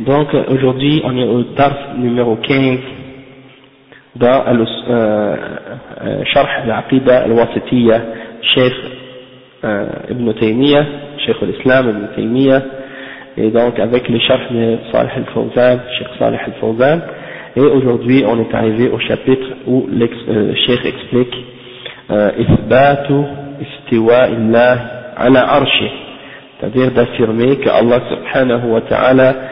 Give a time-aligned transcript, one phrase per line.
[0.00, 2.78] Donc aujourd'hui on est au taf numéro 15
[4.16, 4.44] dans
[6.24, 8.04] شرح العقيدة الواسطية
[8.54, 8.72] شيخ
[10.10, 10.86] ابن تيمية
[11.26, 12.62] شيخ الإسلام ابن تيمية
[13.38, 17.00] et donc avec le charh de Salih al-Fawzan, Cheikh Salih al-Fawzan
[17.56, 20.06] et aujourd'hui on est arrivé au chapitre où le
[20.66, 21.34] Cheikh explique
[22.10, 23.06] إثبات
[23.62, 24.78] استواء الله
[25.16, 25.90] على عرشه
[26.60, 29.34] c'est-à-dire d'affirmer que Allah subhanahu wa ta'ala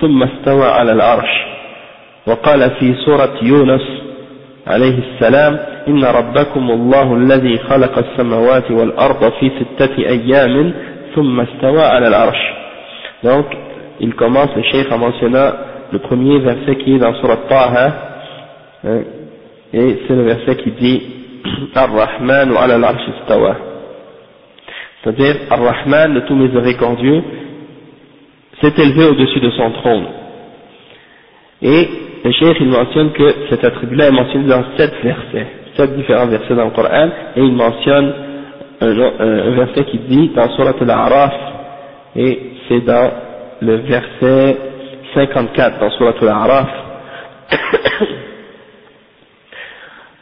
[0.00, 1.30] ثم استوى على العرش
[2.26, 3.82] وقال في سورة يونس
[4.66, 10.72] عليه السلام إن ربكم الله الذي خلق السماوات والأرض في ستة أيام
[11.14, 12.38] ثم استوى على العرش
[13.22, 13.46] donc
[14.00, 15.50] il commence le cheikh en mentionnant
[15.92, 17.86] le premier verset qui est dans Surat Taha
[18.84, 19.00] hein,
[19.74, 21.02] et c'est le verset qui dit
[21.74, 23.56] Ar-Rahman wa ala al-arsh istawa
[25.02, 27.22] c'est-à-dire Ar-Rahman le tout miséricordieux
[28.60, 30.06] s'est élevé au-dessus de son trône
[31.62, 31.88] et
[32.24, 36.66] le il mentionne que cet attribut-là est mentionné dans sept versets, sept différents versets dans
[36.66, 38.12] le Coran, et il mentionne
[38.80, 41.34] un, verset qui dit dans Surat al-A'raf,
[42.16, 42.38] et
[42.68, 43.10] c'est dans
[43.60, 44.56] le verset
[45.14, 46.68] 54 dans Surat al-A'raf,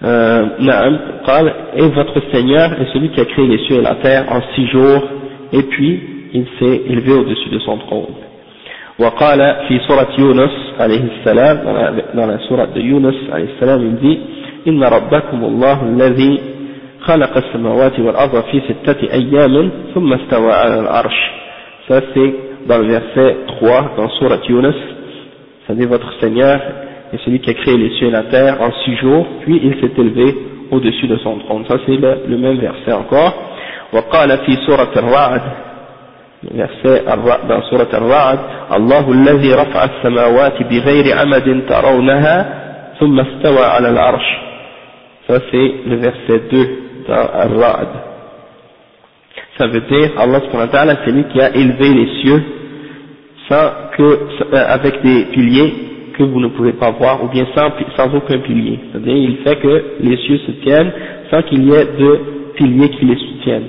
[0.04, 0.46] euh,
[1.76, 4.66] et votre Seigneur est celui qui a créé les cieux et la terre en six
[4.68, 5.02] jours,
[5.52, 8.27] et puis il s'est élevé au-dessus de son trône.
[8.98, 10.50] وقال في سورة يونس
[10.80, 11.56] عليه السلام
[12.14, 14.18] dans سورة يونس عليه السلام il
[14.68, 16.40] إن ربكم الله الذي
[17.00, 21.30] خلق السماوات والأرض في ستة أيام ثم استوى على العرش
[21.88, 22.00] ça
[22.68, 24.74] dans le verset 3 dans سورة يونس
[25.68, 26.60] ça dit votre Seigneur
[27.12, 29.74] est celui qui a créé les cieux et la terre en six jours puis il
[29.80, 30.34] s'est élevé
[30.72, 33.32] au-dessus de son trône ça c'est le, le même verset encore
[33.92, 35.42] وقال في سورة الرعد
[36.51, 37.03] verset
[37.47, 38.39] dans surat Al-Ra'd
[38.73, 42.37] الله الذي رفع السماوات بغير عمد ترونها
[42.99, 44.27] ثم استوى على العرش
[45.27, 46.67] ça c'est le verset 2
[47.07, 47.87] dans Al-Ra'd
[49.57, 52.43] ça veut dire Allah subhanahu wa ta'ala c'est lui qui a élevé les cieux
[53.49, 55.73] sans que, avec des piliers
[56.17, 59.15] que vous ne pouvez pas voir ou bien sans, sans aucun pilier c'est à dire
[59.15, 60.91] il fait que les cieux se tiennent
[61.31, 62.19] sans qu'il y ait de
[62.55, 63.67] piliers qui les soutiennent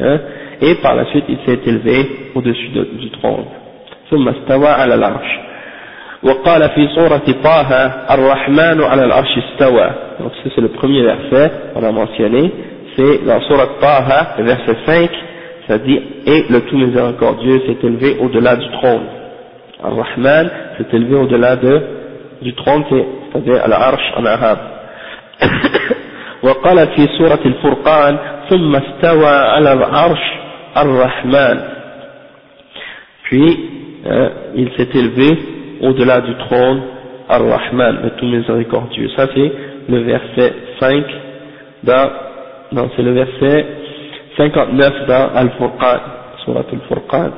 [0.00, 0.18] hein
[0.62, 3.44] et par la suite il s'est élevé au-dessus de, du trône
[4.10, 5.38] ثم استوى على العرش
[6.22, 7.70] وقال في سورة طه
[8.14, 9.90] الرحمن على العرش استوى
[10.20, 12.50] donc c'est le premier verset on a mentionné
[12.96, 15.10] c'est dans Surat Taha le verset 5
[15.68, 19.02] ça dit et le tout miséricordieux s'est élevé au-delà du trône
[19.84, 21.82] Ar-Rahman s'est élevé au-delà de,
[22.42, 24.58] du trône c'est-à-dire al-arsh en arabe
[26.42, 28.16] وقال في سورة الفرقان
[28.50, 30.18] ثم استوى على العرش
[30.75, 31.59] Ar-Rahman.
[33.23, 33.59] Puis,
[34.05, 35.37] euh, il s'est élevé
[35.81, 36.81] au-delà du trône,
[37.29, 39.09] Ar-Rahman, le tout miséricordieux.
[39.15, 39.51] Ça c'est
[39.89, 41.03] le verset 5
[41.83, 42.09] dans
[42.73, 43.65] non, c'est le verset
[44.35, 45.99] 59 dans Al-Furqan,
[46.43, 47.31] Surat Al-Furqan.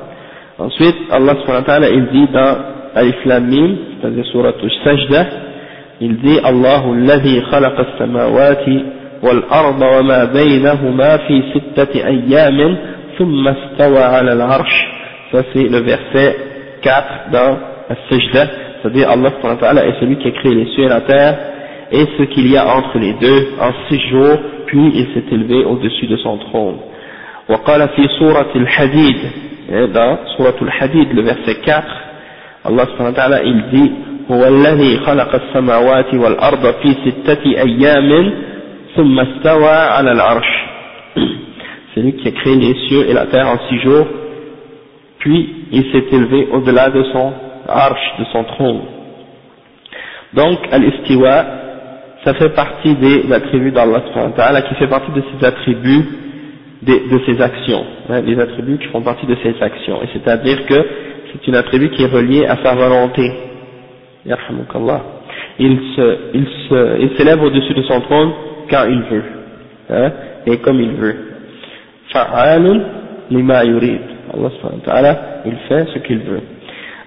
[0.58, 1.34] Ensuite, Allah
[1.66, 2.56] ta'ala, il dit dans
[2.94, 5.26] Alif Lam Mim, c'est-à-dire Surat Al-Sajda,
[6.00, 8.84] il dit alladhi khalaqa as-samawati
[9.22, 12.76] wal-arda wa ma baynahuma fi sittati ayyamin
[13.16, 14.78] thumma istawa 'ala al-'arsh.
[15.32, 16.36] Ça c'est le verset
[16.82, 17.58] 4 dans
[17.90, 18.46] Al-Sajda,
[18.82, 21.34] c'est-à-dire Allah est celui qui a créé les cieux et la terre
[21.92, 25.64] et ce qu'il y a entre les deux en six jours, puis il s'est élevé
[25.64, 26.78] au-dessus de son trône.
[27.48, 29.16] وقال في سورة الحديد
[29.94, 31.84] dans سورة الحديد le verset 4
[32.64, 33.92] Allah subhanahu wa ta'ala il dit
[34.30, 38.32] هو الذي خلق السماوات والأرض في ستة أيام
[38.96, 40.46] ثم استوى على العرش
[41.96, 44.06] c'est lui qui a créé les cieux et la terre en six jours
[45.18, 47.32] puis il s'est élevé au-delà de son
[47.68, 48.80] arche, de son trône
[50.34, 51.64] donc al-istiwa
[52.26, 54.02] ça fait partie des attributs d'Allah
[54.62, 56.04] qui fait partie de ses attributs,
[56.82, 60.02] de, ses actions, hein, les attributs qui font partie de ses actions.
[60.02, 60.74] Et c'est-à-dire que
[61.32, 63.30] c'est une attribut qui est relié à sa volonté.
[64.24, 68.32] Il se, il se, il s'élève au-dessus de son trône
[68.70, 69.24] quand il veut,
[69.90, 70.12] hein,
[70.46, 71.16] et comme il veut.
[72.12, 72.80] Fa'alun
[73.30, 74.00] lima yurid.
[74.34, 76.42] Allah il fait ce qu'il veut.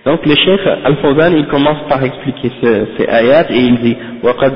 [0.06, 4.54] Donc le chef Al-Fawzan, il commence par expliquer ces, ces ayats et il dit وقد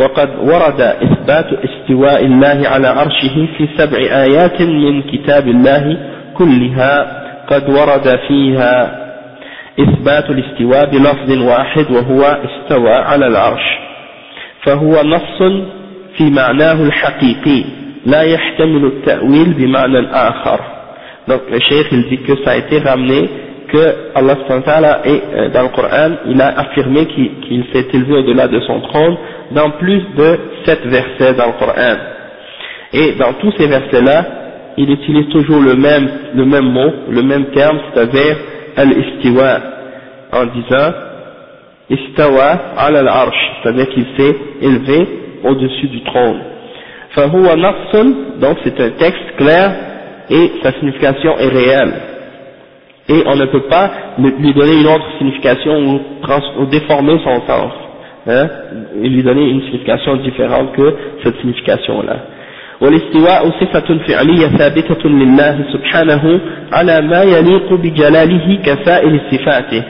[0.00, 5.96] وقد ورد إثبات استواء الله على عرشه في سبع آيات من كتاب الله
[6.34, 9.00] كلها قد ورد فيها
[9.80, 13.78] إثبات الاستواء بلفظ واحد وهو استوى على العرش
[14.62, 15.42] فهو نص
[16.16, 17.64] في معناه الحقيقي
[18.05, 20.59] لا يحتمل التأويل بمعنى آخر
[21.27, 23.29] donc le cheikh il dit que ça a été ramené
[23.67, 28.59] que Allah est, euh, dans le Coran, il a affirmé qu'il s'est élevé au-delà de
[28.61, 29.17] son trône
[29.51, 31.95] dans plus de sept versets dans le Coran.
[32.93, 34.25] Et dans tous ces versets-là,
[34.77, 38.35] il utilise toujours le même, le même mot, le même terme, c'est-à-dire
[38.77, 39.59] al-istiwa,
[40.33, 40.91] en disant
[41.89, 45.07] istawa al al-arsh, c'est-à-dire qu'il s'est élevé
[45.43, 46.39] au-dessus du trône.
[47.11, 49.71] Fahuwa donc c'est un texte clair
[50.29, 51.93] et sa signification est réelle
[53.07, 55.99] et on ne peut pas lui donner une autre signification ou,
[56.59, 57.71] ou déformer son sens,
[58.27, 58.47] hein,
[59.01, 62.17] et lui donner une signification différente que cette signification-là.
[62.81, 66.39] والاستواء صفة فعلية ثابتة لله سبحانه
[66.73, 69.83] على ما يليق بجلاله كسائر صفاته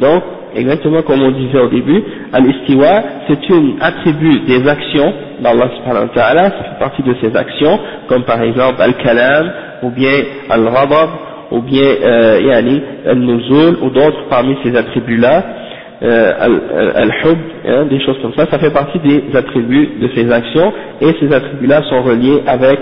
[0.00, 0.22] donc
[0.55, 6.13] exactement comme on disait au début al-istiwa c'est une attribut des actions d'Allah subhanahu wa
[6.13, 9.51] ta'ala ça fait partie de ses actions comme par exemple al-kalam
[9.83, 10.13] ou bien
[10.49, 11.09] al-ghadab
[11.53, 15.43] ou bien euh, yani, al-nuzul ou d'autres parmi ces attributs-là,
[16.01, 16.31] euh,
[16.95, 21.15] al-hub, hein, des choses comme ça, ça fait partie des attributs de ces actions et
[21.19, 22.79] ces attributs-là sont reliés avec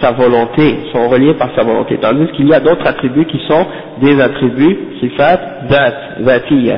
[0.00, 3.66] sa volonté, sont reliés par sa volonté, tandis qu'il y a d'autres attributs qui sont
[4.00, 5.40] des attributs, sifat,
[5.70, 6.76] zat, zatiya,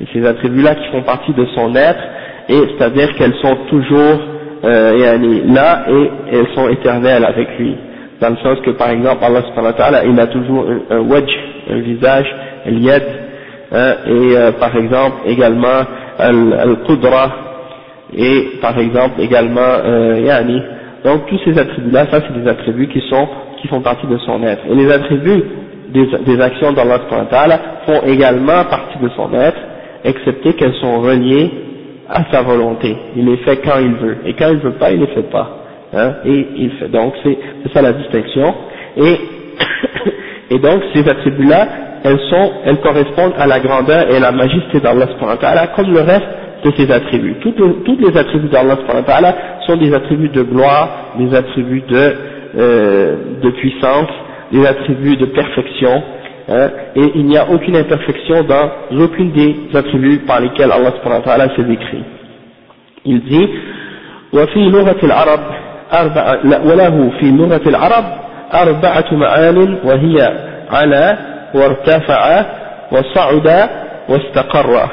[0.00, 2.00] et ces attributs-là qui font partie de son être,
[2.48, 4.20] et c'est-à-dire qu'elles sont toujours
[4.64, 7.76] euh, là et elles sont éternelles avec lui.
[8.20, 11.00] Dans le sens que par exemple Allah subhanahu wa ta'ala il a toujours un, un
[11.00, 11.30] wajh,
[11.70, 12.26] un visage,
[12.66, 13.02] un yad,
[13.72, 15.84] hein, et euh, par exemple également
[16.18, 17.30] al-qudra,
[18.16, 20.62] et par exemple également euh, yani,
[21.04, 23.28] donc tous ces attributs là, ça c'est des attributs qui sont,
[23.60, 25.42] qui font partie de son être, et les attributs
[25.90, 27.00] des, des actions d'Allah
[27.86, 29.58] font également partie de son être,
[30.04, 31.50] excepté qu'elles sont reliées
[32.08, 35.00] à sa volonté, il les fait quand il veut, et quand il veut pas, il
[35.00, 35.58] les fait pas.
[35.94, 36.88] Hein, et il fait.
[36.88, 37.38] Donc c'est
[37.72, 38.54] ça la distinction.
[38.96, 39.16] Et,
[40.50, 41.68] et donc ces attributs-là,
[42.04, 45.06] elles sont, elles correspondent à la grandeur et la majesté d'Allah
[45.74, 46.26] comme le reste
[46.63, 47.35] de ses attributs.
[47.41, 48.77] Toutes les, toutes les attributs d'Allah
[49.67, 52.15] sont des attributs de gloire, des attributs de,
[52.57, 54.09] euh, de puissance,
[54.51, 56.03] des attributs de perfection,
[56.49, 58.69] hein, et il n'y a aucune imperfection dans
[59.03, 62.03] aucune des attributs par lesquels Allah s'est décrit.
[63.05, 63.49] Il dit,
[64.33, 65.39] وفي لغة العرب
[65.93, 68.03] أربعة وله في لغة العرب
[68.53, 70.33] أربعة معان وهي
[70.71, 71.17] على
[71.53, 72.45] وارتفع
[72.91, 73.69] وصعد
[74.09, 74.89] واستقر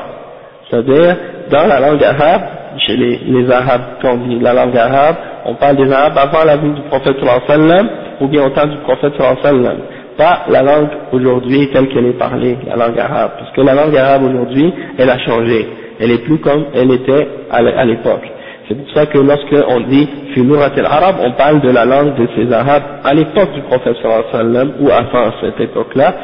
[0.70, 1.16] c'est-à-dire
[1.51, 2.41] dans la langue arabe
[2.85, 6.43] chez les, les arabes quand on dit la langue arabe on parle des arabes avant
[6.43, 7.87] la vie du prophète sallam
[8.19, 9.77] ou bien au temps du prophète sallam.
[10.17, 13.31] Pas la langue aujourd'hui telle qu'elle est parlée la langue arabe.
[13.37, 15.67] Parce que la langue arabe aujourd'hui elle a changé.
[15.99, 18.23] Elle est plus comme elle était à l'époque.
[18.67, 22.27] C'est pour ça que lorsque on dit Filurat al-Arab, on parle de la langue de
[22.35, 23.97] ces Arabes à l'époque du prophète
[24.31, 26.15] sallam ou avant cette époque-là,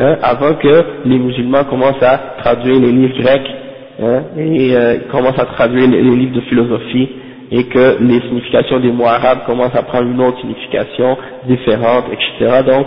[0.00, 3.46] hein, avant que les musulmans commencent à traduire les livres grecs
[4.02, 7.08] hein, et euh, commencent à traduire les, livres de philosophie
[7.50, 12.62] et que les significations des mots arabes commencent à prendre une autre signification différente, etc.
[12.66, 12.86] Donc,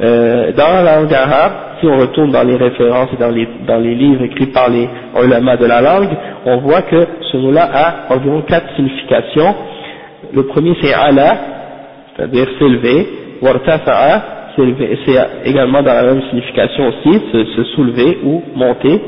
[0.00, 3.78] euh, dans la langue arabe, si on retourne dans les références et dans les, dans
[3.78, 4.88] les livres écrits par les
[5.22, 6.10] ulama de la langue,
[6.44, 9.54] on voit que ce mot-là a environ quatre significations.
[10.32, 11.36] Le premier c'est ala,
[12.16, 13.06] c'est-à-dire s'élever,
[13.42, 19.00] wartafa'a, c'est également dans la même signification aussi, se, soulever ou monter.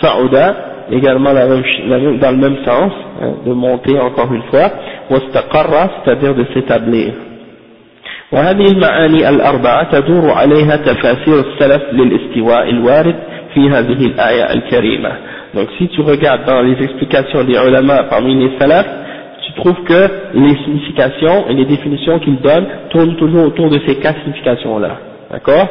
[0.00, 0.54] Sa'uda,
[0.92, 4.70] également dans le même sens, hein, de monter encore une fois.
[5.10, 7.12] Wastaqarra, c'est-à-dire de s'établir.
[8.32, 13.14] وهذه المعاني الأربعة تدور عليها تفاسير السلف للاستواء الوارد
[13.54, 15.12] في هذه الآية الكريمة.
[15.54, 18.86] Donc si tu regardes dans les explications des ulama parmi les salafs,
[19.46, 23.96] tu trouves que les significations et les définitions qu'ils donnent tournent toujours autour de ces
[23.96, 24.90] quatre significations-là.
[25.30, 25.66] D'accord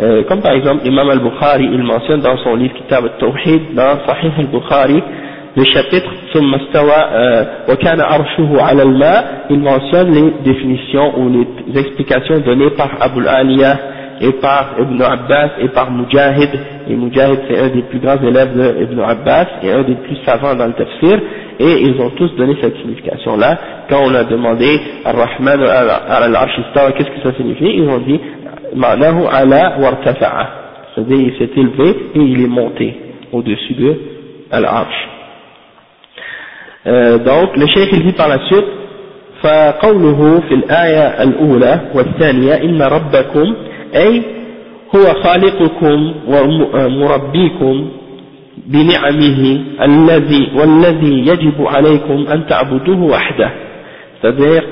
[0.00, 4.32] Euh, Comme par exemple Imam al-Bukhari, il mentionne dans son livre Kitab al-Tawhid, dans Sahih
[4.38, 5.02] al-Bukhari,
[5.56, 7.44] le chapitre euh,
[9.50, 13.78] il mentionne les définitions ou les explications données par Abu Aliya
[14.20, 16.50] et par Ibn Abbas et par Mujahid.
[16.88, 20.16] Et Mujahid c'est un des plus grands élèves de Ibn Abbas et un des plus
[20.24, 21.20] savants dans le tafsir.
[21.60, 23.56] Et ils ont tous donné cette signification là
[23.88, 26.58] quand on a demandé Ar-Rahman al-Arsh
[26.96, 28.20] qu'est-ce que ça signifie ils ont dit
[28.74, 30.46] معناه على وارتفع.
[30.96, 32.92] فذي ستلفي إلي مونتي
[33.32, 33.94] au dessus دو
[34.54, 34.94] العرش.
[36.86, 38.84] Euh, donc الشيخ شيخ il dit
[39.44, 43.54] فقوله في الآية الأولى والثانية إن ربكم
[43.94, 44.22] أي
[44.96, 47.88] هو خالقكم ومربيكم
[48.66, 53.50] بنعمه الذي والذي يجب عليكم أن تعبدوه وحده.
[54.20, 54.62] C'est-à-dire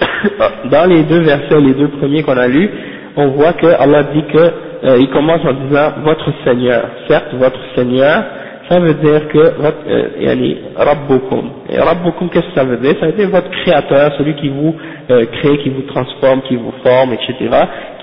[0.72, 2.70] dans les deux versets les deux premiers qu'on a lus
[3.20, 7.60] on voit que Allah dit que euh, il commence en disant votre Seigneur certes votre
[7.76, 8.22] Seigneur
[8.70, 11.50] ça veut dire que votre, euh, yani, Rabbukum.
[11.70, 12.94] Et Rabbukum, qu'est-ce que ça veut dire?
[13.00, 14.76] Ça veut dire votre créateur, celui qui vous
[15.10, 17.34] euh, crée, qui vous transforme, qui vous forme, etc.,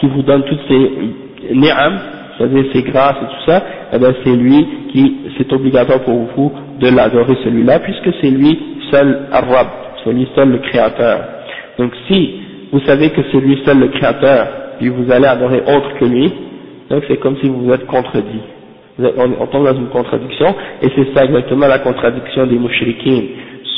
[0.02, 2.00] qui vous donne toutes ces ni'am,
[2.38, 6.52] c'est-à-dire ces grâces et tout ça, eh bien c'est lui qui, c'est obligatoire pour vous
[6.82, 8.60] de l'adorer celui-là, puisque c'est lui
[8.92, 9.68] seul Rab,
[10.04, 11.20] c'est lui seul le créateur.
[11.80, 12.42] Donc si
[12.74, 14.48] vous savez que c'est lui seul le créateur,
[14.79, 16.33] puis vous allez adorer autre que lui,
[16.91, 18.41] donc c'est comme si vous vous êtes contredit
[18.99, 23.23] on, tombe dans une contradiction, et c'est ça exactement la contradiction des mouchriquins.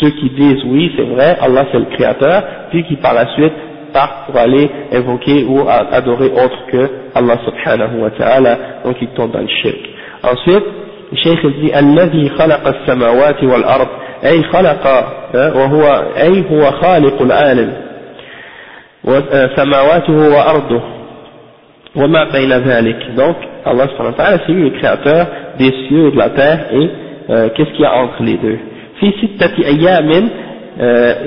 [0.00, 3.52] Ceux qui disent oui, c'est vrai, Allah c'est le créateur, puis qui par la suite
[3.93, 9.31] partent pour aller invoquer ou adorer autre que Allah subhanahu wa ta'ala, donc ils tombent
[9.31, 9.78] dans le shirk.
[10.25, 10.64] Ensuite,
[11.12, 13.88] le cheikh dit الذي خلق السماوات والأرض
[14.25, 14.87] أي خلق
[15.35, 15.83] وهو
[16.16, 17.73] أي هو خالق العالم
[19.56, 20.82] سماواته وأرضه.
[21.96, 23.15] وما بين ذلك.
[23.18, 25.27] Donc Allah subhanahu wa ta'ala c'est lui le créateur
[25.58, 26.89] des cieux et de la terre et
[27.29, 28.58] euh, qu'est-ce qu'il y a entre les deux.
[29.00, 30.29] في ستة أيام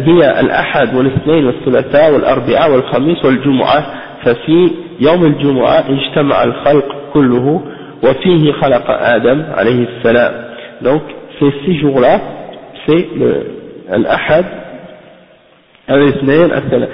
[0.06, 3.84] هي الأحد والاثنين والثلاثاء والأربعاء والخميس والجمعة
[4.24, 7.62] ففي يوم الجمعة اجتمع الخلق كله
[8.04, 10.32] وفيه خلق آدم عليه السلام
[10.84, 11.02] donc
[11.38, 12.20] ces six jours là
[12.86, 13.06] c'est
[13.90, 14.44] l'Ahad
[15.90, 16.88] الاثنين الثلاث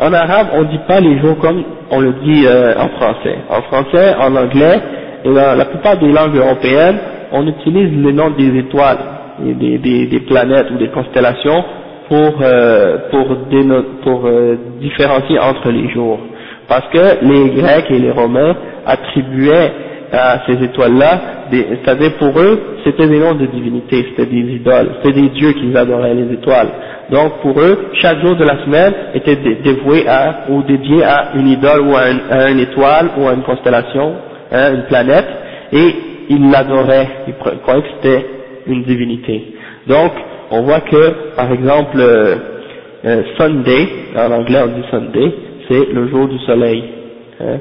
[0.00, 3.36] En arabe, on ne dit pas les jours comme on le dit euh, en français.
[3.50, 4.80] En français, en anglais,
[5.24, 6.98] et dans la plupart des langues européennes,
[7.32, 8.98] on utilise le nom des étoiles,
[9.40, 11.64] des, des, des planètes ou des constellations
[12.08, 13.26] pour, euh, pour,
[14.02, 16.20] pour euh, différencier entre les jours.
[16.68, 18.54] Parce que les Grecs et les Romains
[18.86, 19.72] attribuaient
[20.12, 25.20] à ces étoiles-là, c'est-à-dire pour eux, c'était des noms de divinités, c'était des idoles, c'était
[25.20, 26.68] des dieux qu'ils adoraient, les étoiles.
[27.10, 31.48] Donc pour eux, chaque jour de la semaine était dévoué à, ou dédié à une
[31.48, 34.14] idole ou à, une étoile ou à une constellation,
[34.52, 35.26] hein, une planète,
[35.72, 35.94] et
[36.30, 38.26] ils l'adoraient, ils croyaient que c'était
[38.66, 39.54] une divinité.
[39.86, 40.12] Donc
[40.50, 42.36] on voit que, par exemple, euh,
[43.04, 45.32] euh, Sunday, en anglais on dit Sunday,
[45.68, 46.82] c'est le jour du soleil.
[47.40, 47.58] Hein,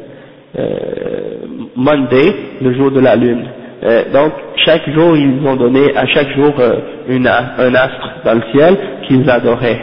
[1.76, 3.46] Monday, le jour de la lune.
[3.84, 4.34] Euh, donc
[4.66, 6.78] chaque jour ils ont donné à chaque jour euh,
[7.10, 8.76] une, un astre dans le ciel
[9.08, 9.80] qu'ils adoraient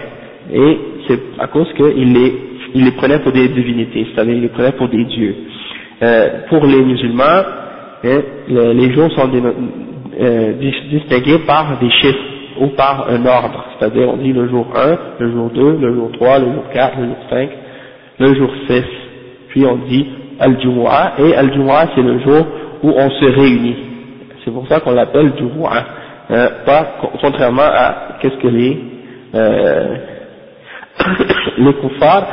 [0.53, 2.35] et c'est à cause qu'ils les,
[2.75, 5.37] ils les prenaient pour des divinités, c'est-à-dire ils les prenaient pour des dieux.
[6.03, 7.23] Euh, pour les musulmans,
[8.05, 9.31] hein, les, jours sont
[10.21, 10.53] euh,
[10.91, 12.19] distingués par des chiffres
[12.61, 16.11] ou par un ordre, c'est-à-dire on dit le jour 1, le jour 2, le jour
[16.15, 17.49] 3, le jour 4, le jour 5,
[18.19, 18.83] le jour 6,
[19.51, 20.07] puis on dit
[20.41, 22.47] Al-Jumu'ah, et Al-Jumu'ah c'est le jour
[22.83, 23.77] où on se réunit.
[24.45, 25.85] C'est pour ça qu'on l'appelle Jumu'ah,
[26.31, 26.87] hein, pas
[27.21, 28.79] contrairement à qu'est-ce que les
[29.35, 29.97] euh,
[31.59, 32.27] les kuffars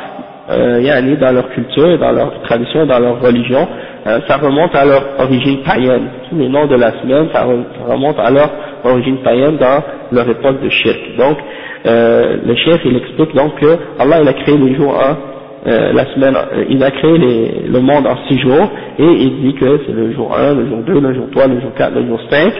[0.52, 3.68] euh, dans leur culture, dans leur tradition, dans leur religion,
[4.08, 6.08] euh, ça remonte à leur origine païenne.
[6.30, 7.46] Tous les noms de la semaine, ça
[7.88, 8.50] remonte à leur
[8.84, 9.82] origine païenne dans
[10.12, 11.00] leur époque de shirk.
[11.18, 11.38] Donc,
[11.86, 15.31] euh, le chef il explique donc que Allah il a créé les jours en
[15.67, 19.43] euh, la semaine, euh, il a créé les, le monde en six jours et il
[19.43, 21.95] dit que c'est le jour 1, le jour 2, le jour 3, le jour 4,
[21.95, 22.53] le jour 5,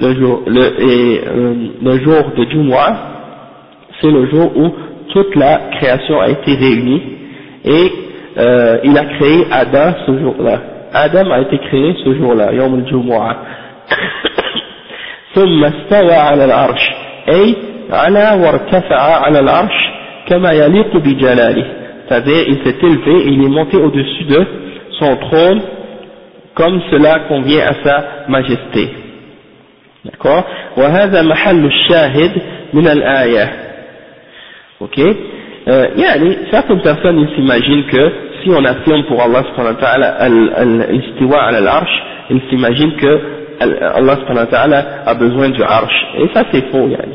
[0.00, 2.96] le jour, le, et euh, le jour de Jumu'ah,
[4.00, 4.70] c'est le jour où
[5.12, 7.02] toute la création a été réunie
[7.64, 7.92] et
[8.38, 10.60] euh, il a créé Adam ce jour-là.
[10.92, 13.36] Adam a été créé ce jour-là, Yom al-Jumu'ah.
[15.34, 16.90] ثم استوى على العرش
[17.28, 17.54] أي
[17.90, 19.74] على وارتفع على العرش
[20.28, 21.66] كما يليق بجلاله
[22.08, 24.46] c'est-à-dire il s'est élevé et il est monté au-dessus de
[24.98, 25.60] son trône
[26.54, 28.88] comme cela convient à sa majesté
[30.04, 30.44] d'accord
[30.76, 32.32] وهذا محل الشاهد
[32.74, 33.48] من الآية
[34.80, 34.98] ok
[35.68, 40.28] euh, يعني certaines personnes ils s'imaginent que si on affirme pour Allah subhanahu wa ta'ala
[40.92, 43.12] l'istiwa al l'arsh ils s'imaginent que
[43.60, 47.14] Allah subhanahu wa ta'ala a besoin du arsh et ça c'est faux yani.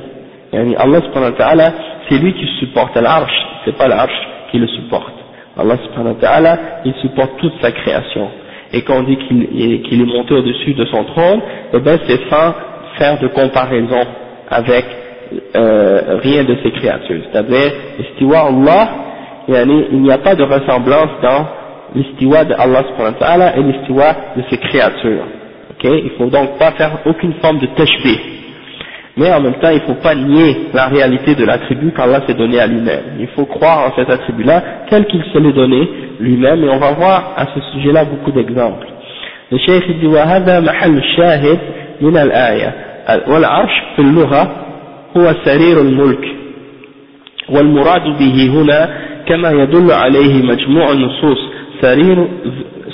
[0.51, 1.67] yani Allah subhanahu wa ta'ala
[2.09, 3.33] c'est lui qui supporte l'arsh
[3.65, 4.19] c'est pas l'arsh
[4.50, 5.14] qui le supporte.
[5.58, 8.28] Allah subhanahu wa ta'ala, il supporte toute sa création.
[8.72, 11.40] Et quand on dit qu'il est monté au-dessus de son trône,
[11.74, 12.54] eh ben c'est sans
[12.96, 14.06] faire de comparaison
[14.50, 14.84] avec
[15.56, 17.22] euh, rien de ses créatures.
[17.30, 18.88] C'est-à-dire, l'istiwa Allah,
[19.48, 21.46] il n'y a pas de ressemblance dans
[21.94, 25.24] l'istiwa de Allah subhanahu wa ta'ala et l'istiwa de ses créatures.
[25.72, 26.02] Okay?
[26.04, 28.37] Il faut donc pas faire aucune forme de tashbih
[29.17, 32.33] mais en même temps il ne faut pas nier la réalité de l'attribut qu'Allah s'est
[32.33, 33.17] donné à lui-même.
[33.19, 35.87] Il faut croire en cet attribut-là tel qu'il se l'est donné
[36.19, 38.87] lui-même et on va voir à ce sujet-là beaucoup d'exemples.
[39.51, 41.59] Le cheikh dit وهذا محل الشاهد
[42.01, 42.73] من الآية
[43.27, 44.51] والعرش في اللغة
[45.17, 46.25] هو سرير الملك
[47.49, 48.89] والمراد به هنا
[49.27, 51.37] كما يدل عليه مجموع النصوص
[51.81, 52.27] سرير,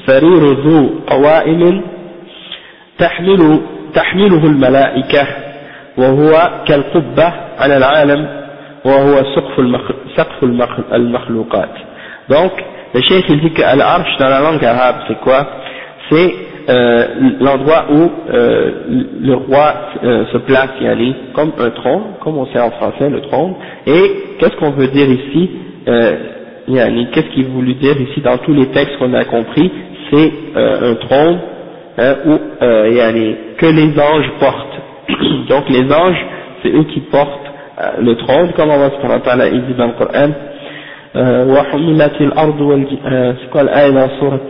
[0.06, 1.82] سرير ذو قوائم
[2.98, 3.60] تحمل
[3.94, 5.28] تحمله الملائكة
[5.98, 8.28] وهو كالقبة على العالم
[8.86, 9.82] وهو سقف
[10.18, 10.44] سقف
[10.94, 11.70] المخلوقات
[12.30, 12.52] donc
[12.94, 15.46] le cheikh il dit que l'arche dans la langue arabe c'est quoi
[16.10, 16.34] c'est
[16.70, 17.06] euh,
[17.40, 18.72] l'endroit où euh,
[19.22, 23.22] le roi euh, se place yani, comme un trône comme on sait en français le
[23.22, 23.56] trône
[23.88, 24.04] et
[24.40, 25.50] qu'est-ce qu'on veut dire ici
[25.88, 26.16] euh,
[26.68, 29.72] yani, qu'est-ce qu'il voulu dire ici dans tous les textes qu'on a compris
[30.12, 31.40] c'est euh, un trône
[31.98, 34.80] hein, où euh, yani, que les anges portent
[35.50, 36.26] Donc les anges,
[36.64, 37.48] c'est eux qui portent
[37.82, 40.32] euh, le trône, comme Allah subhanahu wa ta'ala il dit dans le Coran.
[41.16, 42.90] وحملت الأرض والج...
[43.42, 44.42] c'est quoi الآية dans سورة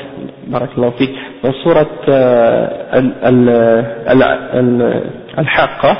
[0.47, 1.09] بارك الله فيك
[1.43, 1.87] dans سورة
[5.39, 5.97] الحاقة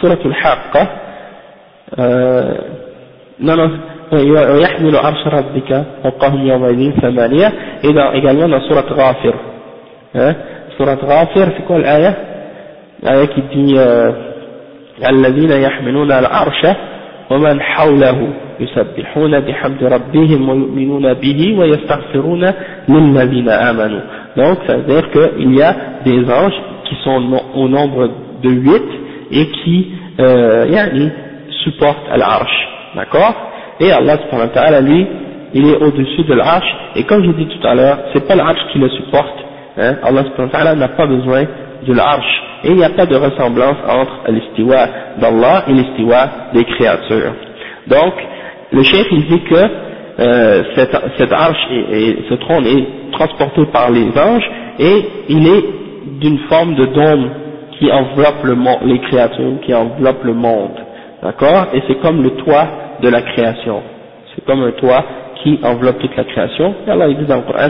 [0.00, 0.88] سورة الحاقة
[3.40, 3.70] non non
[4.12, 7.52] ويحمل عرش ربك فوقهم يومئذ ثمانية
[7.84, 9.34] إذا également dans سورة غافر
[10.78, 12.25] سورة غافر c'est quoi الآية
[13.02, 13.76] l'ayah qui dit
[15.08, 16.66] الذين يحملون العرش
[17.30, 18.28] ومن حوله
[18.60, 22.52] يسبحون بحمد ربهم ويؤمنون به ويستغفرون
[22.88, 24.00] للذين آمنوا
[24.36, 27.22] donc ça veut dire qu'il y a des anges qui sont
[27.54, 28.08] au nombre
[28.42, 28.90] de huit
[29.30, 31.10] et qui euh, yani,
[31.64, 33.34] supportent l'arche d'accord
[33.80, 35.06] et Allah subhanahu wa ta'ala lui
[35.54, 38.60] il est au-dessus de l'arche et comme je dis tout à l'heure c'est pas l'arche
[38.72, 39.38] qui le supporte
[39.78, 41.44] hein, Allah subhanahu wa ta'ala n'a pas besoin
[41.87, 44.87] de l'arche et il n'y a pas de ressemblance entre l'istiwa
[45.19, 47.33] d'Allah et l'istiwa des créatures.
[47.87, 48.13] Donc,
[48.71, 49.55] le chef il dit que
[50.19, 55.63] euh, cette, cette, arche et, ce trône est transporté par les anges et il est
[56.19, 57.29] d'une forme de dôme
[57.77, 60.71] qui enveloppe le monde, les créatures, qui enveloppe le monde.
[61.21, 61.67] D'accord?
[61.73, 62.67] Et c'est comme le toit
[63.01, 63.81] de la création.
[64.33, 65.03] C'est comme un toit
[65.43, 66.73] qui enveloppe toute la création.
[66.87, 67.69] Et Allah il dit dans le Coran,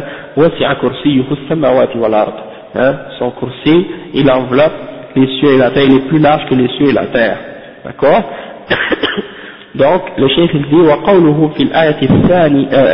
[2.77, 4.73] hein, son coursier, il enveloppe
[5.17, 7.37] les cieux et la terre, il est plus large que les cieux et la terre.
[7.85, 8.23] D'accord
[9.75, 11.97] Donc, le chef il dit, وقوله في الآية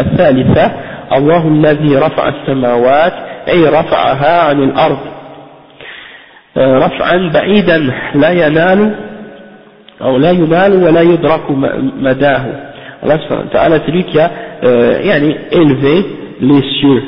[0.00, 0.72] الثالثة
[1.12, 3.12] الله الذي رفع السماوات
[3.48, 4.98] أي رفعها عن الأرض
[6.56, 8.94] رفعا بعيدا لا ينال
[10.02, 11.50] أو لا ينال ولا يدرك
[12.00, 12.68] مداه
[13.00, 14.28] Allah subhanahu c'est lui qui a
[14.64, 16.04] euh, yani, élevé
[16.40, 17.02] les cieux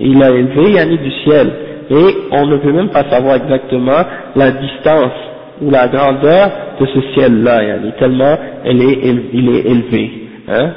[0.00, 1.50] il a élevé yani, du ciel
[1.90, 4.02] et on ne peut même pas savoir exactement
[4.36, 5.12] la distance
[5.60, 8.98] ou la grandeur de ce ciel-là, yani, tellement elle est,
[9.32, 10.10] il est élevé.
[10.48, 10.70] Hein.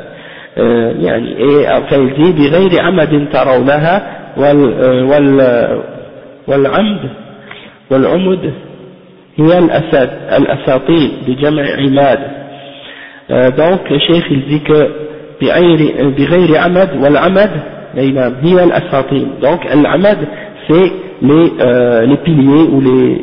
[0.58, 4.04] Euh, يعني, et après il dit بغير عمد ترونها
[4.38, 4.60] وال,
[5.04, 5.82] وال,
[6.48, 7.10] والعمد
[7.92, 8.54] والعمد
[9.38, 12.20] هي الأسد الأساطين بجمع عماد
[13.32, 14.90] euh, donc le cheikh il dit que
[15.42, 17.52] بغير, بغير عمد والعمد
[18.44, 20.18] هي الأساطين donc العمد
[20.69, 23.21] c'est les, euh, les, piliers ou les,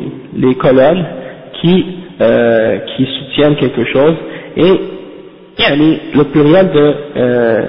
[0.48, 1.06] les colonnes
[1.62, 1.86] qui,
[2.22, 4.16] euh, qui soutiennent quelque chose,
[4.58, 4.74] et
[6.14, 7.66] le pluriel de euh,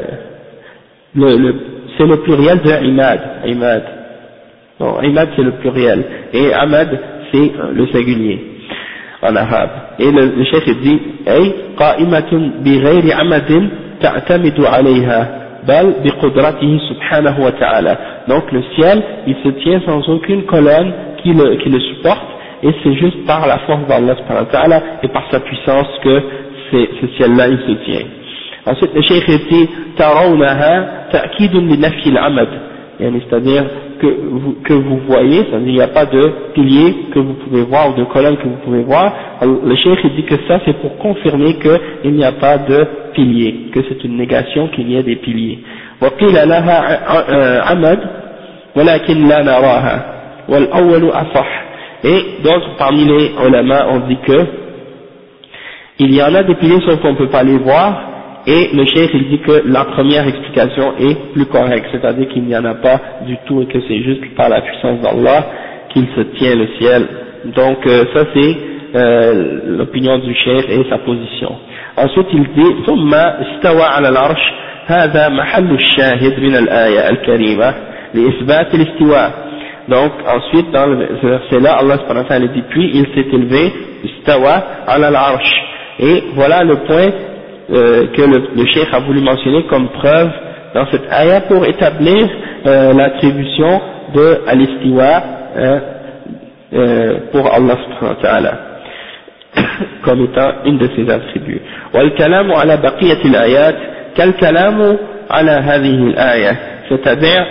[1.14, 1.54] le, le,
[1.96, 3.82] c'est le pluriel de imad, imad.
[5.02, 6.88] Imad c'est le pluriel, et amad
[7.32, 8.40] c'est le singulier
[9.22, 9.70] en arabe.
[9.98, 12.80] Et le, chef dit, hey, qa'imatun bi
[14.00, 15.45] ta'tamidu alayha.
[15.67, 21.55] بل بقدرته سبحانه وتعالى donc le ciel il se tient sans aucune colonne qui le,
[21.57, 22.27] qui le supporte
[22.63, 26.21] et c'est juste par la force d'Allah et par sa puissance que
[26.71, 28.05] ce ciel-là il se tient.
[28.65, 29.67] Ensuite le cheikh dit
[29.97, 30.73] tarawnaha
[31.11, 32.49] ta'kidun li nafyi al-amad
[32.99, 33.63] c'est-à-dire
[33.99, 36.21] que vous, que vous voyez, c'est-à-dire il n'y a pas de
[36.53, 39.13] pilier que vous pouvez voir ou de colonne que vous pouvez voir.
[39.41, 43.79] Le cheikh dit que ça c'est pour confirmer qu'il n'y a pas de pilier, que
[43.87, 45.59] c'est une négation qu'il y ait des piliers.
[46.01, 46.99] وقيل لها
[47.71, 47.99] عمد
[48.75, 50.05] ولكن لا نراها
[50.49, 51.61] والأول أصح
[52.03, 54.39] et d'autres parmi les ulama ont dit que
[55.99, 58.01] il y en a des piliers sauf qu'on ne peut pas les voir
[58.47, 62.55] et le chef il dit que la première explication est plus correcte, c'est-à-dire qu'il n'y
[62.57, 65.45] en a pas du tout et que c'est juste par la puissance d'Allah
[65.93, 67.07] qu'il se tient le ciel.
[67.55, 68.55] Donc euh, ça c'est
[68.95, 71.55] euh, l'opinion du chef et sa position.
[71.97, 74.41] Ensuite il dit ثم استوى على العرش
[74.87, 77.73] هذا محل الشاهد من الآية الكريمة
[78.13, 79.51] لإثبات الاستواء
[79.87, 80.85] donc ensuite dans
[81.21, 85.53] ce verset-là, Allah subhanahu wa dit puis il s'est élevé, istawa ala l'arche.
[85.99, 87.09] Et voilà le point
[87.71, 90.29] euh, que le, le cheikh a voulu mentionner comme preuve
[90.73, 92.27] dans cette ayah pour établir
[92.65, 93.81] euh, l'attribution
[94.15, 95.23] de al-istiwa
[95.57, 95.79] euh,
[96.73, 98.53] euh, pour Allah subhanahu wa ta'ala
[100.03, 101.61] comme étant une de ses attributs.
[101.93, 103.75] والكلام على بقية الآيات
[104.17, 104.97] كالكلام
[105.31, 106.55] على هذه الآية
[106.89, 107.45] c'est-à-dire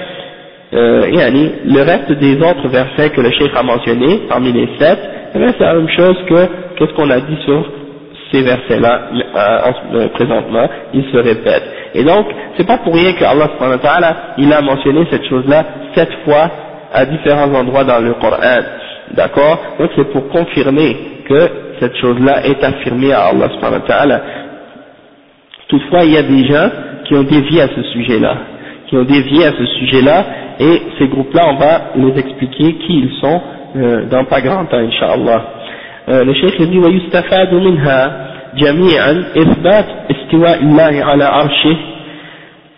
[0.72, 4.98] euh, yani, le reste des autres versets que le cheikh a mentionnés, parmi les sept,
[5.32, 7.64] c'est la même chose que qu'est-ce qu'on a dit sur
[8.31, 11.69] ces versets-là euh, euh, présentement, ils se répètent.
[11.93, 12.25] Et donc,
[12.57, 15.63] c'est pas pour rien que Allah il a mentionné cette chose-là
[15.95, 16.49] sept fois
[16.93, 18.63] à différents endroits dans le Coran.
[19.11, 19.59] D'accord?
[19.79, 24.21] Donc c'est pour confirmer que cette chose-là est affirmée à Allah
[25.67, 26.69] Toutefois, il y a des gens
[27.05, 28.35] qui ont dévié à ce sujet-là,
[28.87, 30.25] qui ont dévié à ce sujet-là,
[30.59, 33.41] et ces groupes-là, on va les expliquer qui ils sont
[33.75, 35.43] euh, dans pas grand temps, Inch'Allah.
[36.07, 41.77] Le cheikh dit ويستفاد منها جميعا إثبات استواء الله على عرشه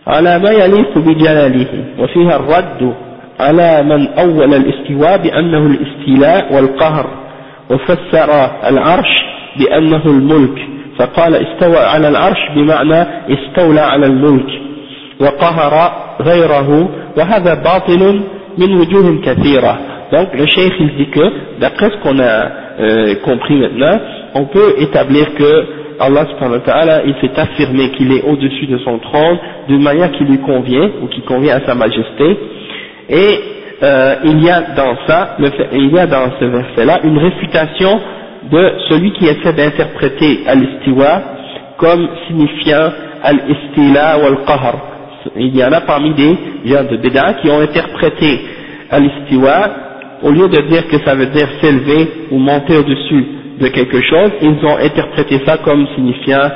[0.07, 1.67] على ما يليق بجلاله
[1.99, 2.93] وفيها الرد
[3.39, 7.07] على من أول الاستواء بأنه الاستيلاء والقهر
[7.69, 9.23] وفسر العرش
[9.59, 10.67] بأنه الملك
[10.99, 14.49] فقال استوى على العرش بمعنى استولى على الملك
[15.19, 18.21] وقهر غيره وهذا باطل
[18.57, 19.96] من وجوه كثيرة.
[20.11, 23.99] Donc le cheikh il dit que d'après ce qu'on a euh, compris maintenant
[24.35, 25.65] on peut établir que
[25.99, 30.11] Allah subhanahu wa ta'ala il s'est affirmé qu'il est au-dessus de son trône d'une manière
[30.11, 32.37] qui lui convient ou qui convient à sa majesté.
[33.09, 33.39] Et
[33.81, 35.37] euh, il y a dans ça
[35.73, 37.99] il y a dans ce verset là une réfutation
[38.51, 41.21] de celui qui essaie d'interpréter al-istiwa
[41.77, 42.91] comme signifiant
[43.23, 44.75] al-istila ou al-qahr
[45.35, 48.39] il y en a parmi des gens de Béda qui ont interprété
[48.89, 49.69] al-istiwa,
[50.23, 53.25] au lieu de dire que ça veut dire s'élever ou monter au-dessus
[53.59, 56.49] de quelque chose, ils ont interprété ça comme signifiant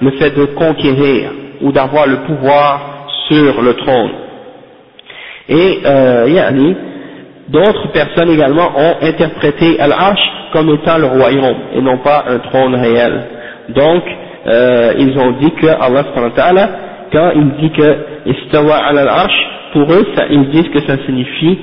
[0.00, 1.30] le fait de conquérir
[1.62, 4.10] ou d'avoir le pouvoir sur le trône.
[5.48, 6.74] Et euh,
[7.48, 10.20] d'autres personnes également ont interprété Al-Arsh
[10.52, 13.22] comme étant le royaume et non pas un trône réel.
[13.70, 14.02] Donc,
[14.46, 16.04] euh, ils ont dit que Allah
[17.12, 21.58] quand il dit que istawa al arsh, pour eux, ça, ils disent que ça signifie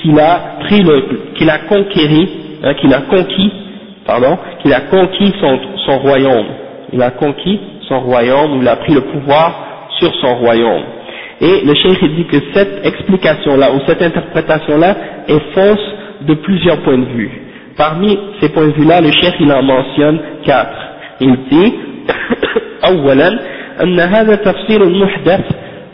[0.00, 2.28] qu'il a pris le, qu'il a conquéri,
[2.62, 3.52] hein, qu'il a conquis,
[4.06, 6.46] pardon, qu'il a conquis son, son royaume.
[6.92, 10.82] Il a conquis son royaume, ou il a pris le pouvoir sur son royaume.
[11.40, 14.96] Et le cheikh dit que cette explication-là, ou cette interprétation-là,
[15.28, 17.30] est fausse de plusieurs points de vue.
[17.76, 20.78] Parmi ces points de vue-là, le cheikh il en mentionne quatre.
[21.20, 21.74] Il dit,
[23.82, 25.44] أن هذا تفسير محدث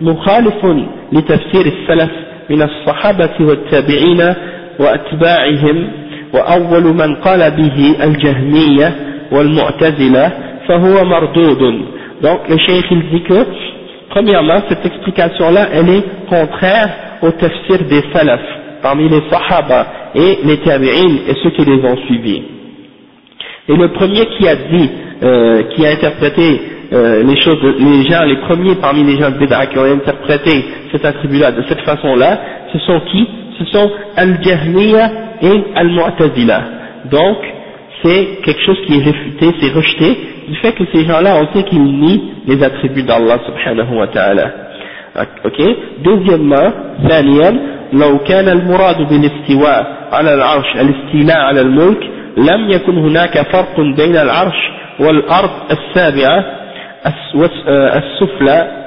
[0.01, 0.67] مخالف
[1.13, 2.11] لتفسير السلف
[2.50, 4.34] من الصحابة والتابعين
[4.80, 5.88] وأتباعهم
[6.34, 8.96] وأول من قال به الجهمية
[9.32, 10.32] والمعتزلة
[10.68, 11.86] فهو مردود
[12.22, 13.46] donc le cheikh il dit que
[14.10, 16.90] premièrement cette explication là elle est contraire
[17.22, 18.42] au tafsir des salaf
[18.82, 22.42] parmi les sahaba et les tabi'in et ceux qui les ont suivis
[23.70, 24.90] et le premier qui a dit
[25.24, 26.62] euh, qui a interprété
[26.93, 30.65] euh, les choses, les gens, les premiers parmi les gens de Bid'a qui ont interprété
[30.91, 32.39] cet attribut-là de cette façon-là,
[32.73, 33.27] ce sont qui
[33.59, 35.11] Ce sont Al-Jahmiya
[35.43, 36.61] et Al-Mu'tazila.
[37.11, 37.39] Donc,
[38.03, 41.65] c'est quelque chose qui est réfuté, c'est rejeté, du fait que ces gens-là, on sait
[41.65, 44.51] qu'ils nient les attributs d'Allah subhanahu wa ta'ala.
[45.45, 45.61] Ok
[46.03, 46.73] Deuxièmement,
[47.09, 47.51] ثانيا
[47.93, 52.03] لو كان المراد بالاستواء على العرش الاستيلاء على الملك
[52.37, 56.45] لم يكن هناك فرق بين العرش والأرض السابعة
[57.97, 58.83] السفلى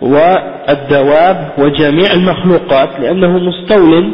[0.00, 4.10] والدواب وجميع المخلوقات لأنه مستول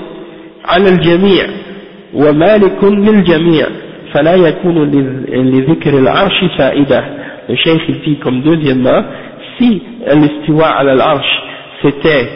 [0.64, 1.44] على الجميع
[2.14, 3.66] ومالك للجميع
[4.12, 4.90] فلا يكون
[5.28, 7.04] لذكر العرش فائدة
[7.50, 9.02] le cheikh il dit comme deuxièmement
[9.56, 9.82] si
[10.20, 11.34] l'istiwa ala l'arche
[11.82, 12.28] c'était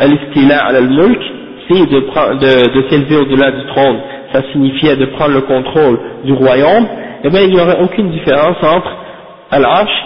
[0.00, 1.20] l'istila ala al-mulk
[1.68, 3.98] si de, de, de s'élever au-delà du trône
[4.32, 6.86] ça signifiait de prendre le contrôle du royaume
[7.24, 8.92] eh bien il n'y aurait aucune différence entre
[9.60, 9.98] l'arche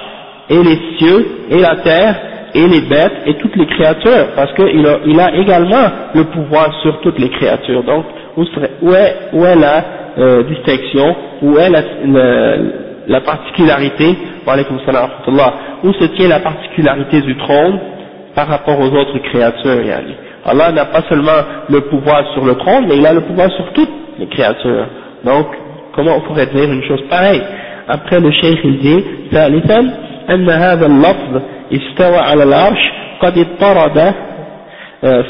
[0.49, 2.15] et les cieux, et la terre,
[2.55, 6.73] et les bêtes, et toutes les créatures, parce qu'il a, il a également le pouvoir
[6.81, 7.83] sur toutes les créatures.
[7.83, 8.05] Donc,
[8.38, 9.83] où, serait, où, est, où est, la
[10.17, 12.55] euh, distinction, où est la, la,
[13.07, 14.15] la particularité,
[15.83, 17.79] où se tient la particularité du trône
[18.35, 20.15] par rapport aux autres créatures, yani?
[20.45, 23.71] Allah n'a pas seulement le pouvoir sur le trône, mais il a le pouvoir sur
[23.73, 24.85] toutes les créatures.
[25.25, 25.47] Donc,
[25.93, 27.41] comment on pourrait dire une chose pareille?
[27.88, 29.03] Après, le cheikh, il dit,
[30.29, 31.41] أن هذا اللفظ
[31.73, 34.13] استوى على العرش قد اضطرد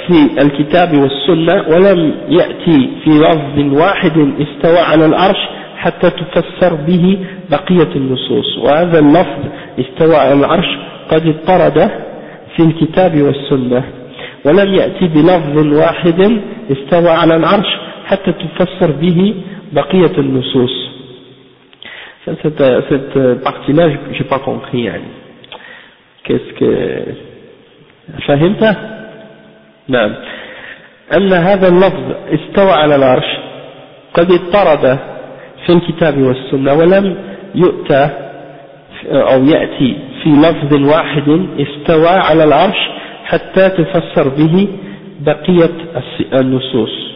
[0.08, 5.38] في الكتاب والسنة ولم يأتي في لفظ واحد استوى على العرش
[5.78, 7.18] حتى تفسر به
[7.52, 8.58] بقية النصوص.
[8.58, 9.44] وهذا اللفظ
[9.80, 10.78] استوى على العرش
[11.12, 11.92] قد اضطرد
[12.56, 13.84] في الكتاب والسنة.
[14.46, 16.40] ولم يأتي بلفظ واحد
[16.72, 17.68] استوى على العرش
[18.06, 19.34] حتى تفسر به
[19.74, 20.90] بقية النصوص.
[22.42, 24.88] Cette, cette partie-là, j'ai pas compris.
[26.24, 27.04] Qu'est-ce que...
[28.28, 28.76] فهمت؟
[29.90, 30.16] نعم
[31.18, 33.26] أن هذا اللفظ استوى على العرش
[34.14, 35.00] قد اضطرد
[35.66, 37.18] في الكتاب والسنة ولم
[37.56, 38.10] يؤتى
[39.12, 42.78] أو يأتي في لفظ واحد استوى على العرش
[43.26, 44.68] حتى تفسر به
[45.20, 45.70] بقية
[46.34, 47.10] النصوص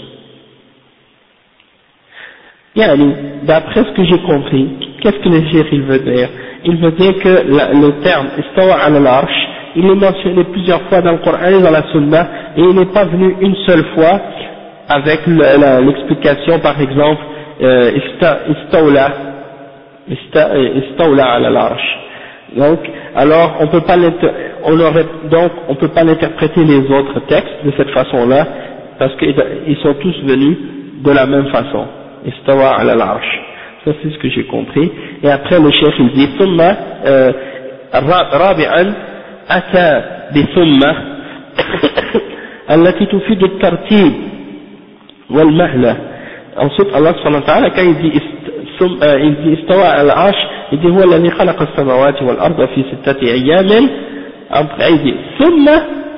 [2.76, 4.68] Yani, d'après ce que j'ai compris,
[5.02, 6.30] qu'est-ce que le shir veut dire?
[6.66, 11.14] Il veut dire que le terme istawa al arsh il est mentionné plusieurs fois dans
[11.14, 14.20] le Coran et dans la Sunna, et il n'est pas venu une seule fois
[14.90, 17.22] avec l'explication, par exemple,
[17.62, 17.92] euh,
[18.50, 19.12] istaula,
[20.36, 21.98] euh, istaula al arsh.
[22.56, 22.80] Donc,
[23.16, 23.96] alors, on peut pas
[24.64, 28.46] on peut pas l'interpréter les autres textes de cette façon-là,
[29.00, 30.58] parce qu'ils sont tous venus
[31.04, 31.86] de la même façon.
[32.26, 33.42] Istawa ala l'arche.
[33.86, 34.90] Ça, c'est ce que j'ai compris.
[35.24, 37.32] Et après, le chef, il dit, ثم, euh,
[38.34, 38.94] رابعا
[39.50, 40.02] أتى
[40.36, 40.80] بثم
[42.72, 44.14] التي تفيد الترتيب
[45.30, 45.98] والمهلة
[46.56, 50.36] ensuite Allah subhanahu wa ta'ala quand il dit, il dit استوى على العرش
[50.72, 53.90] il dit هو الذي خلق السماوات والأرض في ستة أيام
[54.52, 55.70] après il dit ثم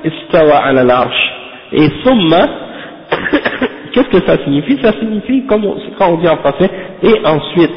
[0.05, 1.31] استوى على العرش
[1.73, 2.31] et ثم
[3.94, 6.70] qu'est-ce que ça signifie ça signifie comme on, quand on dit en français
[7.02, 7.74] et ensuite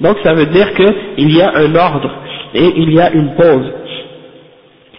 [0.00, 2.10] donc ça veut dire qu'il y a un ordre
[2.54, 3.72] et il y a une pause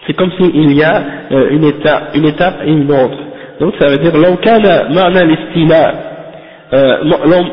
[0.06, 3.18] c'est comme s'il y a euh, une, étape, une étape et une autre.
[3.60, 6.10] Donc ça veut dire لو كان معنى الاستيلاء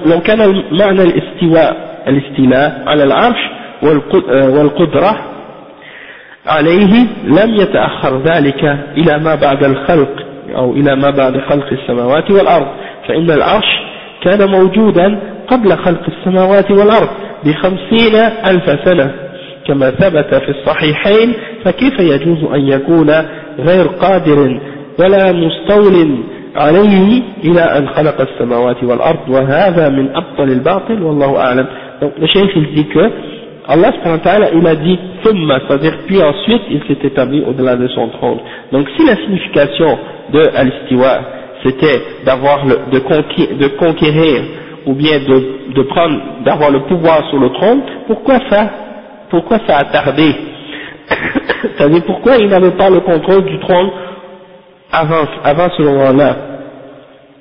[0.06, 3.40] لو كان معنى الاستواء الاستيلاء على العرش
[4.54, 5.18] والقدرة
[6.48, 8.64] عليه لم يتأخر ذلك
[8.98, 10.26] إلى ما بعد الخلق
[10.57, 12.67] أو إلى ما بعد خلق السماوات والأرض
[13.09, 13.81] فإن العرش
[14.23, 17.09] كان موجودا قبل خلق السماوات والأرض
[17.45, 18.15] بخمسين
[18.47, 19.15] ألف سنة.
[19.67, 21.33] كما ثبت في الصحيحين
[21.65, 23.11] فكيف يجوز أن يكون
[23.59, 24.61] غير قادر
[24.99, 26.19] ولا مستول
[26.57, 31.67] عليه إلى أن خلق السماوات والأرض؟ وهذا من أبطل الباطل والله أعلم.
[32.01, 32.27] Donc le
[33.69, 33.93] Allah
[34.55, 38.39] il a dit thumma c'est-à-dire puis ensuite il s'est établi au-delà de son trône.
[38.73, 39.99] Donc si la signification
[40.33, 41.21] de al-istiwa
[41.63, 44.43] c'était d'avoir de, conquérir, de conquérir
[44.87, 48.69] ou bien de, de prendre d'avoir le pouvoir sur le trône pourquoi ça
[49.33, 50.35] pourquoi ça a tardé?
[51.63, 53.91] C'est-à-dire pourquoi il n'avait pas le contrôle du trône
[54.93, 56.37] avant, avant ce moment-là,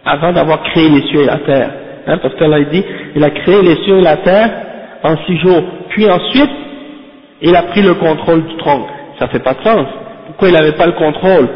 [0.06, 1.70] avant d'avoir créé les cieux et la terre?
[2.08, 2.84] Hein, parce qu'Allah dit,
[3.16, 4.50] il a créé les cieux et la terre
[5.04, 6.49] en six jours, puis ensuite,
[7.41, 8.84] il a pris le contrôle du trône.
[9.19, 9.88] Ça fait pas de sens.
[10.27, 11.47] Pourquoi il n'avait pas le contrôle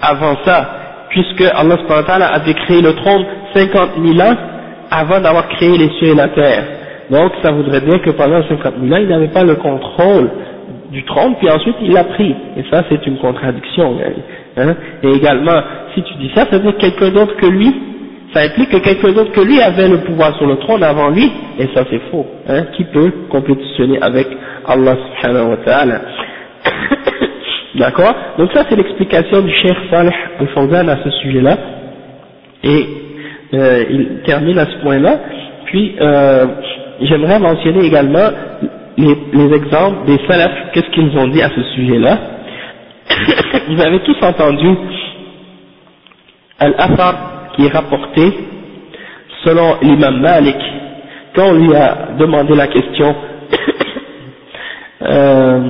[0.00, 0.70] avant ça?
[1.10, 4.36] Puisque Allah avait créé le trône 50 000 ans
[4.90, 6.64] avant d'avoir créé les cieux et la terre.
[7.10, 10.30] Donc ça voudrait dire que pendant 50 000 ans, il n'avait pas le contrôle
[10.90, 12.34] du trône, puis ensuite il l'a pris.
[12.56, 13.96] Et ça c'est une contradiction.
[14.56, 14.74] Hein?
[15.02, 15.62] Et également,
[15.94, 17.74] si tu dis ça, ça veut dire quelqu'un d'autre que lui
[18.34, 21.30] ça implique que quelqu'un d'autre que lui avait le pouvoir sur le trône avant lui,
[21.58, 22.26] et ça c'est faux.
[22.48, 24.26] Hein, qui peut compétitionner avec
[24.66, 26.00] Allah subhanahu wa ta'ala
[27.76, 28.14] D'accord?
[28.38, 31.56] Donc ça c'est l'explication du Cheikh Salih al-Fawzan à ce sujet-là,
[32.64, 32.86] et
[33.54, 35.20] euh, il termine à ce point-là,
[35.66, 36.46] puis euh,
[37.02, 38.28] j'aimerais mentionner également
[38.98, 42.18] les, les exemples des salafs, qu'est-ce qu'ils ont dit à ce sujet-là?
[43.68, 44.68] Vous avez tous entendu
[46.58, 48.32] Al-Afar qui est rapporté
[49.44, 50.56] selon l'imam Malik,
[51.34, 53.14] quand on lui a demandé la question,
[55.02, 55.60] euh,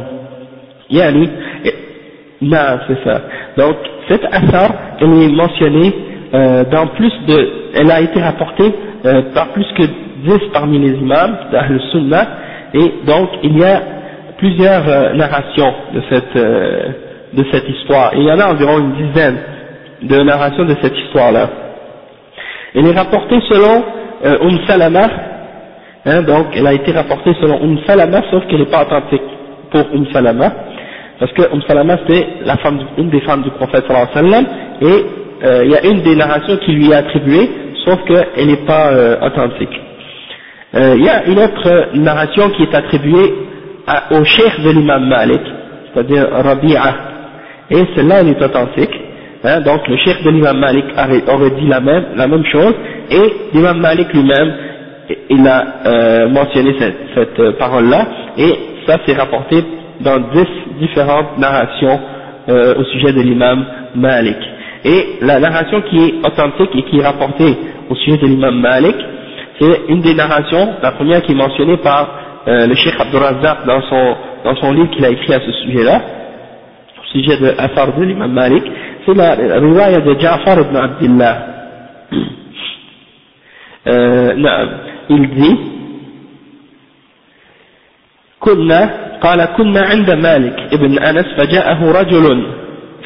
[2.41, 3.23] non, c'est ça.
[3.57, 3.77] Donc,
[4.09, 4.71] cette Afar,
[5.01, 5.95] elle est mentionnée
[6.35, 8.73] euh, dans plus de, elle a été rapportée
[9.05, 11.37] euh, par plus que 10 parmi les imams
[11.71, 12.27] le Sunnah,
[12.75, 13.81] et donc il y a
[14.37, 19.39] plusieurs euh, narrations de cette, de cette histoire, il y en a environ une dizaine
[20.03, 21.68] de narration de cette histoire-là.
[22.79, 23.83] Elle est rapportée selon
[24.25, 25.09] euh, Umm Salama,
[26.07, 29.23] hein, donc elle a été rapportée selon Umm Salama, sauf qu'elle n'est pas authentique
[29.73, 30.53] pour Umm Salama,
[31.19, 34.31] parce que Umm Salama c'est la femme, une des femmes du prophète sallallahu alayhi wa
[34.31, 34.47] sallam,
[34.81, 37.51] et euh, il y a une des narrations qui lui est attribuée,
[37.85, 39.81] sauf qu'elle n'est pas euh, authentique.
[40.77, 43.35] Euh, il y a une autre narration qui est attribuée
[44.13, 45.43] au cheikh de l'imam Malik,
[45.93, 46.95] c'est-à-dire Rabi'a,
[47.73, 48.95] et celle-là elle est authentique,
[49.49, 50.85] Hein, donc le cheikh de l'imam Malik
[51.27, 52.75] aurait dit la même, la même chose,
[53.11, 54.53] et l'imam Malik lui-même,
[55.31, 58.07] il a euh, mentionné cette, cette euh, parole-là,
[58.37, 58.53] et
[58.87, 59.65] ça s'est rapporté
[60.01, 60.47] dans dix
[60.79, 61.99] différentes narrations
[62.51, 64.37] euh, au sujet de l'imam Malik.
[64.85, 67.57] Et la narration qui est authentique et qui est rapportée
[67.89, 68.97] au sujet de l'imam Malik,
[69.59, 72.07] c'est une des narrations, la première qui est mentionnée par
[72.47, 76.01] le cheikh Abdurrazzaq dans son, dans son livre qu'il a écrit à ce sujet-là,
[77.13, 78.65] sujet de l'affaire de l'imam Malik,
[79.07, 81.39] c'est la riwaya de Ja'far ibn Abdullah.
[83.87, 84.35] Euh,
[85.09, 85.59] il dit
[88.41, 88.91] كنا
[89.23, 92.47] قال كنا عند مالك ابن أنس فجاءه رجل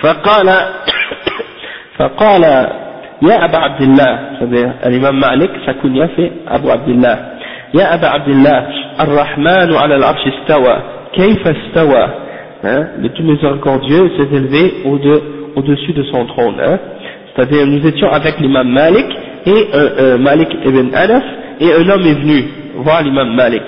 [0.01, 0.49] فقال
[1.99, 2.43] فقال
[3.23, 4.19] يا أبا عبد الله.
[4.87, 7.17] الإمام مالك سكن يفي أبو عبد الله.
[7.75, 8.67] يا أبا عبد الله
[9.01, 10.83] الرحمن على العرش استوى.
[11.13, 12.09] كيف استوى؟
[12.65, 16.57] Hein, le tout miséricordieux s'est élevé au-dessus au-dessus de son trône.
[16.65, 16.79] Hein.
[17.35, 19.07] C'est-à-dire, nous étions avec l'imam Malik,
[19.47, 21.23] et euh, euh, Malik ibn Anas,
[21.61, 22.45] et un homme est venu
[22.77, 23.63] voir l'imam Malik.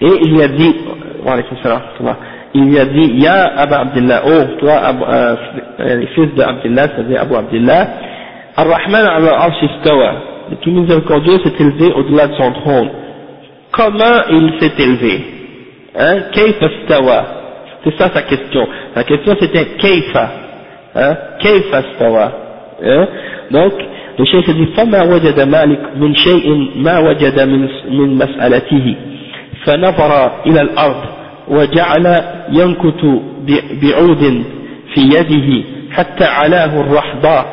[0.00, 0.74] Et il lui a dit,
[2.54, 5.36] il lui a dit, Ya Abu Abdullah, oh toi, Abu, euh,
[5.80, 7.88] euh fils d'Abdullah, c'est-à-dire Abu Abdullah,
[8.56, 10.12] Ar-Rahman al-Arsh istawa,
[10.50, 12.90] le tout miséricordieux s'est élevé au-delà de son trône.
[13.72, 15.35] Comment il s'est élevé?
[15.98, 17.24] Hein Kayf istawa
[17.84, 18.66] C'est ça sa question.
[18.94, 20.30] La question c'était Keifa.
[20.94, 22.32] Hein Keifa stawa.
[22.82, 23.06] Hein
[23.50, 23.72] Donc,
[24.18, 28.96] le cheikh dit فما وجد مالك من شيء ما وجد من من مسألته
[29.64, 31.02] فنظر إلى الأرض
[31.48, 32.06] وجعل
[32.50, 33.20] ينكت
[33.82, 34.44] بعود
[34.94, 37.46] في يده حتى علاه الرحضاء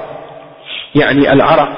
[0.95, 1.77] يعني العرق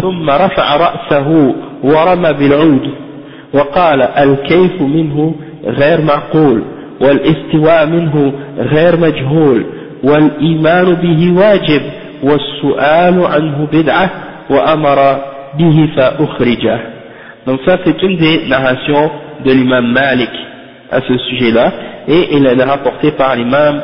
[0.00, 2.94] ثم رفع رأسه ورمى بالعود
[3.54, 5.34] وقال الكيف منه
[5.65, 6.63] غير معقول
[7.01, 9.65] والاستواء منه غير مجهول
[10.03, 11.81] والإيمان به واجب
[12.23, 14.09] والسؤال عنه بدعة
[14.49, 15.19] وأمر
[15.59, 16.79] به فأخرجه
[17.47, 19.11] donc ça c'est une des narrations
[19.45, 20.31] de l'imam Malik
[20.91, 21.71] à ce sujet-là
[22.07, 23.81] et il est rapporté par l'imam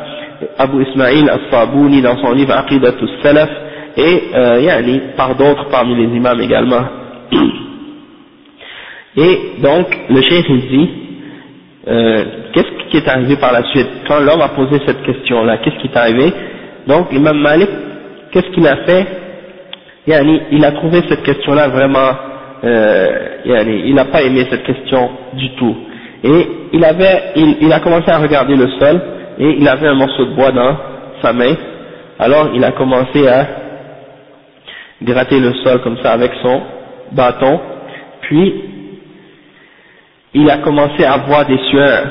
[0.57, 3.49] Abu Ismail al-Sabouni dans son livre Aqidatus Salaf
[3.97, 6.85] et euh, yani, par d'autres parmi les imams également
[9.17, 10.89] et donc le cheikh il dit
[11.88, 13.86] euh, qu'est-ce qui est arrivé par la suite?
[14.08, 16.32] Quand l'homme a posé cette question-là, qu'est-ce qui est arrivé?
[16.86, 17.68] Donc, Imam Malik,
[18.32, 19.06] qu'est-ce qu'il a fait?
[20.06, 22.10] Il a trouvé cette question-là vraiment,
[22.64, 23.08] euh,
[23.44, 25.76] il n'a pas aimé cette question du tout.
[26.24, 29.00] Et il avait, il a commencé à regarder le sol,
[29.38, 30.76] et il avait un morceau de bois dans
[31.22, 31.54] sa main,
[32.18, 33.46] alors il a commencé à
[35.02, 36.62] gratter le sol comme ça avec son
[37.12, 37.60] bâton,
[38.22, 38.54] puis
[40.36, 42.04] il a commencé à voir des sueurs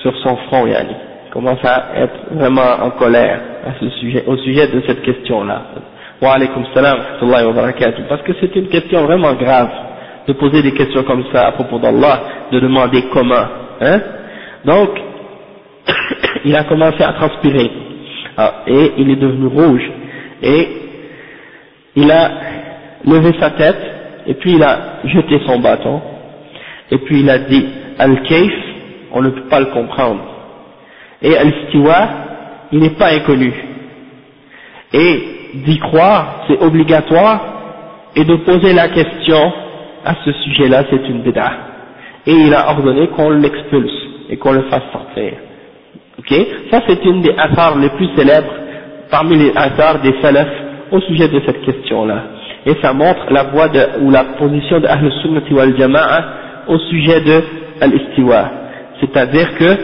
[0.00, 0.94] sur son front, yani.
[1.26, 5.62] Il commence à être vraiment en colère à ce sujet, au sujet de cette question-là.
[6.22, 8.02] Wa alaykum salam wa barakatuh.
[8.08, 9.68] Parce que c'est une question vraiment grave
[10.26, 13.44] de poser des questions comme ça à propos d'Allah, de demander comment.
[13.82, 14.00] Hein
[14.64, 14.88] Donc,
[16.46, 17.70] il a commencé à transpirer.
[18.38, 19.90] Ah, et il est devenu rouge.
[20.42, 20.68] Et
[21.96, 22.30] il a
[23.06, 23.80] levé sa tête,
[24.26, 26.00] et puis il a jeté son bâton,
[26.90, 27.66] et puis il a dit
[27.98, 28.52] Al-Kayf,
[29.12, 30.20] on ne peut pas le comprendre.
[31.22, 32.08] Et Al-Stiwa,
[32.72, 33.52] il n'est pas inconnu.
[34.92, 35.22] Et
[35.54, 37.58] d'y croire, c'est obligatoire,
[38.16, 39.52] et de poser la question
[40.04, 41.52] à ce sujet-là, c'est une bid'a.
[42.26, 43.92] Et il a ordonné qu'on l'expulse
[44.30, 45.32] et qu'on le fasse sortir.
[46.18, 46.34] Ok?
[46.70, 48.52] Ça c'est une des affaires les plus célèbres
[49.10, 50.48] parmi les affaires des salafs
[50.90, 52.22] au sujet de cette question-là.
[52.66, 56.24] Et ça montre la voie de, ou la position de Ahl Sunnati wal Jama'a
[56.68, 57.42] au sujet de
[57.80, 58.50] Al-Istiwa.
[59.00, 59.76] C'est-à-dire que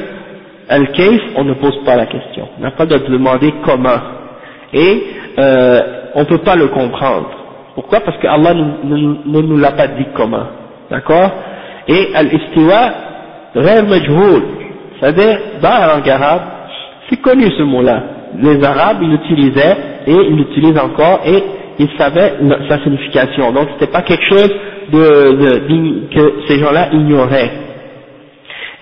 [0.68, 2.49] Al-Kayf, on ne pose pas la question.
[2.59, 4.01] On n'a pas de demander comment.
[4.72, 5.03] Et
[5.39, 5.80] euh,
[6.14, 7.28] on ne peut pas le comprendre.
[7.74, 8.01] Pourquoi?
[8.01, 10.47] Parce que Allah ne nous l'a pas dit comment.
[10.91, 11.30] D'accord?
[11.89, 12.91] Et Al-Istiwa,
[13.55, 14.43] Rêve Majhoul,
[14.99, 16.43] c'est-à-dire dans la langue arabe,
[17.09, 18.03] c'est connu ce mot-là.
[18.41, 19.76] Les Arabes, ils l'utilisaient
[20.07, 21.43] et ils l'utilisent encore et
[21.78, 22.35] ils savaient
[22.68, 23.53] sa signification.
[23.53, 24.51] Donc c'était pas quelque chose
[24.91, 27.51] que ces gens-là ignoraient.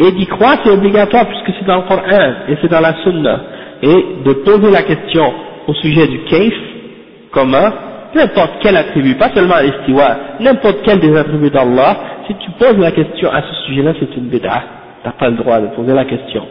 [0.00, 3.40] Et d'y croire c'est obligatoire puisque c'est dans le Coran et c'est dans la Sunna.
[3.82, 5.32] Et de poser la question
[5.66, 6.52] au sujet du case,
[7.30, 7.70] comment,
[8.14, 11.96] n'importe quel attribut, pas seulement l'istiwa, n'importe quel des attributs d'Allah,
[12.26, 14.62] si tu poses la question à ce sujet-là, c'est une bid'ah.
[15.04, 16.42] T'as pas le droit de poser la question.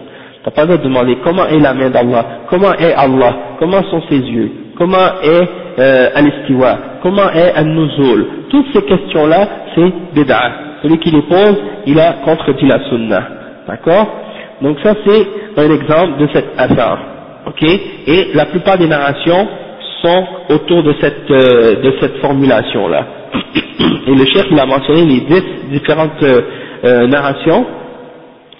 [0.44, 3.84] T'as pas le droit de demander comment est la main d'Allah, comment est Allah, comment
[3.84, 5.48] sont ses yeux, comment est
[5.80, 8.26] euh, al-istiwa, comment est al-nuzul.
[8.50, 10.52] Toutes ces questions-là, c'est bid'ah.
[10.84, 11.56] Celui qui les pose,
[11.86, 13.24] il a contredit la sunna.
[13.68, 14.08] D'accord?
[14.62, 16.98] Donc ça c'est un exemple de cette affaire.
[17.48, 17.64] Ok?
[17.64, 19.48] Et la plupart des narrations
[20.02, 23.06] sont autour de cette, euh, formulation-là.
[24.08, 27.66] Et le chef il a mentionné les dix différentes euh, narrations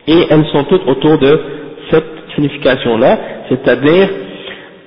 [0.08, 1.40] et elles sont toutes autour de
[1.90, 2.06] cette
[2.36, 3.18] signification-là,
[3.50, 4.08] c'est-à-dire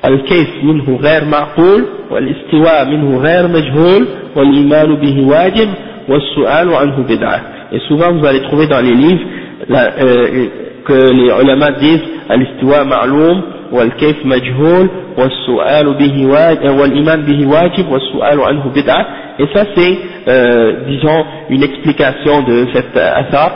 [0.06, 5.70] الكيف منه غير معقول والاستواء منه غير مجهول والإيمان به واجب
[6.10, 7.42] والسؤال عنه بدعة
[7.72, 9.22] et souvent vous allez trouver dans les livres
[9.68, 10.48] la, euh,
[10.86, 13.42] que les ulama disent الاستواء معلوم
[13.72, 19.06] والكيف مجهول والسؤال به واجب والإيمان به واجب والسؤال عنه بدعة
[19.40, 19.98] et ça c'est
[20.28, 23.52] euh, disons une explication de cette asar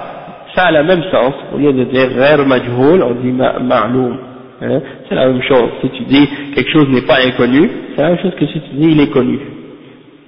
[0.56, 3.34] ça a le même sens au lieu de dire غير مجهول on dit
[3.64, 4.18] معلوم
[4.62, 8.10] hein, c'est la même chose si tu dis quelque chose n'est pas inconnu c'est la
[8.10, 9.40] même chose que si tu dis il est connu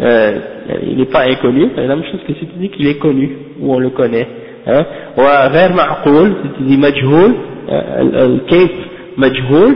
[0.01, 0.39] euh,
[0.83, 3.29] il n'est pas inconnu c'est la même chose que si tu dis qu'il est connu
[3.59, 4.27] ou on le connaît
[4.67, 4.85] hein,
[5.17, 7.35] وغير معقول si tu dis مجهول
[7.69, 8.71] الكيف
[9.17, 9.75] مجهول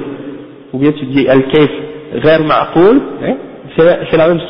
[0.74, 1.72] ou bien tu dis al-kayf
[2.14, 3.36] غير معقول hein,
[3.78, 4.42] c'est la même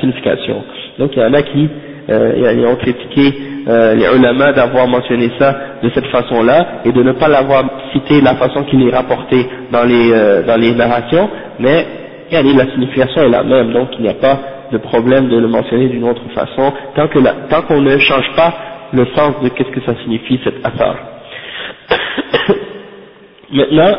[0.00, 0.62] signification
[0.98, 1.68] donc il y en a qui
[2.10, 3.32] euh, ont critiqué
[3.69, 7.63] euh, les ulama d'avoir mentionné ça de cette façon-là et de ne pas l'avoir
[7.93, 11.85] cité la façon qu'il est rapporté dans les, euh, dans les narrations, mais
[12.31, 14.39] la signification est la même, donc il n'y a pas
[14.71, 18.53] de problème de le mentionner d'une autre façon, tant que tant qu'on ne change pas
[18.93, 20.95] le sens de qu'est-ce que ça signifie cette affaire.
[23.53, 23.95] Maintenant,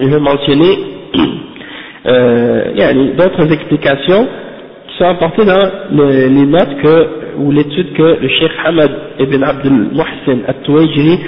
[0.00, 0.78] je vais mentionner
[2.06, 4.26] euh, d'autres explications
[4.98, 10.42] sont apportées dans les notes que ou l'étude que le Cheikh Hamad ibn Abdul Muhsin
[10.46, 11.18] al-Tuwajiri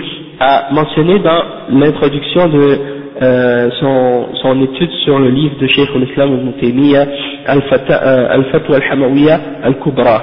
[0.40, 2.78] a mentionné dans l'introduction de
[3.22, 7.06] euh, son, son, étude sur le livre de Cheikh al-Islam ibn Taymiyyah
[7.46, 10.22] Al-Fatwa al-Hamawiyya al-Kubra.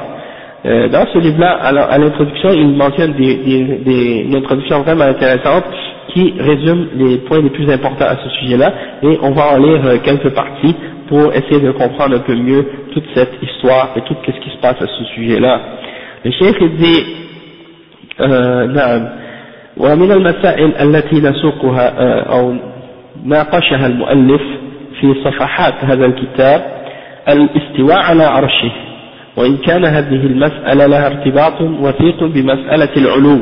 [0.65, 5.65] Euh, dans ce livre-là, à l'introduction, il mentionne des, des, des, une introduction vraiment intéressante
[6.13, 8.71] qui résume les points les plus importants à ce sujet-là,
[9.01, 10.75] et on va en lire euh, quelques parties
[11.12, 14.58] pour essayer de comprendre un peu mieux toute cette histoire et tout ce qui se
[14.58, 15.60] passe à ce sujet-là.
[16.24, 17.04] Le cheikh dit,
[18.20, 19.08] euh, نعم
[19.76, 21.88] ومن المسائل التي نسوقها
[22.20, 22.54] أو
[23.24, 24.42] ناقشها المؤلف
[25.00, 26.64] في صفحات هذا الكتاب
[27.28, 28.72] الاستواء على عرشه
[29.36, 33.40] وإن كان هذه المسألة لها ارتباط وثيق بمسألة العلو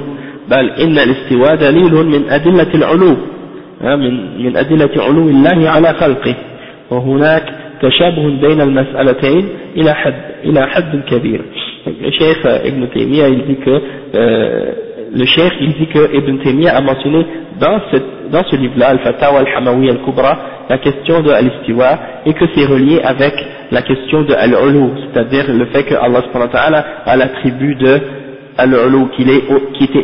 [0.51, 3.17] بل إن الاستواء دليل من أدلة العلو
[3.81, 6.35] من, من أدلة علو الله على خلقه
[6.91, 10.15] وهناك تشابه بين المسألتين إلى حد,
[10.45, 11.41] إلى حد كبير
[11.87, 13.71] le cheikh Ibn Taymiyyah il dit que
[14.15, 14.73] euh,
[15.15, 17.25] le cheikh il dit que Ibn Taymiyyah a mentionné
[17.61, 22.67] dans, cette, dans ce livre-là Al-Fatawa Al-Hamawi Al-Kubra la question de Al-Istiwa et que c'est
[22.67, 23.35] relié avec
[23.71, 28.01] la question de Al-Ulu c'est-à-dire le fait que Allah a l'attribut de
[28.59, 29.45] Al-Ulu qu'il est,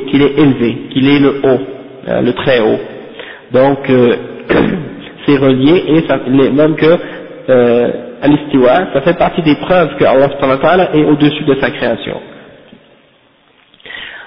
[0.09, 1.61] qu'il est élevé qu'il est le haut
[2.09, 2.79] euh, le très haut
[3.53, 4.15] donc euh,
[5.27, 6.99] c'est relié et ça, même que
[7.49, 7.91] euh,
[8.23, 12.21] al-istiwa, ça fait partie des preuves que Allah est au-dessus de sa création.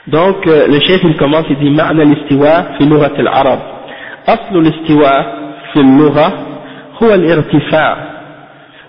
[0.08, 3.60] Donc euh, le chef il commence il dit معنى الاستواء في لغة العرب
[4.28, 5.36] أصل الاستواء
[5.74, 6.34] في اللغة
[7.04, 7.98] هو الارتفاع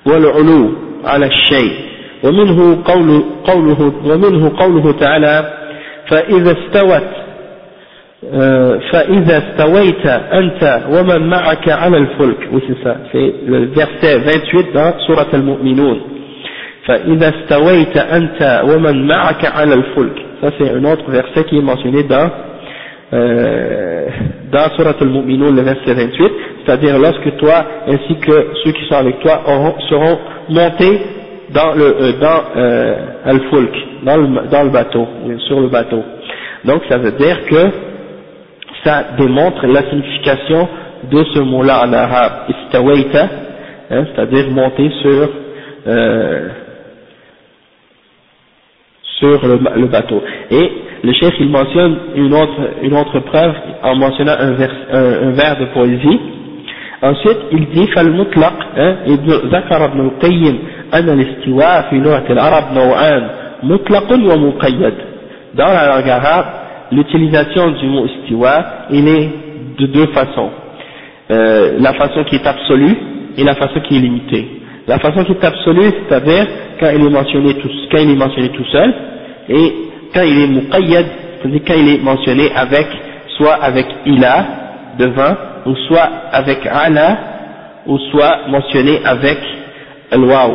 [0.06, 0.72] والعلو
[1.04, 1.72] على الشيء
[2.24, 5.52] ومنه قول قوله ومنه قوله تعالى
[6.08, 7.19] فإذا استوت
[8.92, 14.98] فإذا استويت أنت ومن معك على الفلك oui c'est ça c'est le verset 28 dans
[15.06, 15.98] Surat al-Mu'minun
[16.86, 22.02] فإذا استويت أنت ومن معك على الفلك ça c'est un autre verset qui est mentionné
[22.04, 22.30] dans
[23.12, 24.06] euh,
[24.50, 26.32] dans Surat al-Mu'minun le verset 28
[26.64, 31.00] c'est-à-dire lorsque toi ainsi que ceux qui sont avec toi auront, seront montés
[31.54, 32.94] dans le euh, dans euh,
[33.26, 35.06] al-Fulk dans le, dans le bateau
[35.46, 36.02] sur le bateau
[36.64, 37.86] donc ça veut dire que
[38.84, 40.68] ça démontre la signification
[41.10, 43.28] de ce mot-là en arabe istawaita
[43.90, 45.28] hein, c'est-à-dire monter sur
[45.86, 46.48] euh,
[49.18, 50.22] sur le, bateau.
[50.50, 55.30] Et le chef il mentionne une autre, une autre preuve en mentionnant un, vers, un,
[55.30, 56.20] vers de poésie.
[57.02, 58.54] Ensuite, il dit فالمطلق
[59.52, 60.58] ذكر ابن القيم
[60.94, 63.28] أن الاستواء في لغة العرب نوعان
[63.62, 64.94] مطلق ومقيد.
[65.54, 66.46] Dans la langue arabe,
[66.91, 69.29] l'utilisation du mot istiwa, il est
[69.79, 70.49] de deux façons.
[71.31, 72.95] Euh, la façon qui est absolue
[73.37, 74.47] et la façon qui est limitée.
[74.87, 76.47] La façon qui est absolue, c'est-à-dire
[76.79, 78.93] quand il est mentionné tout, seul,
[79.49, 79.73] et
[80.13, 81.05] quand il est muqayyad,
[81.41, 82.87] c'est-à-dire quand il est mentionné avec,
[83.37, 84.45] soit avec ila,
[84.99, 85.35] devant,
[85.65, 87.17] ou soit avec ala,
[87.87, 89.37] ou soit mentionné avec
[90.11, 90.51] al-waw.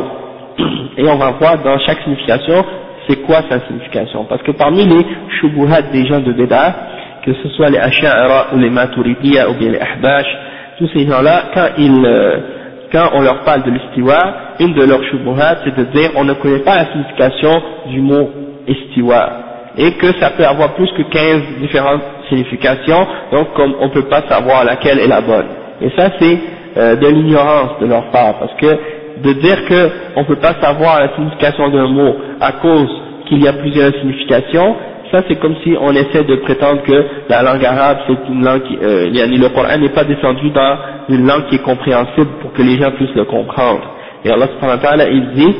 [0.97, 2.63] Et on va voir dans chaque signification,
[3.07, 4.25] c'est quoi sa signification?
[4.25, 5.05] Parce que parmi les
[5.39, 6.75] shubuhat des gens de Beda,
[7.25, 10.27] que ce soit les asha'ara ou les maturidiya ou bien les ahbash,
[10.77, 12.37] tous ces gens-là, quand ils, euh,
[12.91, 14.17] quand on leur parle de l'istiwa,
[14.59, 18.29] une de leurs shubuhat, c'est de dire on ne connaît pas la signification du mot
[18.67, 19.29] istiwa,
[19.77, 24.07] et que ça peut avoir plus que 15 différentes significations, donc comme on ne peut
[24.09, 25.47] pas savoir laquelle est la bonne.
[25.81, 26.39] Et ça c'est
[26.77, 28.77] euh, de l'ignorance de leur part, parce que
[29.23, 32.89] de dire qu'on ne peut pas savoir la signification d'un mot à cause
[33.27, 34.75] qu'il y a plusieurs significations,
[35.11, 38.63] ça c'est comme si on essaie de prétendre que la langue arabe c'est une langue
[38.63, 40.77] qui, euh, le Coran n'est pas descendu dans
[41.09, 43.95] une langue qui est compréhensible pour que les gens puissent le comprendre.
[44.25, 45.55] Et Allah subhanahu wa ta'ala il dit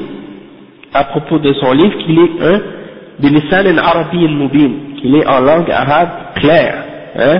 [0.93, 2.62] à propos de son livre qu'il est un
[3.20, 6.76] bilisan arabi mubin, qu'il est en langue arabe claire,
[7.18, 7.39] hein,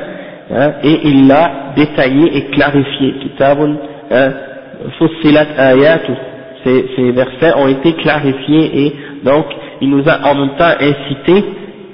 [0.52, 3.14] hein, et il l'a détaillé et clarifié.
[3.22, 3.76] Kitabun
[4.12, 4.32] hein,
[4.98, 6.12] fussilat ayatu,
[6.64, 9.46] ces, ces versets ont été clarifiés et donc
[9.82, 11.44] il nous a en même temps incité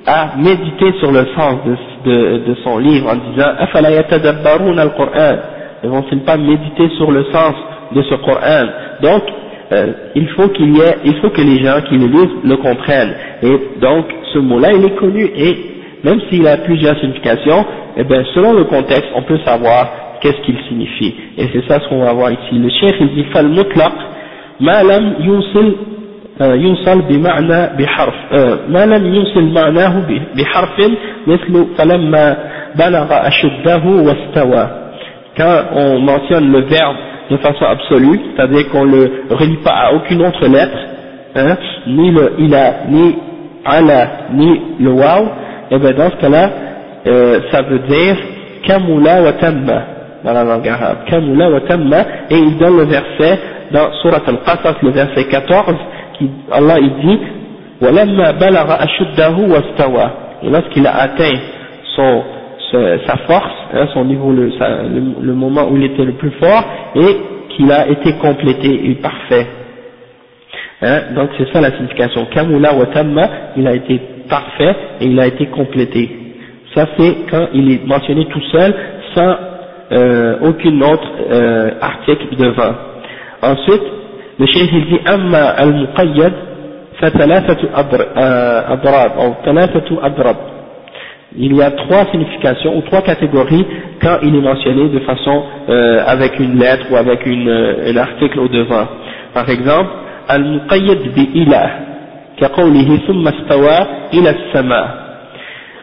[0.06, 5.36] à méditer sur le sens de, de, de son livre en disant afala yatadabbarun al-Qur'an?
[5.84, 7.54] Ne vont-ils pas méditer sur le sens
[7.94, 8.68] de ce Coran
[9.02, 9.24] donc
[9.72, 12.58] euh, il faut qu'il y ait, il faut que les gens qui le lisent le
[12.58, 13.16] comprennent.
[13.42, 15.58] Et donc ce mot-là il est connu et
[16.04, 17.66] même s'il a plusieurs significations
[17.98, 19.90] eh bien selon le contexte on peut savoir
[20.23, 23.25] qu'est-ce qu'il signifie et c'est ça ce qu'on va voir ici le cheikh il dit
[23.33, 23.93] fal mutlaq
[24.61, 25.73] ma lam yusil
[26.41, 28.15] يوصل بمعنى بحرف
[28.69, 30.03] ما لم يوصل معناه
[30.37, 30.81] بحرف
[31.27, 32.37] مثل فلما
[32.79, 34.69] بلغ أشده واستوى
[35.39, 36.97] quand on mentionne le verbe
[37.31, 40.79] de façon absolue, c'est-à-dire qu'on ne le relie pas à aucune autre lettre,
[41.37, 41.57] hein,
[41.87, 43.17] ni le ila, ni
[43.65, 45.29] ala, ni le waw,
[45.71, 46.51] et bien dans ce cas-là,
[47.07, 48.17] euh, ça veut dire
[48.67, 49.83] kamula wa tamma,
[50.24, 53.40] dans la langue arabe, kamula wa tamma, et il donne le verset
[53.72, 55.76] dans Surat al-Qasas, le verset 14,
[56.52, 57.20] Allah il dit
[60.44, 61.34] et lorsqu'il a atteint
[61.96, 62.24] son,
[63.06, 64.50] sa force, hein, son niveau, le,
[65.22, 66.64] le, moment où il était le plus fort,
[66.96, 67.18] et
[67.50, 69.48] qu'il a été complété et parfait.
[70.82, 72.26] Hein, donc c'est ça la signification.
[72.34, 74.00] Kamula wa tamma, il a été
[74.30, 76.10] parfait et il a été complété.
[76.74, 78.74] Ça c'est quand il est mentionné tout seul,
[79.14, 79.36] sans
[79.93, 82.75] euh, aucun autre euh, article devant.
[83.43, 83.83] Ensuite,
[84.39, 86.33] le chef il dit أما المقيد
[87.01, 87.57] فثلاثة
[88.73, 90.37] أضراب أو ثلاثة أضرب
[91.37, 93.65] il y a trois significations ou trois catégories
[94.01, 97.97] quand il est mentionné de façon euh, avec une lettre ou avec une, euh, un
[97.99, 98.87] article au devant.
[99.35, 99.91] Par exemple,
[100.31, 101.71] المقيد بإله
[102.41, 103.79] كقوله ثم استوى
[104.15, 104.89] إلى السماء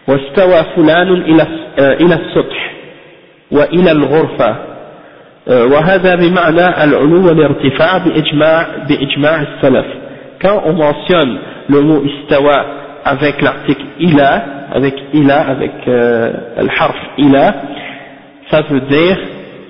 [0.08, 1.48] واستوى فلان إلى
[1.80, 2.72] إلى السطح
[3.52, 4.56] وإلى الغرفة
[5.48, 9.86] وهذا بمعنى العلو والارتفاع بإجماع, بإجماع السلف
[10.40, 11.38] quand on mentionne
[11.70, 12.66] le mot istawa
[13.06, 17.56] avec l'article ila avec ila avec euh, le harf ila
[18.52, 19.18] ça veut dire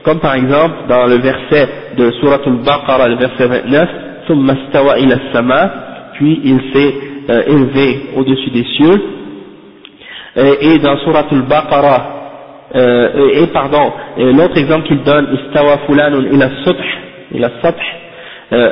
[0.03, 3.89] comme par exemple dans le verset de Surah Al-Baqarah le verset 29
[4.28, 5.70] ثم استوى إلى السماء
[6.14, 6.93] puis il s'est
[7.30, 9.01] euh, élevé au-dessus des cieux
[10.38, 12.18] et, et dans Surah Al-Baqarah
[12.75, 16.11] euh, et, pardon, l'autre exemple qu'il donne, istawa ila
[17.33, 17.51] ila
[18.53, 18.71] euh,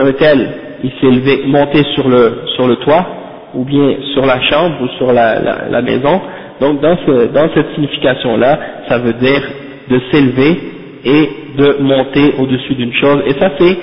[0.00, 0.48] un tel,
[0.84, 3.06] il s'est élevé, monté sur le, sur le toit,
[3.54, 6.20] ou bien sur la chambre, ou sur la, la, la maison,
[6.60, 8.58] donc dans, ce, dans cette signification-là,
[8.88, 9.42] ça veut dire
[9.90, 10.60] de s'élever
[11.04, 13.76] et de monter au-dessus d'une chose, et ça c'est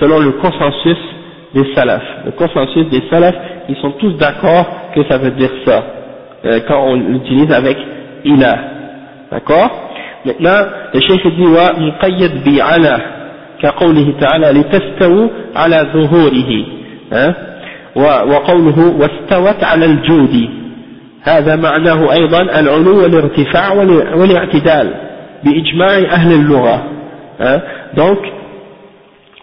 [0.00, 0.96] selon le consensus
[1.54, 2.02] des salafs.
[2.24, 3.36] Le consensus des salafs,
[3.68, 5.84] ils sont tous d'accord que ça veut dire ça,
[6.46, 7.76] euh, quand on l'utilise avec
[8.24, 8.58] ilah.
[9.30, 9.70] D'accord?
[10.24, 12.98] Maintenant, le cheikh dit wa muqayyad bi ala
[13.62, 16.50] كقوله تعالى لتستووا على ظهوره
[18.30, 20.48] وقوله واستوت على الجود
[21.22, 23.72] هذا معناه أيضا العلو والارتفاع
[24.18, 24.94] والاعتدال
[25.44, 26.82] بإجماع أهل اللغة.
[27.94, 28.18] Donc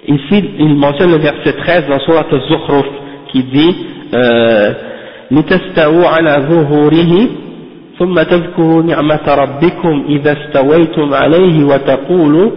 [0.05, 2.85] ici il mentionne le verset 13 dans Surat al-Zukhruf
[3.31, 3.75] qui dit
[5.31, 7.27] لتستووا على ظهوره
[7.98, 12.50] ثم تذكروا نعمة ربكم إذا استويتم عليه وتقولوا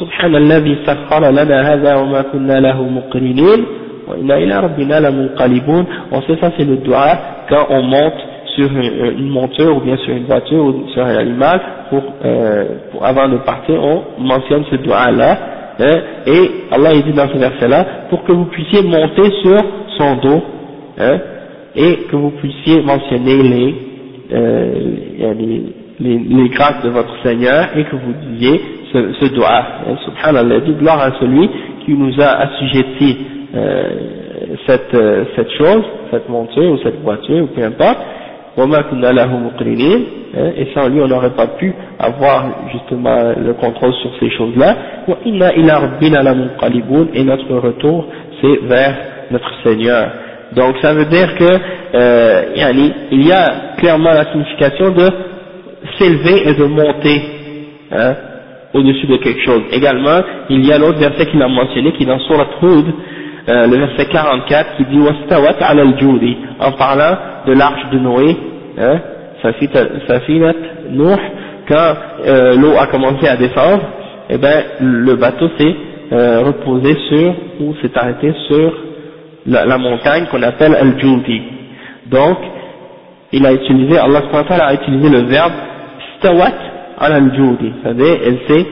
[0.00, 3.64] سبحان الذي سخر لنا هذا وما كنا له مقرنين
[4.08, 7.08] وإنا إلى ربنا لمنقلبون on sait ça c'est le dua
[7.48, 8.20] quand on monte
[8.56, 8.68] sur
[9.20, 11.60] une monture ou bien sur une voiture ou sur un animal
[11.90, 15.38] pour, euh, pour avant de partir on mentionne ce dua là
[15.78, 15.96] hein,
[16.26, 19.58] et Allah dit dans ce verset là pour que vous puissiez monter sur
[19.98, 20.42] son dos
[20.98, 21.18] hein,
[21.76, 23.74] et que vous puissiez mentionner les,
[24.31, 25.63] euh, les,
[25.99, 28.59] les, les grâces de votre Seigneur et que vous disiez
[28.91, 29.63] ce, ce dua.
[29.87, 31.49] Hein, subhanallah, dit gloire à celui
[31.85, 33.17] qui nous a assujetti
[33.55, 33.89] euh,
[34.67, 37.97] cette, euh, cette chose, cette monture ou cette voiture ou peu importe,
[38.57, 44.75] hein, et sans lui on n'aurait pas pu avoir justement le contrôle sur ces choses-là,
[47.13, 48.05] et notre retour
[48.41, 48.95] c'est vers
[49.31, 50.09] notre Seigneur.
[50.55, 51.59] Donc ça veut dire que
[51.95, 52.43] euh,
[53.11, 55.09] il y a clairement la signification de
[55.97, 57.21] s'élever et de monter
[57.91, 58.13] hein,
[58.73, 59.63] au-dessus de quelque chose.
[59.71, 62.85] Également, il y a l'autre verset qu'il a mentionné qui est dans Surat Hud,
[63.47, 68.35] euh, le verset 44 qui dit wastawat al judi en parlant de l'arche de Noé,
[68.77, 68.99] hein,
[70.07, 70.53] Safinat
[70.89, 71.17] Nuh,
[71.67, 71.93] quand
[72.25, 73.83] euh, l'eau a commencé à descendre,
[74.29, 75.75] eh ben le bateau s'est
[76.11, 78.73] euh, reposé sur ou s'est arrêté sur
[79.45, 81.41] la, la montagne qu'on appelle al-Judi.
[82.07, 82.37] Donc,
[83.31, 85.53] il a utilisé, Allah a utilisé le verbe
[86.19, 86.53] stawat
[86.99, 88.65] al-Judi, c'est-à-dire elle s'est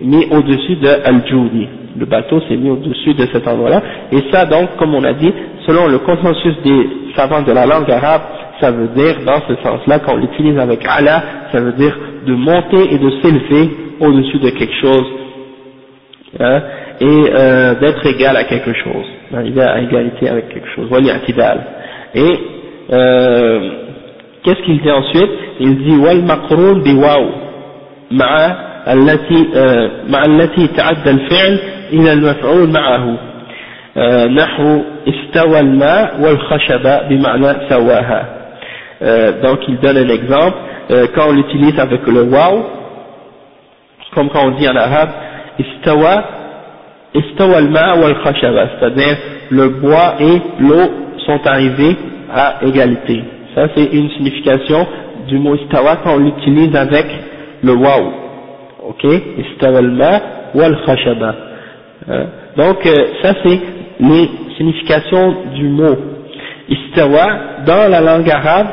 [0.00, 1.68] mise au-dessus de al-Judi
[1.98, 3.82] le bateau s'est mis au-dessus de cet endroit-là.
[4.12, 5.32] Et ça, donc, comme on a dit,
[5.66, 8.22] selon le consensus des savants de la langue arabe,
[8.60, 11.22] ça veut dire, dans ce sens-là, quand on l'utilise avec Allah,
[11.52, 13.70] ça veut dire de monter et de s'élever
[14.00, 15.06] au-dessus de quelque chose,
[16.40, 16.62] hein,
[17.01, 21.13] et euh, d'être égal à quelque chose, d'arriver à égalité avec quelque chose, voilà
[22.15, 22.39] Et
[22.91, 23.69] euh,
[24.43, 27.25] qu'est-ce qu'il dit ensuite Il dit wal maqroun bi waw
[28.11, 29.47] ma'a التي
[30.09, 31.59] مع التي تعدى الفعل
[31.93, 33.17] إلى المفعول معه
[34.27, 38.25] نحو استوى الماء والخشب بمعنى سواها
[39.43, 40.57] donc il donne un exemple
[41.15, 42.63] quand on l'utilise avec le waw
[44.13, 45.09] comme quand on dit en arabe
[45.59, 46.36] istawa istawa al-ma' wal-khashaba
[47.14, 49.16] c'est-à-dire
[49.50, 50.90] le bois et l'eau
[51.26, 51.96] sont arrivés
[52.32, 53.22] à égalité.
[53.54, 54.86] Ça c'est une signification
[55.26, 57.06] du mot istawa quand on l'utilise avec
[57.62, 58.12] le waw.
[58.88, 59.04] Ok?
[59.38, 60.20] Istawa al-ma'
[60.54, 61.34] wal-khashaba
[62.10, 62.24] Hein?
[62.56, 63.60] Donc euh, ça c'est
[64.00, 65.96] les significations du mot
[66.68, 67.26] istawa
[67.66, 68.68] dans la langue arabe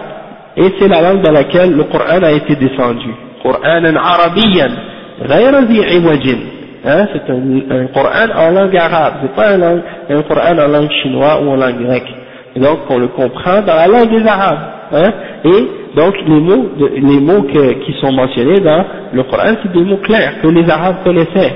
[0.57, 3.09] et c'est la langue dans laquelle le Coran a été descendu.
[3.43, 4.69] Qur'anan arabiyan,
[6.85, 10.67] hein, c'est un, un, Coran en langue arabe, c'est pas un, langue, un Coran en
[10.67, 12.13] langue chinoise ou en langue grecque.
[12.55, 14.59] Donc on le comprend dans la langue des Arabes.
[14.93, 15.11] Hein,
[15.43, 19.97] et donc les mots, les mots qui sont mentionnés dans le Coran, c'est des mots
[19.97, 21.53] clairs que les Arabes connaissaient.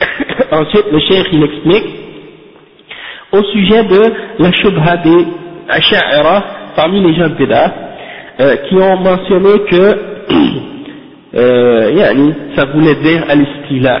[0.52, 2.04] Ensuite, le cheikh il explique
[3.32, 4.02] au sujet de
[4.38, 5.26] la shubha des
[5.68, 6.44] asha'ira
[6.76, 7.46] parmi les gens de
[8.40, 9.98] euh, qui ont mentionné que
[11.34, 14.00] euh, ça voulait dire al-istila,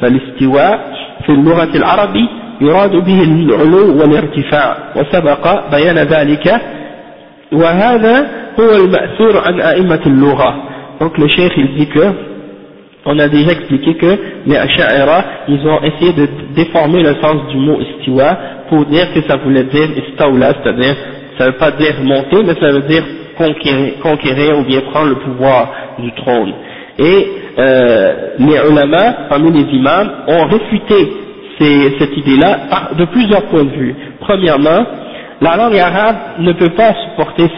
[0.00, 0.92] فالاستواء
[1.26, 2.28] في اللغة العربي
[2.60, 6.60] يراد به العلو والارتفاع وسبق بيان ذلك
[7.52, 8.26] وهذا
[8.60, 10.54] هو المأثور عن أئمة اللغة
[11.00, 12.28] donc le cheikh il dit que
[13.10, 17.56] on a déjà expliqué que les Asha'ira, ils ont essayé de déformer le sens du
[17.56, 18.36] mot istiwa
[18.68, 20.94] pour dire que ça voulait dire istawla, c'est-à-dire,
[21.38, 23.02] ça ne veut pas dire monter, mais ça veut dire
[23.38, 26.52] conquérir, conquérir ou bien prendre le pouvoir du trône.
[26.99, 27.27] Et
[27.57, 31.13] euh, les ulama, parmi les imams, ont réfuté
[31.59, 32.57] cette idée-là
[32.97, 33.95] de plusieurs points de vue.
[34.19, 34.85] Premièrement,
[35.41, 37.49] la langue arabe ne peut pas supporter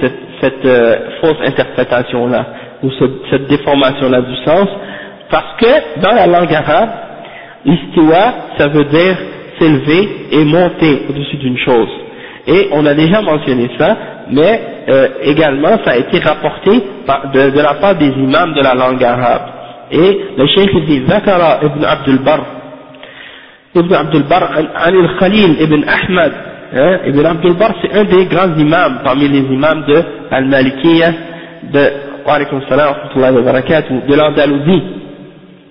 [0.41, 2.45] cette, euh, fausse interprétation-là,
[2.83, 2.91] ou
[3.31, 4.67] cette déformation-là du sens,
[5.29, 6.89] parce que dans la langue arabe,
[7.65, 9.17] l'istiwa, ça veut dire
[9.59, 11.89] s'élever et monter au-dessus d'une chose.
[12.47, 13.97] Et on a déjà mentionné ça,
[14.30, 19.02] mais euh, également ça a été rapporté de, la part des imams de la langue
[19.02, 19.42] arabe.
[19.92, 22.40] Et le cheikh dit, Zakara ibn Abdul Bar,
[23.74, 26.32] ibn Abdul Bar, al-Khalil ibn Ahmad,
[26.74, 31.12] hein, ibn Abdul Bar c'est un des grands imams parmi les imams de Al-Malikiyya,
[31.72, 31.90] de,
[34.06, 34.82] de l'Andalousie,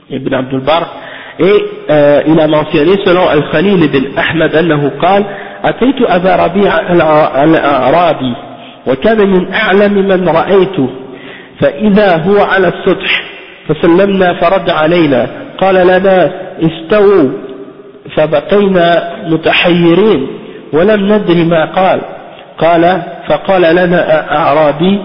[0.10, 0.94] ibn Abdul Bar,
[1.40, 5.26] et euh, il a mentionné selon Al-Khalil ibn Ahmad أنه قال
[5.65, 6.81] أتيت أبا ربيع
[7.45, 8.35] الأعرابي
[8.87, 10.89] وكان من أعلم من رأيته
[11.61, 13.23] فإذا هو على السطح
[13.69, 15.27] فسلمنا فرد علينا
[15.59, 16.31] قال لنا
[16.63, 17.31] استووا
[18.17, 20.27] فبقينا متحيرين
[20.73, 22.01] ولم ندري ما قال
[22.59, 25.01] قال فقال لنا أعرابي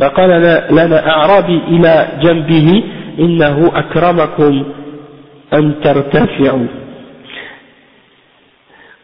[0.00, 2.82] فقال لنا أعرابي إلى جنبه
[3.18, 4.64] إنه أكرمكم
[5.54, 6.66] أن ترتفعوا.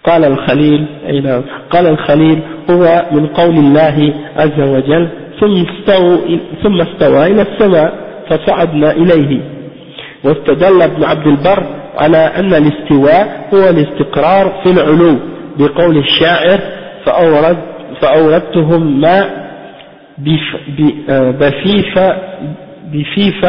[0.05, 2.39] قال الخليل أي نعم قال الخليل
[2.71, 5.09] هو من قول الله عز وجل
[5.41, 7.95] ثم استوى, ثم استوى إلى السماء
[8.29, 9.41] فصعدنا إليه.
[10.25, 11.67] واستدل ابن عبد البر
[11.99, 15.19] على أن الاستواء هو الاستقرار في العلو
[15.59, 16.61] بقول الشاعر
[17.05, 17.57] فأورد
[18.01, 19.31] فأوردتهم ما
[21.41, 21.99] بفيف
[22.93, 23.45] بفيف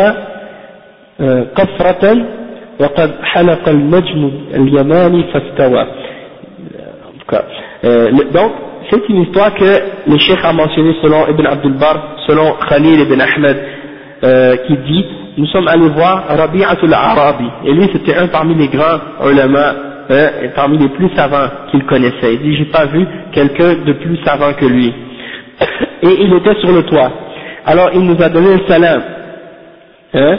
[1.55, 2.25] قفرة
[2.79, 5.87] وقد حلق النجم اليماني فاستوى.
[8.33, 8.51] Donc,
[8.89, 9.63] c'est une histoire que
[10.07, 13.57] le cheikh a mentionné selon Ibn Abdul Bar, selon Khalil Ibn Ahmed,
[14.23, 15.05] euh, qui dit,
[15.37, 19.75] nous sommes allés voir Rabi'atul Arabi, et lui c'était un parmi les grands ulama,
[20.09, 22.33] hein, et parmi les plus savants qu'il connaissait.
[22.33, 24.93] Il dit, j'ai pas vu quelqu'un de plus savant que lui.
[26.03, 27.11] Et il était sur le toit.
[27.65, 29.01] Alors il nous a donné le salam.
[30.13, 30.37] Hein,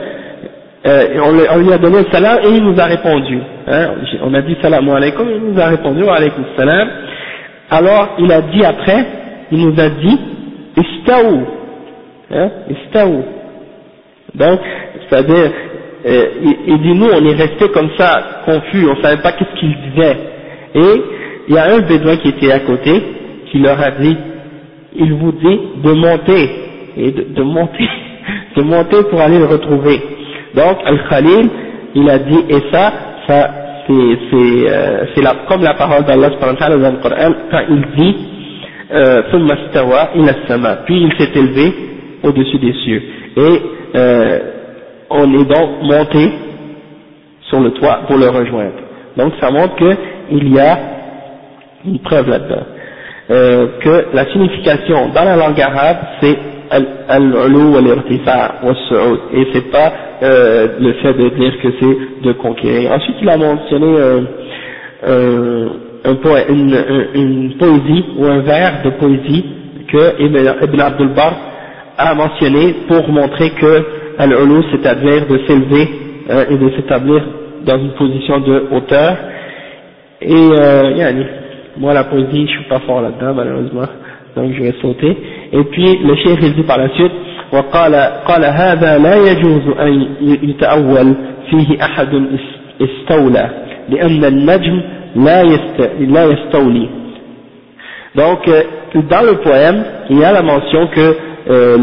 [0.84, 3.38] euh, on, lui a donné le salam et il nous a répondu.
[3.68, 3.90] Hein,
[4.22, 6.88] on a dit salam alaykoum, il nous a répondu wa alaykoum salam.
[7.70, 9.06] Alors il a dit après,
[9.52, 10.18] il nous a dit
[10.76, 11.40] istaou,
[12.34, 13.22] hein, istaou.
[14.34, 14.60] Donc,
[15.08, 15.52] c'est-à-dire,
[16.06, 16.26] euh,
[16.66, 20.16] il, dit nous on est resté comme ça, confus, on savait pas qu'est-ce qu'il disait.
[20.74, 21.02] Et
[21.48, 23.02] il y a un bédouin qui était à côté,
[23.52, 24.16] qui leur a dit,
[24.96, 26.50] il vous dit de monter,
[26.96, 27.88] et de monter,
[28.56, 30.00] de monter pour aller le retrouver.
[30.54, 31.50] Donc, Al-Khalil,
[31.94, 32.92] il a dit, et ça,
[33.26, 33.50] ça
[33.86, 35.04] c'est euh,
[35.48, 38.16] comme la parole d'Allah dans le Coran, quand il dit,
[38.92, 39.22] euh,
[40.86, 41.74] puis il s'est élevé
[42.22, 43.02] au-dessus des cieux.
[43.36, 43.62] Et
[43.96, 44.38] euh,
[45.10, 46.30] on est donc monté
[47.48, 48.72] sur le toit pour le rejoindre.
[49.16, 50.78] Donc ça montre qu'il y a
[51.84, 52.66] une preuve là-dedans.
[53.30, 56.36] Euh, que la signification dans la langue arabe c'est
[57.08, 59.92] al-ulu wal-irtifa wal-su'ud et c'est pas
[60.22, 62.92] euh, le fait de dire que c'est de conquérir.
[62.92, 63.94] Ensuite, il a mentionné
[65.04, 65.68] euh,
[66.04, 66.16] un
[66.48, 69.44] une, poésie ou un vers de poésie
[69.88, 71.32] que Ibn Abdul Bar
[71.98, 73.84] a mentionné pour montrer que
[74.18, 75.88] al-ulu, c'est-à-dire de s'élever
[76.30, 77.22] euh, et de s'établir
[77.66, 79.16] dans une position de hauteur.
[80.20, 81.24] Et euh,
[81.76, 83.86] moi la poésie, je suis pas fort là-dedans malheureusement,
[84.35, 85.17] donc je vais sauter.
[85.53, 87.11] Et puis le chef il dit par la suite
[87.53, 87.95] وقال
[88.27, 91.15] قال هذا لا يجوز أن يتأول
[91.49, 92.27] فيه أحد
[92.81, 93.49] استولى
[93.89, 94.81] لأن النجم
[95.15, 95.43] لا
[95.99, 96.89] لا يستولي
[98.15, 98.63] donc euh,
[99.09, 101.15] dans le poème il y a la mention que
[101.49, 101.77] euh,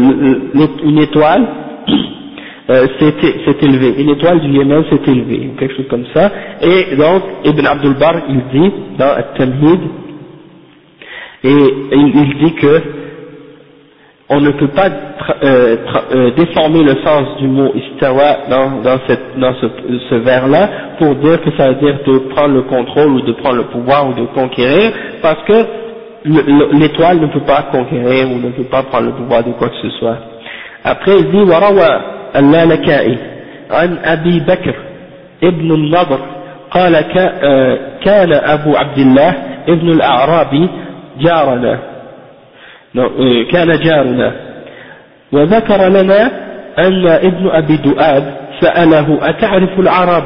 [0.83, 1.45] une étoile
[2.69, 6.31] euh, s'est élevée une étoile du Yémen s'est élevée quelque chose comme ça
[6.61, 9.79] et donc Ibn Abdul Bar il dit dans At-Tamhid
[11.43, 11.49] et
[11.91, 12.81] il, il dit que
[14.29, 14.87] on ne peut pas
[15.43, 15.77] euh,
[16.15, 19.67] euh, déformer le sens du mot istawa dans, dans, cette, dans ce,
[20.09, 23.57] ce vers-là pour dire que ça veut dire de prendre le contrôle ou de prendre
[23.57, 25.65] le pouvoir ou de conquérir, parce que
[26.79, 29.75] l'étoile ne peut pas conquérir ou ne peut pas prendre le pouvoir de quoi que
[29.83, 30.17] ce soit.
[30.83, 32.01] Après il dit وروى
[32.35, 33.17] اللالكائي
[33.71, 34.75] عن أبي بكر
[35.43, 36.19] ابن النضر
[36.71, 37.01] قال
[38.03, 39.33] كان أبو عبد الله
[39.67, 40.69] ابن الأعرابي
[41.20, 41.78] جارنا
[43.52, 44.32] كان جارنا
[45.32, 46.26] وذكر لنا
[46.78, 50.24] أن ابن أبي دؤاد سأله أتعرف العرب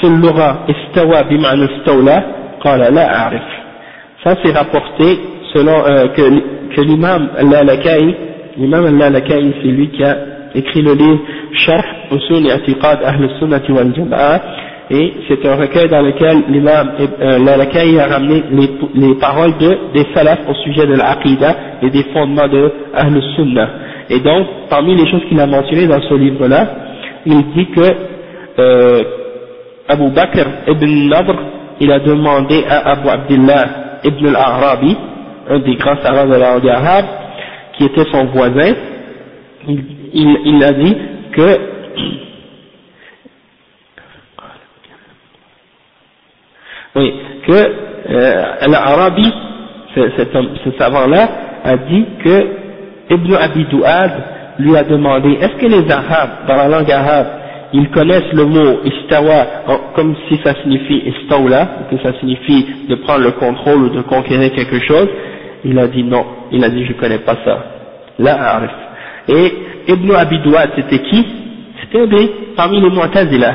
[0.00, 2.22] في اللغة استوى بمعنى استولى
[2.60, 3.42] قال لا أعرف
[4.24, 4.52] ça c'est
[5.52, 8.16] selon euh, que, que l'imam al-Lalakai
[8.56, 10.16] l'imam al-Lalakai c'est lui qui a
[10.54, 11.20] écrit le livre
[11.52, 14.40] Sharh Usul I'tiqad Ahl Sunnah wal Jama'a
[14.94, 19.76] et c'est un recueil dans lequel l'imam, euh, lequel a ramené les, les paroles de,
[19.92, 23.68] des salafs au sujet de l'aqidah et des fondements de Ahl Sunnah.
[24.08, 26.68] Et donc, parmi les choses qu'il a mentionnées dans ce livre-là,
[27.26, 27.80] il dit que
[28.60, 29.02] euh,
[29.88, 31.34] Abu Bakr ibn Nadr,
[31.80, 33.64] il a demandé à Abu Abdullah
[34.04, 34.96] ibn al-Arabi,
[35.50, 37.06] un des grands savants de la arabe,
[37.76, 38.74] qui était son voisin,
[39.66, 40.96] il, il, il a dit
[41.32, 41.74] que
[46.96, 47.12] Oui,
[47.46, 47.52] que
[48.10, 49.32] euh, l'Arabi,
[49.94, 51.28] ce, savant-là,
[51.64, 52.46] a dit que
[53.10, 54.12] Ibn Abi Douad
[54.58, 57.26] lui a demandé est-ce que les Arabes, dans la langue arabe,
[57.72, 59.46] ils connaissent le mot istawa
[59.94, 64.52] comme si ça signifie istawla, que ça signifie de prendre le contrôle ou de conquérir
[64.52, 65.08] quelque chose?
[65.64, 67.58] Il a dit non, il a dit je connais pas ça.
[68.18, 68.70] La arif.
[69.28, 69.54] Et
[69.88, 71.26] Ibn Abi Douad c'était qui?
[71.82, 73.54] C'était parmi les Mu'tazila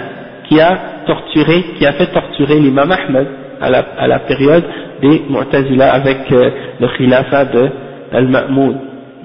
[0.50, 3.28] qui a torturé, qui a fait torturer l'imam Ahmed
[3.61, 4.65] à la, à la période
[5.03, 6.51] des Mu'tazila avec euh,
[6.81, 7.69] le khilafa de
[8.13, 8.77] Al-Ma'moud.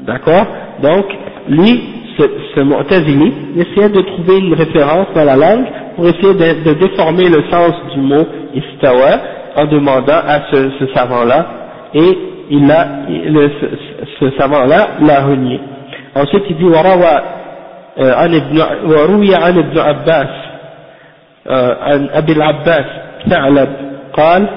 [0.06, 0.46] D'accord
[0.82, 1.06] Donc,
[1.48, 1.82] lui,
[2.18, 2.24] ce,
[2.56, 5.66] ce Mu'tazili, essayait de trouver une référence dans la langue
[5.96, 9.20] pour essayer de, de déformer le sens du mot istawa
[9.56, 11.46] en demandant à ce, ce savant-là
[11.94, 12.18] et
[12.52, 13.66] il a, le, ce,
[14.20, 15.60] ce savant-là l'a renié.
[16.16, 17.22] Ensuite il dit وروى
[18.00, 18.62] عن ابن
[18.92, 20.28] وروي عن ابن عباس
[21.82, 22.86] عن أبي العباس
[23.30, 23.70] ثعلب
[24.14, 24.50] قال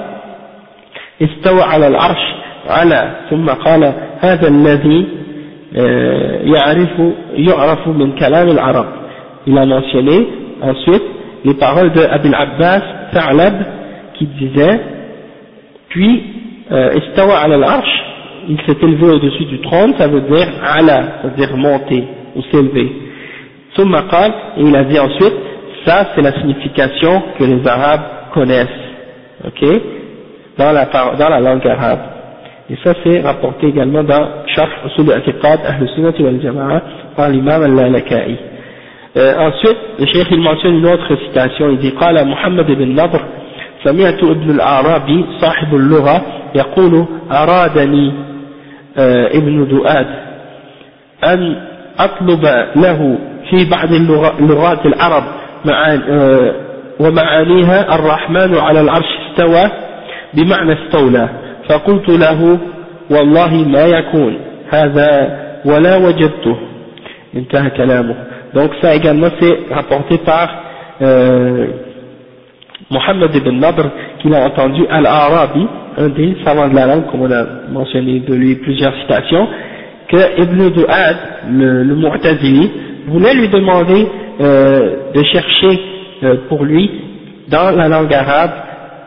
[1.21, 2.23] استوى على العرش
[2.69, 5.07] على ثم قال هذا الذي
[6.55, 6.89] يعرف
[7.33, 8.85] يعرف من كلام العرب
[9.45, 10.27] il a mentionné
[10.61, 11.03] ensuite
[11.43, 13.53] les paroles de Abil Abbas Tha'lab
[14.13, 14.79] qui disait
[15.89, 16.23] puis
[16.71, 17.93] istawa ala al-arsh
[18.49, 22.03] il s'est élevé au-dessus du trône ça veut dire ala c'est-à-dire monter
[22.35, 22.89] ou s'élever
[23.75, 25.33] ثم قال et il a dit ensuite
[25.85, 28.01] ça c'est la signification que les arabes
[28.33, 28.81] connaissent
[29.46, 29.80] Ok,
[30.58, 32.00] dans la, dans la langue arabe.
[32.70, 36.82] Et ça c'est rapporté également dans Sharh Usul al-Atiqad Ahl Sunnah wal Jama'a
[37.16, 38.36] par l'imam al-Laka'i.
[39.16, 43.20] Euh, ensuite, le cheikh il mentionne une autre citation, il dit قال محمد بن نضر
[43.84, 46.22] سمعت ابن الأعرابي صاحب اللغة
[46.54, 48.12] يقول أرادني
[48.98, 50.06] آه ابن دؤاد
[51.24, 51.56] أن
[51.98, 52.44] أطلب
[52.76, 53.18] له
[53.50, 53.92] في بعض
[54.40, 55.24] اللغات العرب
[55.64, 56.54] مع آه
[57.00, 59.70] ومعانيها الرحمن على العرش استوى
[60.34, 61.28] بمعنى استولى
[61.68, 62.58] فقلت له
[63.10, 64.38] والله ما يكون
[64.70, 66.56] هذا ولا وجدته
[67.36, 68.14] انتهى كلامه
[68.54, 70.48] donc ça également c'est rapporté par
[71.02, 71.66] euh,
[72.90, 73.84] Mohammed ibn Nadr
[74.20, 75.66] qu'il a entendu Al-Arabi
[75.98, 79.46] un des savants de la langue comme on a mentionné de lui plusieurs citations
[80.10, 81.16] que Ibn Du'ad
[81.50, 82.70] le, le Mu'tazili
[83.08, 84.06] voulait lui demander
[84.40, 85.87] euh, de chercher euh,
[86.48, 86.90] pour lui.
[87.48, 88.50] Dans la langue arabe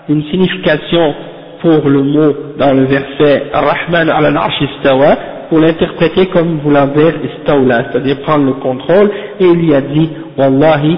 [0.09, 1.13] une signification
[1.61, 5.15] pour le mot dans le verset Ar-Rahman al-Arsh istawa
[5.49, 10.09] pour l'interpréter comme voulant dire istawla, c'est-à-dire prendre le contrôle et il lui a dit
[10.37, 10.97] Wallahi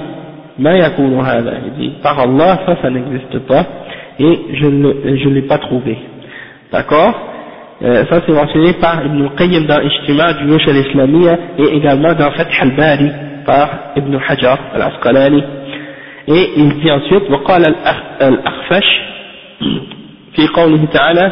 [0.59, 3.65] ma yakunu hada il dit par Allah ça ça n'existe pas
[4.19, 5.97] et je ne l'ai pas trouvé.
[6.71, 7.13] D'accord?
[7.83, 12.31] Euh, ça c'est mentionné par Ibn Qayyim dans Ijtima du Yush al-Islamiyya et également dans
[12.31, 13.11] Fath al-Bari
[13.45, 15.43] par Ibn Hajar al-Asqalani
[16.27, 17.75] et il dit ensuite وقال
[18.21, 18.85] الأخفش
[20.35, 21.31] في قوله تعالى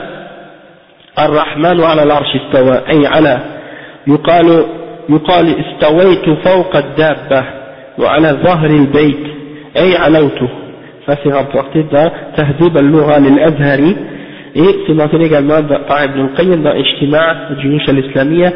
[1.19, 3.39] الرحمن على العرش استوى أي على
[4.07, 4.65] يقال
[5.09, 7.43] يقال استويت فوق الدابة
[7.99, 9.23] وعلى ظهر البيت
[9.77, 10.47] أي علوته
[11.07, 11.83] ça c'est rapporté
[12.37, 13.95] تهذيب اللغة للأزهري
[14.53, 18.51] et c'est mentionné également par Ibn al-Qayyim dans Ijtima' du Yush al-Islamiyya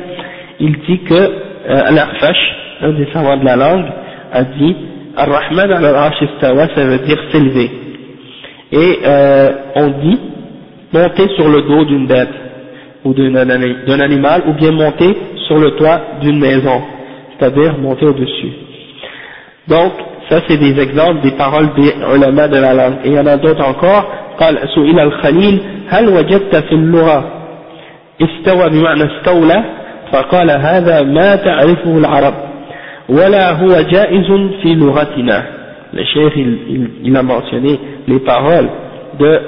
[0.60, 2.38] il dit que euh, Al-Akhfash
[2.82, 3.86] un des savants de la langue
[4.34, 4.76] a dit
[5.17, 7.71] Ar-Rahman al-Arsh istawa, ça veut dire s'élever.
[8.73, 10.19] Et euh, on dit
[10.93, 12.29] monter sur le dos d'une bête
[13.05, 15.17] ou d'un animal, ou bien monter
[15.47, 16.83] sur le toit d'une maison,
[17.39, 18.53] c'est-à-dire monter au-dessus.
[19.69, 19.93] Donc,
[20.29, 22.97] ça c'est des exemples des paroles des ulama de la langue.
[23.05, 24.07] Et il y en a d'autres encore.
[24.41, 27.25] قال سئل الخليل هل وجدت في اللغة
[28.23, 29.65] استوى بمعنى استولى
[30.13, 32.35] فقال هذا ما تعرفه العرب
[33.09, 34.27] ولا هو جائز
[34.63, 35.61] في لغتنا
[35.93, 38.69] le cheikh il, il, il, a mentionné les paroles
[39.19, 39.41] de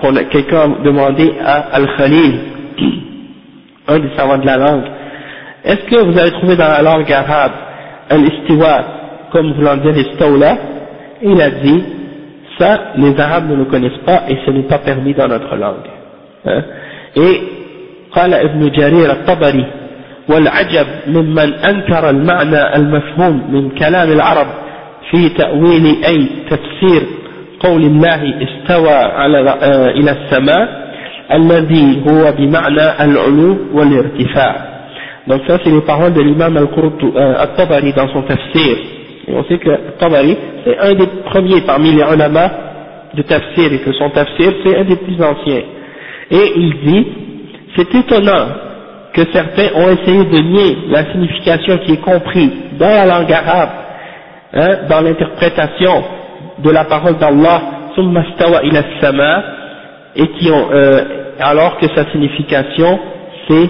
[0.00, 2.34] qu'on a quelqu'un demandé à Al-Khalil
[3.88, 4.84] un des savants de la langue
[5.64, 7.52] est-ce que vous avez trouvé dans la langue arabe
[8.10, 8.84] al-istiwa
[9.32, 10.56] comme voulant dire istawla
[11.22, 11.82] il a dit
[12.58, 15.88] ça les arabes ne le connaissent pas et ce n'est pas permis dans notre langue
[16.46, 16.62] hein?
[17.16, 17.40] et
[18.12, 19.64] قال ابن جرير الطبري
[20.29, 24.47] والعجب ممن أنكر المعنى المفهوم من كلام العرب
[25.11, 27.01] في تأويل أي تفسير
[27.59, 29.39] قول الله استوى على
[29.95, 30.83] إلى السماء
[31.33, 34.73] الذي هو بمعنى العلو والارتفاع
[35.25, 38.77] donc ça c'est les paroles de l'imam al-Tabari dans son tafsir
[39.27, 42.51] et on sait que Tabari c'est un des premiers parmi les ulama
[43.13, 45.63] de tafsir et que son tafsir c'est un des plus anciens
[46.29, 47.07] et il dit
[47.75, 48.47] c'est étonnant
[49.13, 52.49] que certains ont essayé de nier la signification qui est comprise
[52.79, 53.69] dans la langue arabe,
[54.53, 56.03] hein, dans l'interprétation
[56.59, 57.61] de la parole d'Allah,
[60.15, 61.03] et qui ont, euh,
[61.39, 62.99] alors que sa signification
[63.47, 63.69] c'est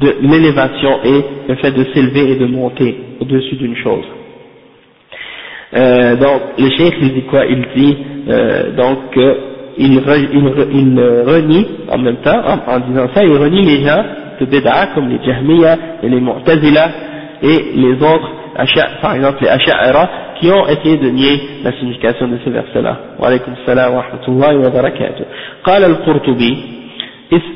[0.00, 4.04] de l'élévation et le fait de s'élever et de monter au-dessus d'une chose.
[5.74, 7.44] Euh, donc le cheikh il dit quoi?
[7.44, 7.96] Il dit
[8.28, 9.18] euh, donc
[9.76, 10.00] il, il,
[11.26, 14.02] renie en même temps, en, disant ça, il renie les gens
[14.39, 16.87] de Bid'a comme les Jahmiya et les Mu'tazila
[17.41, 18.29] et les autres,
[19.01, 20.09] par exemple les Asha'ira,
[20.39, 22.97] qui ont essayé de nier la signification de ce verset-là.
[23.19, 25.23] Wa alaykum salam wa rahmatullahi wa barakatuh.
[25.63, 26.57] قال القرطبي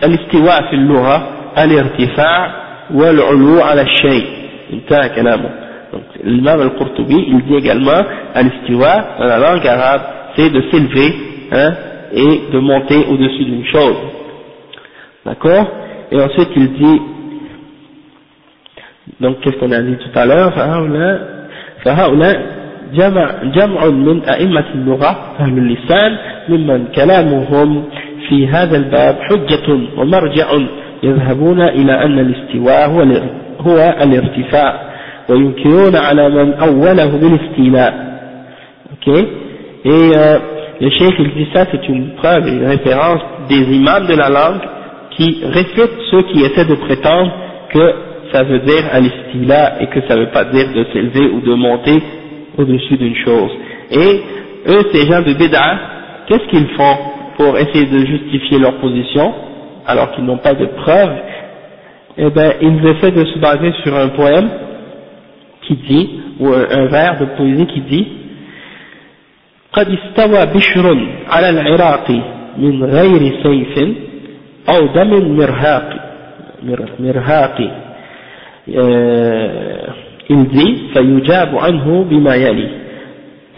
[0.03, 2.51] الاستواء في اللغة الارتفاع
[2.93, 4.25] والعلو على الشيء
[4.73, 5.49] انتهى كلامه
[5.93, 8.01] donc l'imam al-Qurtubi il dit également
[8.33, 10.01] al-istiwa dans la langue arabe
[10.35, 11.13] c'est de s'élever
[11.51, 11.71] hein,
[12.13, 13.95] et de monter au-dessus d'une chose.
[15.25, 15.65] D'accord
[16.12, 17.02] Et ensuite il dit,
[19.20, 20.52] donc qu'est-ce qu'on a dit tout à l'heure
[21.84, 22.62] فهؤلاء
[23.54, 26.16] جمع من أئمة اللغة أهل اللسان
[26.48, 27.84] ممن كلامهم
[28.28, 30.46] في هذا الباب حجة ومرجع
[31.02, 32.90] يذهبون إلى أن الاستواء
[33.60, 34.80] هو الارتفاع
[35.28, 38.12] وينكرون على من أوله بالاستيلاء.
[38.92, 39.08] Ok
[39.84, 40.38] Et euh,
[40.80, 44.60] Le cheikh il dit ça, c'est une preuve une référence des imams de la langue
[45.11, 47.31] qui réfutent ceux qui essaient de prétendre
[47.73, 47.93] que
[48.31, 51.53] ça veut dire al-istila et que ça ne veut pas dire de s'élever ou de
[51.53, 52.01] monter
[52.57, 53.51] au-dessus d'une chose.
[53.91, 54.21] Et
[54.67, 55.79] eux, ces gens de Bid'a,
[56.27, 56.97] qu'est-ce qu'ils font
[57.37, 59.33] pour essayer de justifier leur position
[59.85, 61.15] alors qu'ils n'ont pas de preuves
[62.17, 64.49] Eh bien, ils essaient de se baser sur un poème
[65.61, 68.07] qui dit, ou un vers de poésie qui dit
[69.73, 70.97] قد استوى بشر
[71.29, 72.11] على العراق
[72.57, 73.95] من غير سيف
[74.69, 75.89] أو دم مرهاق
[76.99, 77.57] مرهاق
[80.29, 82.69] il dit فيجاب عنه بما يلي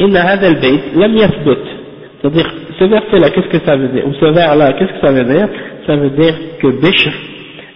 [0.02, 1.66] إن هذا البيت لم يثبت
[2.22, 5.02] c'est-à-dire ce verset là qu'est-ce que ça veut dire ou ce vers là qu'est-ce que
[5.02, 5.48] ça veut dire
[5.88, 7.14] ça veut dire que Bishr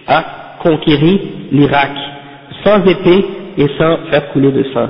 [0.06, 0.24] a
[0.62, 1.20] conquéri
[1.50, 1.90] l'Irak
[2.64, 3.24] sans épée
[3.58, 4.88] et sans faire couler de sang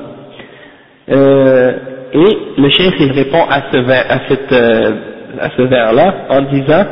[1.11, 1.73] euh,
[2.13, 4.93] et le chef il répond à ce vers, à cette, euh,
[5.41, 6.85] à ce vers là en disant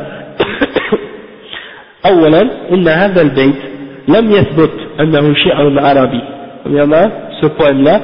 [2.07, 3.55] أولا إن هذا البيت
[4.09, 6.20] لم يثبت أنه شعر عربي
[6.64, 7.09] premièrement
[7.40, 8.01] ce poème là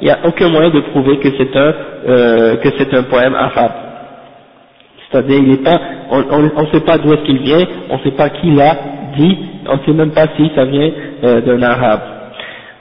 [0.00, 1.72] il n'y a aucun moyen de prouver que c'est un
[2.08, 3.72] euh, que c'est un poème arabe
[5.10, 5.78] c'est-à-dire il est pas
[6.10, 8.72] on ne sait pas d'où est-ce qu'il vient on ne sait pas qui l'a
[9.16, 9.36] dit
[9.68, 10.90] on ne sait même pas si ça vient
[11.24, 12.00] euh, d'un arabe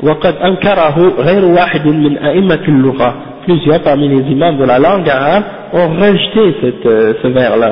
[0.03, 3.15] وقد أنكره غير واحد من أئمة اللغة
[3.47, 5.43] plusieurs parmi les imams de la langue arabe
[5.73, 7.71] ont rejeté cette, euh, ce vers-là.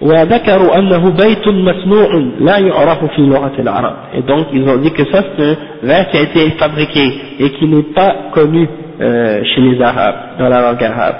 [0.00, 2.08] وذكروا أنه بيت مسموع
[2.40, 3.96] لا يعرف في لغة العرب.
[4.14, 7.06] Et donc ils ont dit que ça c'est un vers qui a été fabriqué
[7.38, 8.66] et qui n'est pas connu
[9.00, 11.16] euh, chez les arabes dans la langue arabe.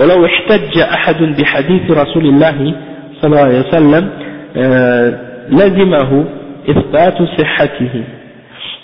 [0.00, 2.74] ولو احتج أحد بحديث رسول الله
[3.20, 4.10] صلى الله عليه وسلم
[4.56, 5.12] euh,
[5.50, 6.24] لزمه
[6.70, 8.04] إثبات صحته.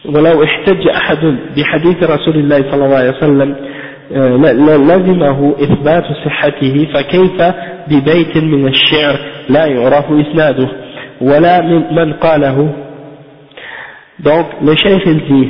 [0.04, 3.56] ولو احتج أحد بحديث رسول الله صلى الله عليه وسلم
[4.90, 7.42] لزمه إثبات صحته فكيف؟
[7.88, 9.31] ببيت من الشعر.
[9.49, 10.67] لا يعرف إسناده
[11.21, 12.69] ولا من, من قاله
[14.19, 15.49] donc le chef il dit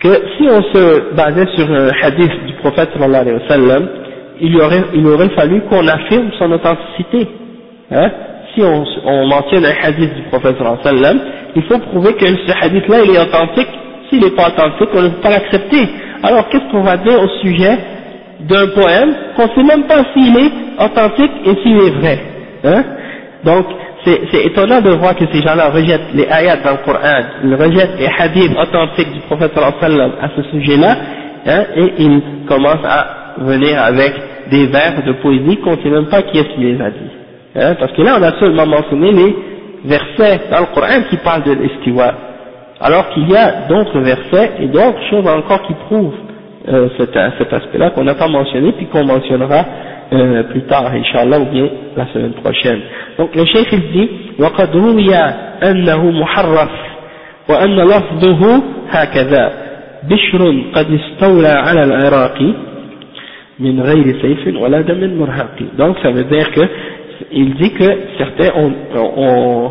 [0.00, 3.88] que si on se basait sur un hadith du prophète sallallahu alayhi wa sallam
[4.40, 7.28] il aurait, il aurait fallu qu'on affirme son authenticité
[7.92, 8.10] hein
[8.54, 11.20] si on, on mentionne un hadith du prophète sallallahu alayhi wa sallam
[11.56, 13.68] il faut prouver que ce hadith là il est authentique
[14.10, 15.88] s'il n'est pas authentique on ne peut pas l'accepter
[16.22, 17.78] alors qu'est-ce qu'on va dire au sujet
[18.47, 20.51] D'un poème qu'on ne sait même pas s'il est
[20.83, 22.19] authentique et s'il est vrai
[22.63, 22.83] hein?
[23.43, 23.65] Donc,
[24.03, 27.99] c'est étonnant de voir que ces gens-là rejettent les ayats dans le Coran, ils rejettent
[27.99, 30.95] les hadiths authentiques du prophète sallam à ce sujet-là,
[31.45, 34.13] hein, et ils commencent à venir avec
[34.49, 37.11] des vers de poésie qu'on ne sait même pas qui est-ce qui les a dit.
[37.55, 39.35] Hein, parce que là, on a seulement mentionné les
[39.85, 42.13] versets dans le Coran qui parlent de l'istiwa
[42.81, 46.15] alors qu'il y a d'autres versets et d'autres choses encore qui prouvent
[46.68, 49.64] euh, cet, cet aspect-là qu'on n'a pas mentionné puis qu'on mentionnera
[50.12, 52.80] euh, plus tard, Inch'Allah, ou bien la semaine prochaine.
[53.18, 55.14] Donc le chef il dit وقد روي
[55.62, 56.70] أنه محرف
[57.48, 59.52] وأن لفظه هكذا
[60.10, 62.38] بشر قد استولى على العراق
[63.58, 65.64] min ghayri sayfin wala damin murhaqi.
[65.78, 66.60] Donc ça veut dire que,
[67.32, 67.88] il dit que
[68.18, 68.72] certains ont,
[69.16, 69.70] ont,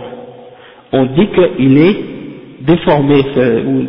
[0.91, 1.97] ont dit qu'il est
[2.61, 3.85] déformé, ce, ou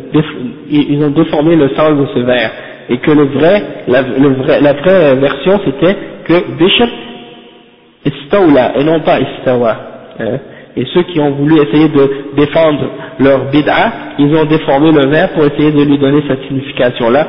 [0.69, 2.51] ils ont déformé le sens de ce vers,
[2.89, 6.87] et que le vrai, la, le vrai, la vraie version c'était que Bishr
[8.05, 9.75] istawla et non pas istawa.
[10.19, 10.37] Hein.
[10.75, 12.87] Et ceux qui ont voulu essayer de défendre
[13.19, 17.27] leur bid'a, ils ont déformé le vers pour essayer de lui donner cette signification-là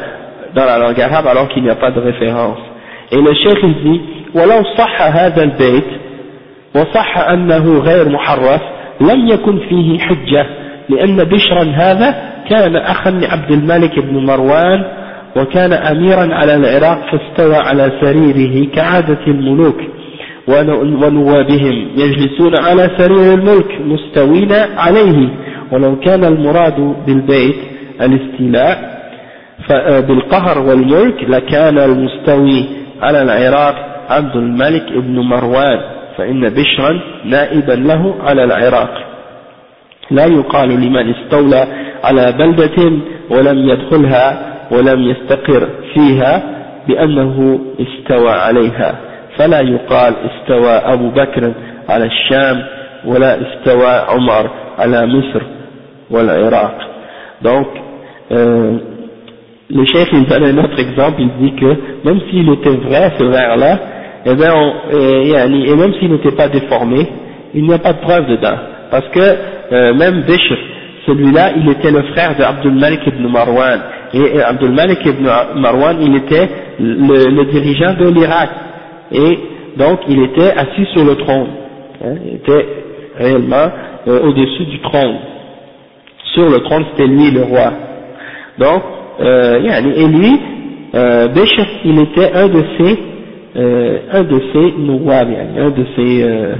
[0.54, 2.59] dans la langue arabe alors qu'il n'y a pas de référence.
[3.11, 4.00] Et le cheikh il dit,
[4.34, 5.84] ولو صح هذا البيت
[6.74, 8.61] وصح أنه غير محرف
[9.00, 10.46] لم يكن فيه حجة
[10.88, 12.14] لأن بشرا هذا
[12.48, 14.84] كان أخا لعبد الملك بن مروان
[15.36, 19.81] وكان أميرا على العراق فاستوى على سريره كعادة الملوك
[20.47, 25.29] ونوابهم يجلسون على سرير الملك مستوين عليه.
[25.71, 27.55] ولو كان المراد بالبيت
[28.01, 28.93] الاستيلاء
[30.07, 32.65] بالقهر والملك لكان المستوي
[33.01, 33.75] على العراق
[34.09, 35.79] عبد الملك بن مروان
[36.17, 38.93] فإن بشرا نائبا له على العراق.
[40.11, 41.67] لا يقال لمن استولى
[42.03, 42.91] على بلدة
[43.29, 46.42] ولم يدخلها ولم يستقر فيها
[46.88, 48.94] بأنه استوى عليها
[49.36, 51.52] فلا يقال استوى أبو بكر
[51.88, 52.62] على الشام
[53.04, 55.42] ولا استوى عمر على مصر
[56.11, 56.78] والعراق
[57.44, 57.68] donc
[58.32, 58.78] euh,
[59.70, 61.66] le chef il donne un autre exemple il dit que
[62.04, 63.72] même s'il était vrai ce vers là
[64.26, 65.30] et, eh bien on, et,
[65.70, 67.06] et même s'il n'était pas déformé
[67.54, 68.59] il n'y a pas de preuve dedans
[68.90, 69.20] parce que
[69.72, 70.59] euh, même Bishr
[71.06, 73.80] celui-là il était le frère de Abdul Malik ibn Marwan
[74.14, 76.49] et Abdul Malik ibn Marwan il était
[76.80, 78.49] le, dirigeant de l'Irak
[79.11, 79.39] et
[79.78, 81.47] donc il était assis sur le trône,
[82.03, 82.68] hein, il était
[83.18, 83.72] réellement
[84.07, 85.18] euh, au-dessus du trône.
[86.34, 87.72] Sur le trône, c'était lui le roi.
[88.57, 88.84] Donc,
[89.22, 89.59] euh,
[89.95, 90.39] et lui,
[90.95, 91.28] euh,
[91.86, 92.99] il était un de ses,
[93.55, 94.74] euh, un de ses
[95.59, 96.55] un de ses euh,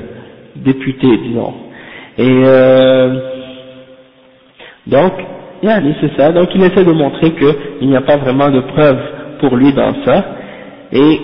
[0.56, 1.54] députés, disons.
[2.18, 3.20] Et euh,
[4.88, 5.14] donc,
[5.62, 6.32] c'est ça.
[6.32, 8.99] Donc, il essaie de montrer qu'il n'y a pas vraiment de preuve
[9.40, 10.24] pour lui dans ça.
[10.92, 11.20] Et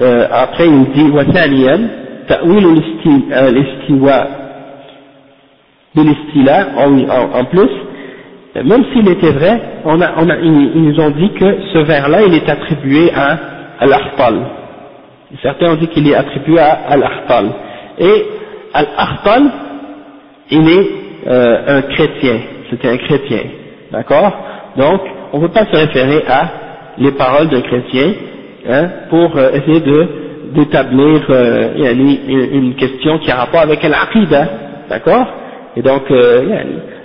[0.00, 1.88] euh, après il dit وثانيا
[2.28, 2.82] تأويل
[3.32, 4.26] الاستواء
[5.94, 7.70] بالاستيلاء en, en plus
[8.54, 12.08] même s'il était vrai on a, on a, ils, nous ont dit que ce vers
[12.08, 13.38] là il est attribué à
[13.80, 14.34] Al-Akhtal
[15.42, 17.46] certains ont dit qu'il est attribué à Al-Akhtal
[17.98, 18.24] et
[18.72, 19.42] Al-Akhtal
[20.50, 20.90] il est
[21.26, 22.36] euh, un chrétien
[22.70, 23.40] c'était un chrétien
[23.91, 24.31] d'accord?
[24.77, 25.01] Donc
[25.33, 26.43] on ne peut pas se référer à
[26.97, 28.11] les paroles d'un chrétien
[28.69, 30.07] hein, pour euh, essayer de
[30.55, 34.47] d'établir euh, une, une question qui a rapport avec l'aqidah,
[34.89, 35.25] d'accord?
[35.75, 36.63] Et donc, euh,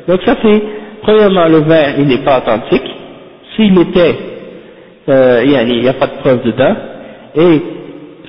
[0.09, 0.63] donc ça c'est,
[1.03, 2.89] premièrement le verre il n'est pas authentique,
[3.57, 4.15] s'il était,
[5.09, 6.75] euh, il n'y a pas de preuve dedans,
[7.37, 7.63] et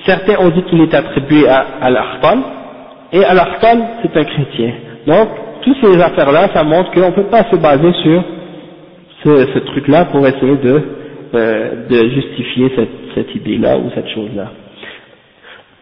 [0.04, 2.38] certains ont dit qu'il est attribué à, l'Akhtal,
[3.12, 3.40] et al
[4.02, 4.72] c'est un chrétien.
[5.06, 5.28] Donc,
[5.62, 8.22] toutes ces affaires-là, ça montre qu'on ne peut pas se baser sur
[9.24, 10.82] ce, ce truc-là pour essayer de,
[11.34, 14.52] euh, de justifier cette, cette idée-là ou cette chose-là.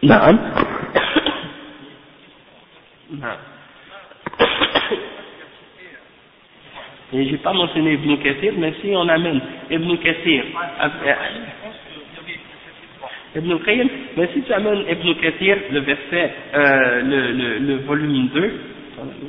[0.01, 0.39] Naam.
[7.15, 9.39] Et j'ai pas mentionné Ibn Kathir, mais si on amène
[9.69, 10.43] Ibn Kathir,
[10.81, 11.13] euh,
[13.35, 13.87] Ibn Qayyim,
[14.17, 18.51] mais si tu amènes Ibn Kathir, le verset, euh, le, le, le, volume 2, le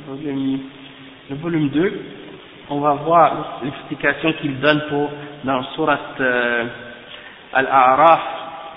[0.07, 0.59] volume,
[1.29, 1.93] le volume 2,
[2.69, 5.09] on va voir l'explication qu'il donne pour,
[5.43, 6.65] dans Surat euh,
[7.53, 8.21] Al-A'raf,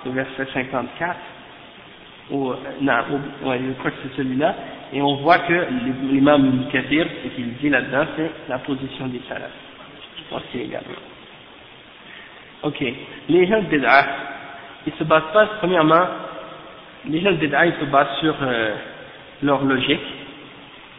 [0.06, 1.16] verset 54,
[2.30, 2.52] ou,
[2.82, 2.92] non,
[3.44, 4.54] ouais, je crois que c'est celui-là,
[4.92, 5.66] et on voit que
[6.10, 9.50] l'imam Ibn Kathir, ce qu'il dit là-dedans, c'est la position des salafs.
[10.32, 11.02] Ok, également.
[12.62, 12.84] Ok,
[13.28, 14.04] les gens de Bid'ah,
[14.86, 16.06] ils se basent pas, premièrement,
[17.06, 18.74] les gens de Bid'ah, ils se basent sur euh,
[19.42, 20.00] leur logique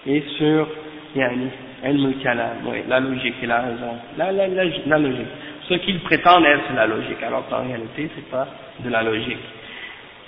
[0.08, 0.68] et sur,
[1.16, 1.50] yani,
[1.84, 5.28] oui, la logique et la raison, la, logique.
[5.68, 8.48] Ce qu'ils prétendent être la logique, alors qu'en réalité, c'est pas
[8.80, 9.38] de la logique.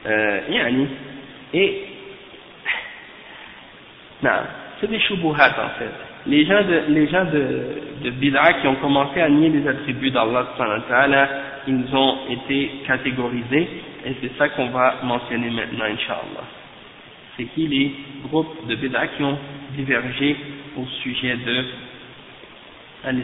[0.05, 0.39] Euh,
[1.53, 1.83] et,
[4.23, 4.29] non,
[4.79, 5.91] c'est des shubuhat en fait.
[6.27, 10.11] Les gens de, les gens de, de Bid'a qui ont commencé à nier les attributs
[10.11, 10.47] d'Allah,
[11.67, 13.67] ils ont été catégorisés,
[14.05, 16.45] et c'est ça qu'on va mentionner maintenant, Inch'Allah.
[17.37, 17.95] C'est qui les
[18.27, 19.37] groupes de Bid'a qui ont
[19.75, 20.35] divergé
[20.76, 21.64] au sujet de
[23.04, 23.16] al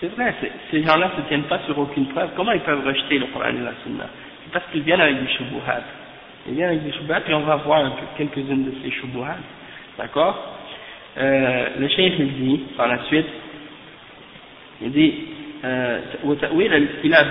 [0.00, 0.34] C'est vrai,
[0.70, 2.30] ces gens-là ne se tiennent pas sur aucune preuve.
[2.36, 4.08] Comment ils peuvent rejeter le Coran et la Sunna
[4.44, 5.82] C'est parce qu'ils viennent avec des shubuhat.
[6.48, 9.38] Ils viennent avec des shubuhat et on va voir un peu quelques-unes de ces shubuhat.
[9.98, 10.58] D'accord
[11.18, 13.26] euh, Le cheikh il dit, par la suite,
[14.80, 15.14] il dit
[16.24, 17.22] وتأويل الاستيلاء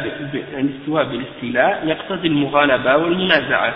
[0.58, 3.76] الاستواء بالاستيلاء يقتضي المغالبة والمنازعة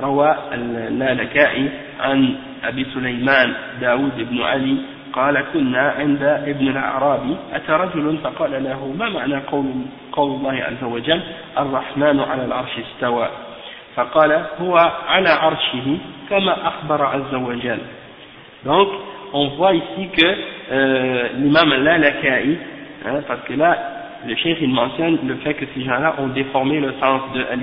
[0.00, 1.70] روى اللالكائي
[2.00, 4.76] عن أبي سليمان داود بن علي
[5.12, 9.64] قال كنا عند ابن الأعرابي أتى رجل فقال له ما معنى قول,
[10.12, 11.20] قول الله عز وجل
[11.58, 13.28] الرحمن على العرش استوى
[13.94, 14.76] فقال هو
[15.08, 15.98] على عرشه
[16.30, 17.78] كما أخبر عز وجل.
[18.64, 18.88] Donc
[19.32, 20.26] on voit ici que
[20.72, 22.58] euh, l'imam Lalaka'i
[23.06, 23.95] hein, parce que là
[24.26, 27.60] le cheikh il mentionne le fait que ces gens-là ont déformé le sens de al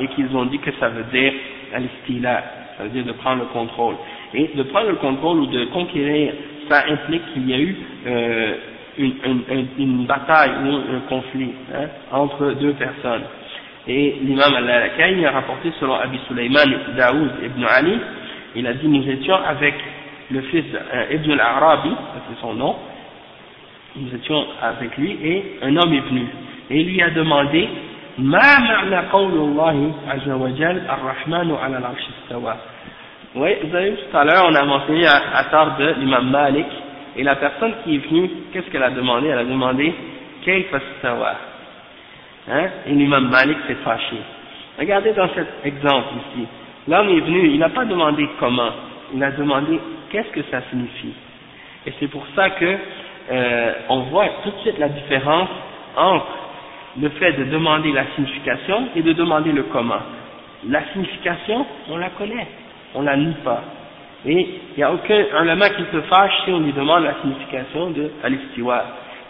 [0.00, 1.32] et qu'ils ont dit que ça veut dire
[1.74, 2.42] al-istila
[2.76, 3.96] ça veut dire de prendre le contrôle
[4.34, 6.32] et de prendre le contrôle ou de conquérir
[6.68, 7.76] ça implique qu'il y a eu
[8.06, 8.54] euh,
[8.98, 13.22] une, une, une, bataille ou un conflit hein, entre deux personnes.
[13.86, 16.64] Et l'imam al-Alakai a rapporté selon Abi Sulaiman
[16.96, 17.98] Daoud ibn Ali,
[18.56, 19.74] il a dit nous étions avec
[20.30, 21.90] le fils euh, al-Arabi,
[22.28, 22.74] c'est son nom,
[23.98, 26.26] nous étions avec lui et un homme est venu.
[26.70, 27.68] Et il lui a demandé
[28.18, 32.56] Ma ma'na qawlullahi azza wa jal ar-Rahmanu ala al-arsh istawa.
[33.34, 36.30] Oui, vous avez vu tout à l'heure, on a mentionné à, à tard de l'imam
[36.30, 36.66] Malik,
[37.16, 39.28] et la personne qui est venue, qu'est-ce qu'elle a demandé?
[39.28, 39.92] Elle a demandé
[40.44, 41.36] Kayf savoir
[42.48, 42.68] hein?
[42.86, 44.16] Et l'imam Malik s'est fâché.
[44.78, 46.46] Regardez dans cet exemple ici.
[46.88, 48.70] L'homme est venu, il n'a pas demandé comment,
[49.14, 49.78] il a demandé
[50.10, 51.14] qu'est-ce que ça signifie?
[51.86, 52.76] Et c'est pour ça que
[53.30, 55.48] euh, on voit tout de suite la différence
[55.96, 56.26] entre
[57.00, 60.00] le fait de demander la signification et de demander le comment.
[60.68, 62.46] La signification, on la connaît
[62.96, 63.62] on la nie pas.
[64.24, 67.90] Et il n'y a aucun ulama qui se fâche si on lui demande la signification
[67.90, 68.32] de al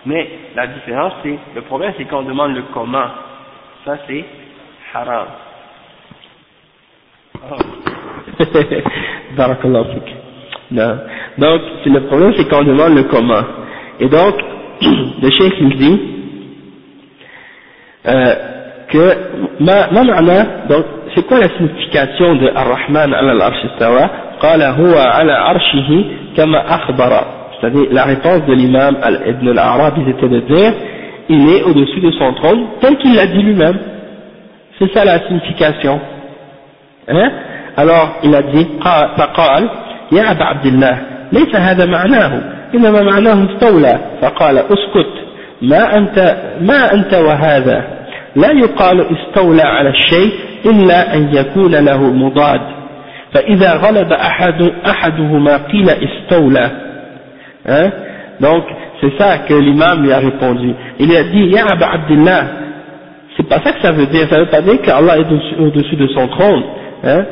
[0.07, 3.09] Mais la différence, c'est, le problème, c'est quand on demande le comment.
[3.85, 4.25] Ça, c'est
[4.95, 5.27] haram.
[7.49, 7.55] Oh.
[10.71, 13.43] Donc, le problème, c'est quand on demande le comment.
[14.00, 14.36] Et donc,
[15.22, 16.02] le chef, il dit,
[18.08, 18.36] euh,
[18.90, 19.18] que,
[19.60, 20.86] ma, ma donc,
[21.16, 24.10] c'est quoi la signification de Ar-Rahman ala al-Arsh istawa
[24.42, 26.06] قال هو على عرشه
[26.38, 27.24] كما أخبر
[27.62, 28.98] c'est-à-dire la réponse de l'imam
[29.28, 30.74] Ibn al-Arabi c'était de dire
[31.30, 33.78] il est au-dessus de son trône tel qu'il l'a dit lui-même
[34.80, 36.00] c'est ça la signification
[37.08, 37.32] hein
[37.78, 38.68] alors il a dit
[39.18, 39.70] فقال
[40.12, 40.98] يا أبا عبد الله
[41.32, 42.32] ليس هذا معناه
[42.75, 45.13] إنما معناه استولى فقال اسكت
[45.63, 47.85] ما أنت ما أنت وهذا
[48.37, 50.33] لا يقال استولى على الشيء
[50.67, 52.61] إلا أن يكون له مضاد
[53.33, 56.71] فإذا غلب أحد أحدهما قيل استولى
[58.41, 58.65] donc
[59.01, 62.45] c'est ça que l'imam lui a répondu il a dit Ya Abba Abdullah
[63.37, 66.07] c'est pas ça que ça veut dire ça veut pas dire qu'Allah est au-dessus de
[66.09, 66.63] son trône
[67.05, 67.25] hein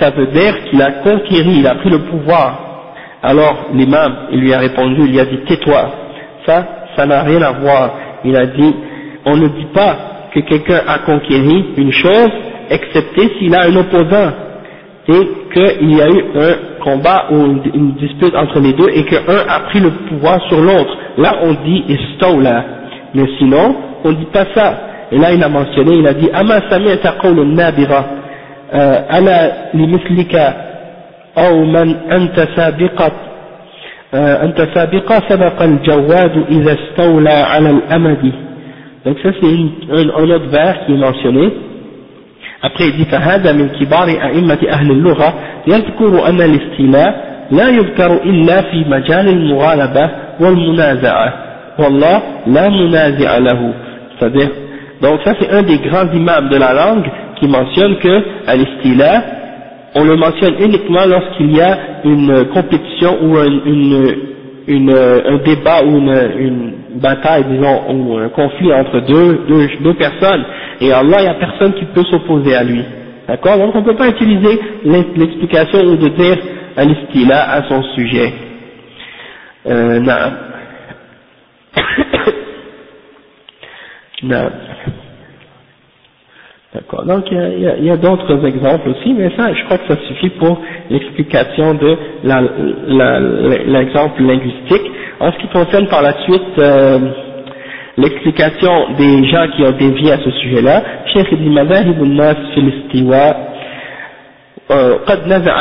[0.00, 2.67] ça veut dire qu'il a conquéri il a pris le pouvoir
[3.22, 5.90] alors l'imam il lui a répondu il lui a dit tais-toi.
[6.46, 6.66] Ça
[6.96, 7.92] ça n'a rien à voir.
[8.24, 8.74] Il a dit
[9.24, 9.96] on ne dit pas
[10.34, 12.30] que quelqu'un a conquéri une chose
[12.70, 14.32] excepté s'il a un opposant.
[15.10, 17.36] Et qu'il y a eu un combat ou
[17.74, 20.96] une, dispute entre les deux et qu'un a pris le pouvoir sur l'autre.
[21.16, 22.64] Là on dit istawla,
[23.14, 23.74] mais sinon
[24.04, 24.74] on ne dit pas ça.
[25.10, 28.04] Et là il a mentionné, il a dit Ama sami'ta nabira?
[28.70, 30.67] Ala limithlika
[31.38, 33.12] أو من أنت سابقة
[34.14, 38.32] أنت سابقة سبق الجواد إذا استولى على الأمد.
[39.06, 41.52] Donc ça c'est un, un autre vers qui est mentionné.
[42.62, 45.34] Après il dit فهذا من كبار أئمة أهل اللغة
[45.66, 47.14] يذكر أن الاستيلاء
[47.50, 50.10] لا يذكر إلا في مجال المغالبة
[50.40, 51.32] والمنازعة.
[51.78, 53.72] والله لا منازع له.
[54.18, 54.50] C'est-à-dire
[55.00, 58.22] donc ça c'est un des grands imams de la langue qui mentionne que
[58.56, 59.22] l'istila
[59.94, 63.48] on le mentionne uniquement lorsqu'il y a une compétition ou un
[65.44, 69.40] débat ou une, bataille disons ou un conflit entre deux,
[69.80, 70.44] deux, personnes
[70.80, 72.82] et Allah, il n'y a personne qui peut s'opposer à lui.
[73.26, 73.58] D'accord?
[73.58, 76.36] Donc on ne peut pas utiliser l'explication ou de dire
[76.76, 78.32] un istila à son sujet.
[79.66, 80.32] Euh, non.
[84.22, 84.50] non.
[86.73, 87.05] D'accord.
[87.05, 89.99] Donc il y a, y a d'autres exemples aussi, mais ça, je crois que ça
[90.07, 91.95] suffit pour l'explication de
[93.67, 94.91] l'exemple linguistique.
[95.19, 96.97] En ce qui concerne par la suite euh,
[97.97, 100.81] l'explication des gens qui ont dévié à ce sujet-là,
[101.13, 103.53] Cheikh dit مذاهب الناس في الاستواء
[105.07, 105.57] قد نزع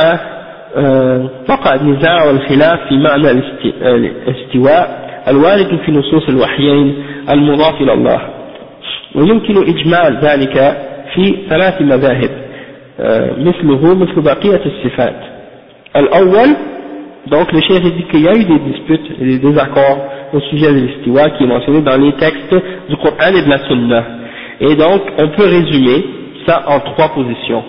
[1.49, 6.95] وقع النزاع والخلاف في معنى الاستواء الوارد في نصوص الوحيين
[7.31, 8.21] المضاف إلى الله
[9.15, 10.77] ويمكن إجمال ذلك
[11.17, 12.31] في ثلاث مذاهب
[13.39, 15.17] مثله مثل بقية الصفات
[15.97, 16.57] الأول
[17.31, 19.99] donc le cheikh dit qu'il y a eu des disputes et des désaccords
[20.33, 22.55] au sujet de l'istiwa qui est mentionné dans les textes
[22.89, 24.03] du Coran et de la Sunna.
[24.61, 26.05] Et donc, on peut résumer
[26.47, 27.63] ça en trois positions.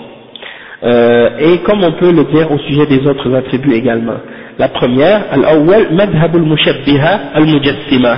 [0.83, 4.15] Euh, et comme on peut le dire au sujet des autres attributs également.
[4.57, 8.17] La première, al-awwal madhab al-mushabbiha al-mujassima.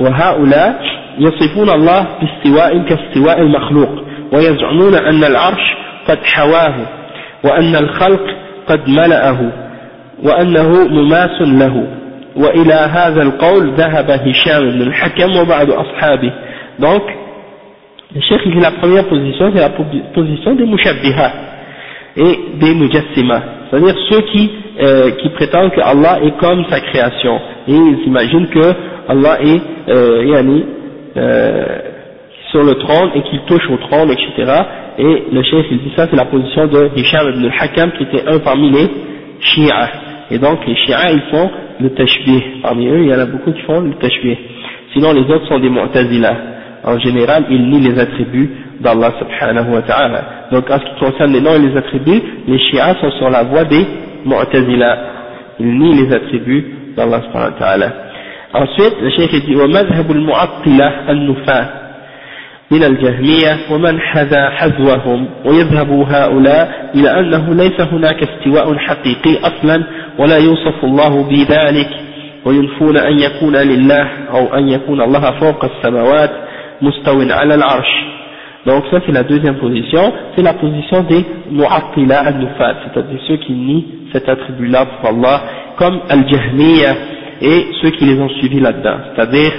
[0.00, 0.80] وهؤلاء
[1.18, 3.90] يصفون الله باستواء كاستواء المخلوق
[4.32, 5.74] ويزعمون أن العرش
[6.08, 6.74] قد حواه
[7.44, 8.22] وأن الخلق
[8.68, 9.52] قد ملأه
[10.22, 11.86] وأنه مماس له
[12.36, 16.32] وإلى هذا القول ذهب هشام بن الحكم وبعض أصحابه
[16.80, 17.02] donc
[18.14, 19.70] le cheikh dit la première position c'est la
[20.14, 21.30] position des mushabbiha
[22.16, 24.50] et des mujassima c'est-à-dire ceux qui,
[24.80, 28.74] euh, qui prétendent que Allah est comme sa création et ils imaginent que
[29.08, 30.64] Allah est euh, yani,
[31.16, 31.64] euh,
[32.51, 34.51] sur le trône et qu'il touche au trône, etc.
[34.97, 38.27] Et le chef il dit ça, c'est la position de Hisham ibn al-Hakam qui était
[38.27, 38.89] un parmi les
[39.39, 39.89] Shia.
[40.31, 41.49] Et donc les Shia ils font
[41.79, 42.61] le tashbih.
[42.61, 44.37] Parmi eux, il y en a beaucoup qui font le tashbih.
[44.93, 46.33] Sinon les autres sont des mu'tazila.
[46.83, 48.49] En général, ils nient les attributs
[48.79, 50.23] d'Allah subhanahu wa ta'ala.
[50.51, 53.43] Donc en ce qui concerne les noms et les attributs, les Shia sont sur la
[53.43, 53.85] voie des
[54.25, 54.97] mu'tazila.
[55.59, 56.65] Ils nient les attributs
[56.95, 57.93] d'Allah subhanahu wa ta'ala.
[58.51, 60.91] Ensuite, le chef dit «Wa mu'attila»
[62.71, 69.83] من الجهمية ومن حذا حذوهم ويذهب هؤلاء إلى أنه ليس هناك استواء حقيقي أصلا
[70.19, 71.89] ولا يوصف الله بذلك
[72.45, 76.31] وينفون أن يكون لله أو أن يكون الله فوق السماوات
[76.81, 78.09] مستو على العرش
[78.65, 83.53] Donc ça c'est la deuxième position, c'est la position des mu'attila al-nufat, c'est-à-dire ceux qui
[83.53, 85.41] nient cet attribut-là pour Allah,
[85.77, 86.93] comme al-jahmiya
[87.41, 88.97] et ceux qui les ont suivis là-dedans.
[89.15, 89.51] C'est-à-dire,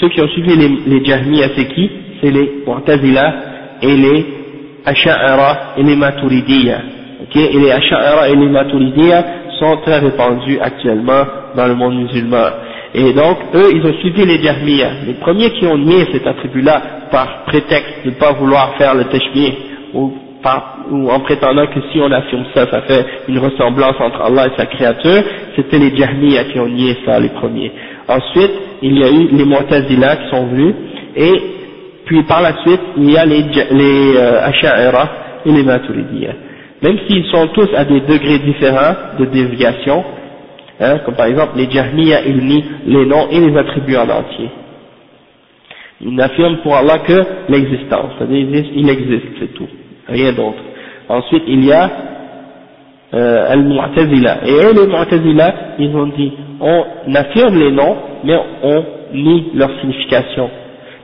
[0.00, 3.34] ceux qui ont suivi les, les jahmiya c'est qui c'est les Mu'tazila
[3.82, 4.26] et les
[4.84, 6.78] Asha'ara et les Maturidiyya.
[7.24, 9.24] Okay et les Asha'ara et les Maturidiyya
[9.58, 11.24] sont très répandus actuellement
[11.56, 12.48] dans le monde musulman.
[12.94, 14.88] Et donc, eux, ils ont suivi les Jahmiya.
[15.06, 16.82] Les premiers qui ont nié cet attribut-là
[17.12, 19.52] par prétexte de ne pas vouloir faire le tashbih
[19.94, 20.12] ou,
[20.90, 24.58] ou en prétendant que si on affirme ça, ça fait une ressemblance entre Allah et
[24.58, 25.22] sa créature,
[25.54, 27.70] c'était les Jahmiya qui ont nié ça, les premiers.
[28.08, 28.52] Ensuite,
[28.82, 30.74] il y a eu les Mu'tazila qui sont venus
[31.14, 31.59] et
[32.10, 35.08] puis par la suite, il y a les, les euh, Asha'ira
[35.46, 36.32] et les Maturidiyya.
[36.82, 40.02] Même s'ils sont tous à des degrés différents de déviation,
[40.80, 44.50] hein, comme par exemple les Jahmiya, ils nient les noms et les attributs en entier.
[46.00, 49.68] Ils n'affirment pour Allah que l'existence, c'est-à-dire il existe, c'est tout,
[50.08, 50.58] rien d'autre.
[51.08, 51.90] Ensuite, il y a
[53.14, 54.38] euh, Al-Mu'tazila.
[54.48, 58.84] Et les Mu'tazila, ils ont dit, on affirme les noms, mais on
[59.14, 60.50] nie leur signification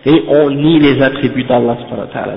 [0.07, 1.77] et on nie les attributs d'Allah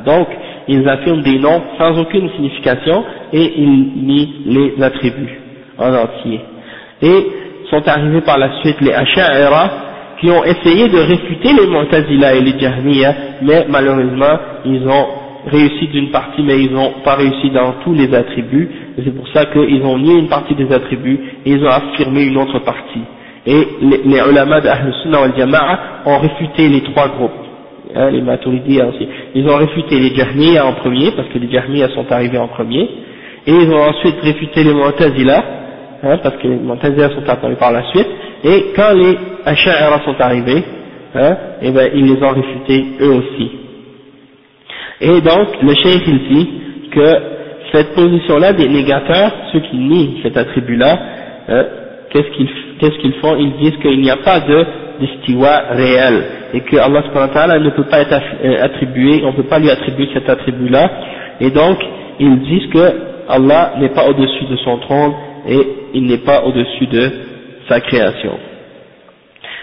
[0.04, 0.28] Donc,
[0.68, 5.40] ils affirment des noms sans aucune signification et ils nient les attributs
[5.78, 6.42] en entier.
[7.04, 7.28] Et
[7.70, 9.70] sont arrivés par la suite les Asha'ira
[10.20, 13.14] qui ont essayé de réfuter les Mu'tazila et les Jahmiya,
[13.44, 15.06] mais malheureusement, ils ont
[15.46, 18.70] réussi d'une partie, mais ils n'ont pas réussi dans tous les attributs.
[18.98, 22.38] C'est pour ça qu'ils ont nié une partie des attributs et ils ont affirmé une
[22.38, 23.02] autre partie.
[23.46, 27.49] Et les, les ulama d'Ahl Sunnah wal Jama'a ont réfuté les trois groupes
[27.96, 29.08] hein, les Maturidiya aussi.
[29.36, 32.90] Ils ont réfuté les Jahmiya en premier, parce que les Jahmiya sont arrivés en premier,
[33.48, 35.44] et ils ont ensuite réfuté les Mu'tazila,
[36.04, 38.08] hein, parce que les Mu'tazila sont apparus par la suite,
[38.44, 40.64] et quand les Asha'ira sont arrivés,
[41.16, 43.52] hein, eh ben, ils les ont réfutés eux aussi.
[45.02, 46.50] Et donc, le cheikh il dit
[46.92, 47.16] que
[47.72, 51.00] cette position-là des négateurs, ceux qui nient cet attribut-là,
[52.10, 54.67] qu'est-ce qu'ils qu'est-ce qu'ils font Ils disent qu'il n'y a pas de
[55.01, 56.25] d'istiwa réel
[56.55, 57.03] et que Allah
[57.59, 60.91] ne peut pas être euh, attribué, on ne peut pas lui attribuer cet attribut-là
[61.41, 61.79] et donc
[62.21, 62.93] ils disent que
[63.29, 65.13] Allah n'est pas au-dessus de son trône
[65.49, 65.59] et
[65.95, 67.11] il n'est pas au-dessus de
[67.69, 68.39] sa création.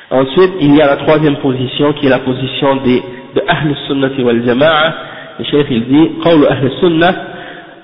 [0.09, 3.01] Ensuite, il y a la troisième position qui est la position des,
[3.35, 4.93] de Ahl Sunnah wal Jama'a.
[5.39, 7.15] Le chef il dit, قول أهل السنة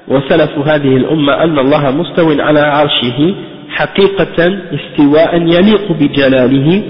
[0.08, 3.36] وسلف هذه الأمة أن الله مستو على عرشه
[3.73, 6.83] حقيقة استواء يليق بجلاله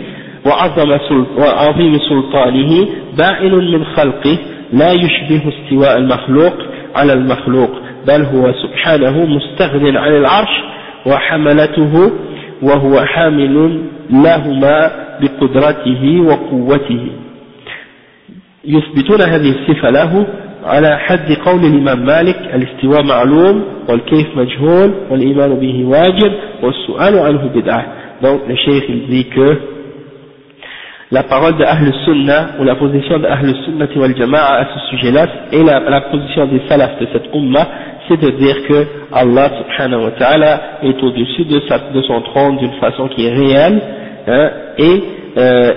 [0.46, 0.98] وعظم
[1.38, 2.88] وعظيم سلطانه
[3.18, 4.38] بائن من خلقه
[4.72, 6.54] لا يشبه استواء المخلوق
[6.94, 7.70] على المخلوق
[8.06, 10.62] بل هو سبحانه مستغن عن العرش
[11.06, 12.12] وحملته
[12.62, 13.80] وهو حامل
[14.10, 14.90] لهما
[15.20, 17.06] بقدرته وقوته.
[18.64, 20.26] يثبتون هذه الصفة له
[20.65, 26.31] على حد قول الإمام مالك الاستواء معلوم والكيف مجهول والإيمان به واجب
[26.63, 27.85] والسؤال عنه بدعة
[28.21, 29.59] donc le cheikh il dit que
[31.11, 34.89] la parole de Ahl Sunnah ou la position de Ahl Sunnah wal Jama'a à ce
[34.89, 37.67] sujet-là et la, la, position des salafs de cette umma
[38.07, 41.59] c'est de dire que Allah subhanahu wa ta'ala est au-dessus de,
[41.93, 43.81] de, son trône d'une façon qui est réelle
[44.27, 45.03] hein, et
[45.37, 45.73] euh,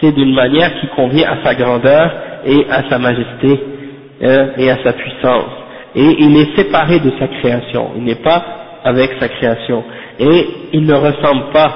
[0.00, 2.10] c'est d'une manière qui convient à sa grandeur
[2.46, 3.77] et à sa majesté hein,
[4.21, 5.51] et à sa puissance.
[5.95, 8.43] Et il est séparé de sa création, il n'est pas
[8.83, 9.83] avec sa création.
[10.19, 11.71] Et il ne ressemble pas,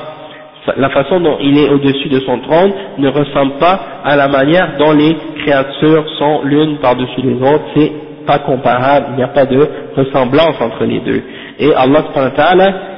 [0.78, 4.78] la façon dont il est au-dessus de son trône ne ressemble pas à la manière
[4.78, 7.92] dont les créatures sont l'une par-dessus les autres, c'est
[8.26, 11.22] pas comparable, il n'y a pas de ressemblance entre les deux.
[11.60, 12.04] Et Allah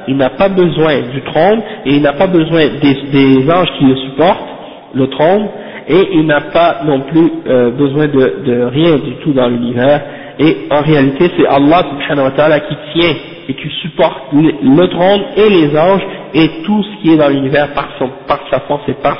[0.08, 3.96] il n'a pas besoin du trône et il n'a pas besoin des, anges qui le
[3.96, 4.48] supportent,
[4.94, 5.48] le trône,
[5.88, 10.02] et il n'a pas non plus euh, besoin de, rien du tout dans l'univers.
[10.38, 13.14] Et en réalité, c'est Allah subhanahu wa ta'ala qui tient
[13.48, 16.02] et qui supporte le, trône et les anges
[16.34, 17.88] et tout ce qui est dans l'univers par,
[18.26, 19.16] par sa force et par,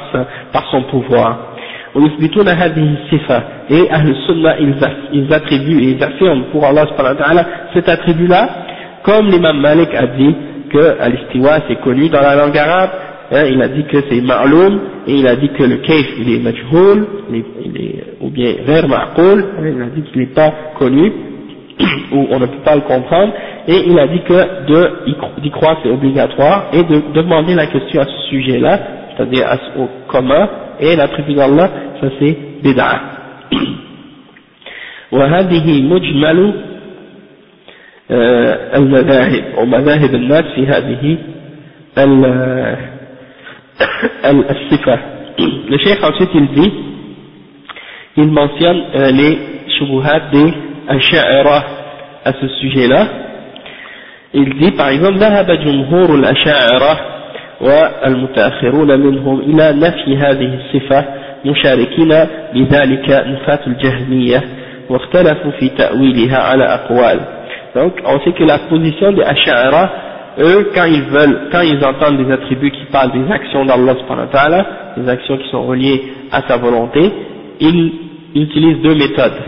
[0.52, 1.55] par son pouvoir.
[1.94, 4.74] et Ahl Sunnah ils,
[5.12, 8.48] ils attribuent et ils affirment pour Allah subhanahu wa ta'ala cet attribut-là
[9.06, 10.34] comme l'imam Malik a dit
[10.68, 12.90] que al-istiwa c'est connu dans la langue arabe,
[13.31, 16.35] hein, il a dit que c'est ma'loum, et il a dit que le kayf il
[16.35, 20.53] est majhoul, il est, ou bien ver ma'qoul, hein, il a dit qu'il n'est pas
[20.77, 21.11] connu,
[22.11, 23.34] ou on ne peut pas le comprendre,
[23.68, 28.06] et il a dit que d'y croire c'est obligatoire, et de demander la question à
[28.06, 28.80] ce sujet-là,
[29.15, 29.45] c'est-à-dire
[29.77, 30.49] au commun,
[30.80, 31.69] et l'attribut d'Allah,
[31.99, 33.02] ça c'est bid'a.
[35.11, 36.53] وهذه مجمل
[38.76, 41.18] المذاهب ومذاهب الناس في هذه
[44.51, 44.98] الصفة
[45.69, 46.73] le cheikh ensuite il dit
[48.16, 49.39] il mentionne euh, les
[49.78, 50.53] shubuhat des
[50.89, 51.65] asha'ira
[52.24, 53.07] à ce sujet là
[54.35, 56.98] il dit par exemple ذهب جمهور الأشاعرة
[57.61, 61.05] والمتأخرون منهم إلى نفي هذه الصفة
[61.44, 62.09] مشاركين
[62.55, 64.43] بذلك نفاة الجهمية
[64.90, 67.20] واختلفوا في تأويلها على أقوال
[67.74, 69.90] Donc, on sait que la position des Ash'ara,
[70.39, 74.64] eux, quand ils veulent, quand ils entendent des attributs qui parlent des actions d'Allah subhanahu
[74.98, 77.11] des actions qui sont reliées à sa volonté,
[77.60, 77.91] ils
[78.35, 79.39] utilisent deux méthodes.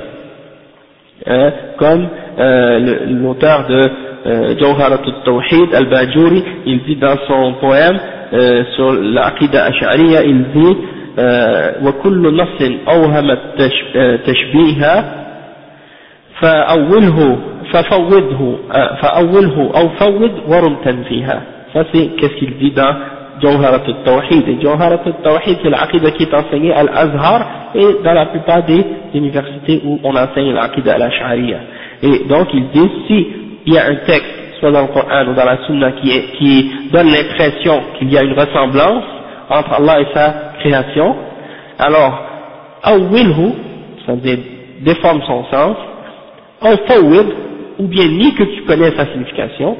[1.25, 3.89] Hein, comme euh, l'auteur de
[4.25, 7.97] euh, Jawharat al-Tawhid, al-Bajuri, il dit dans son poème
[8.33, 10.77] euh, sur l'Aqidah Ash'ariya, il dit
[11.83, 13.31] وكل نص أوهم
[13.95, 15.05] التشبيه
[16.39, 17.37] فأوله
[17.73, 18.57] ففوضه
[19.01, 21.41] فأوله أو فوض ورم تنفيها
[21.73, 22.93] ça c'est qu'est-ce qu'il dit dans
[23.41, 28.27] Jawharat al-Tawhid et Jawharat al-Tawhid c'est l'aqidah qui est enseignée à l'Azhar et dans la
[28.27, 28.85] plupart des
[29.15, 31.57] universités où on enseigne l'aqidah al-Ash'ariya
[32.03, 33.27] et donc il dit si
[33.65, 36.25] il y a un texte soit dans le Coran ou dans la Sunna qui, est,
[36.37, 39.03] qui donne l'impression qu'il y a une ressemblance
[39.49, 41.15] entre Allah et sa création
[41.79, 42.21] alors
[42.83, 43.49] awilhu
[44.05, 44.37] ça veut dire
[44.81, 45.75] déforme son sens
[46.61, 47.27] ou fawid
[47.78, 49.76] ou bien ni que tu connais sa signification,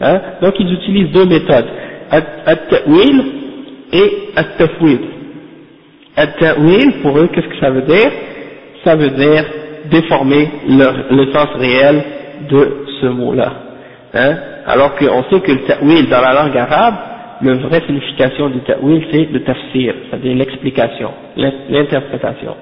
[0.00, 0.20] hein?
[0.42, 1.66] donc ils utilisent deux méthodes,
[2.10, 3.24] at-ta'wil
[3.92, 5.00] et at-tafwid.
[6.16, 8.10] At-ta'wil, pour eux, qu'est-ce que ça veut dire?
[8.84, 9.44] Ça veut dire
[9.90, 12.02] déformer le, sens réel
[12.48, 13.52] de ce mot-là.
[14.14, 14.36] Hein?
[14.66, 16.94] Alors qu'on sait que le ta'wil dans la langue arabe,
[17.42, 22.56] la vraie signification du ta'wil c'est le tafsir, c'est-à-dire l'explication, l'interprétation.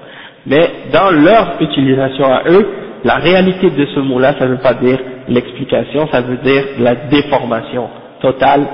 [0.45, 2.67] Mais dans leur utilisation à eux,
[3.03, 4.97] la réalité de ce mot-là, ça ne veut pas dire
[5.27, 7.87] l'explication, ça veut dire la déformation
[8.21, 8.65] totale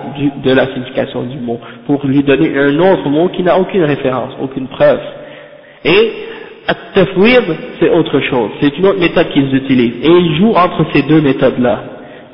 [0.44, 4.34] de la signification du mot, pour lui donner un autre mot qui n'a aucune référence,
[4.42, 5.00] aucune preuve.
[5.84, 6.12] Et
[6.68, 7.44] at-tafwid,
[7.80, 11.22] c'est autre chose, c'est une autre méthode qu'ils utilisent, et ils jouent entre ces deux
[11.22, 11.80] méthodes-là.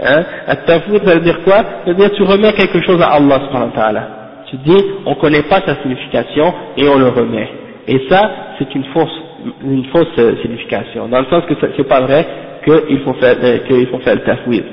[0.04, 0.24] Hein?
[0.48, 1.58] At-tafwid, ça veut dire quoi?
[1.58, 4.08] Ça veut dire tu remets quelque chose à Allah subhanahu wa ta'ala.
[4.50, 7.50] Tu dis, on ne connaît pas sa signification, et on le remet.
[7.88, 9.24] Et ça, c'est une fausse
[9.64, 12.26] une fausse euh, signification, dans le sens que c'est pas vrai
[12.64, 14.64] qu'il faut faire euh, qu'il faut faire le tafwid.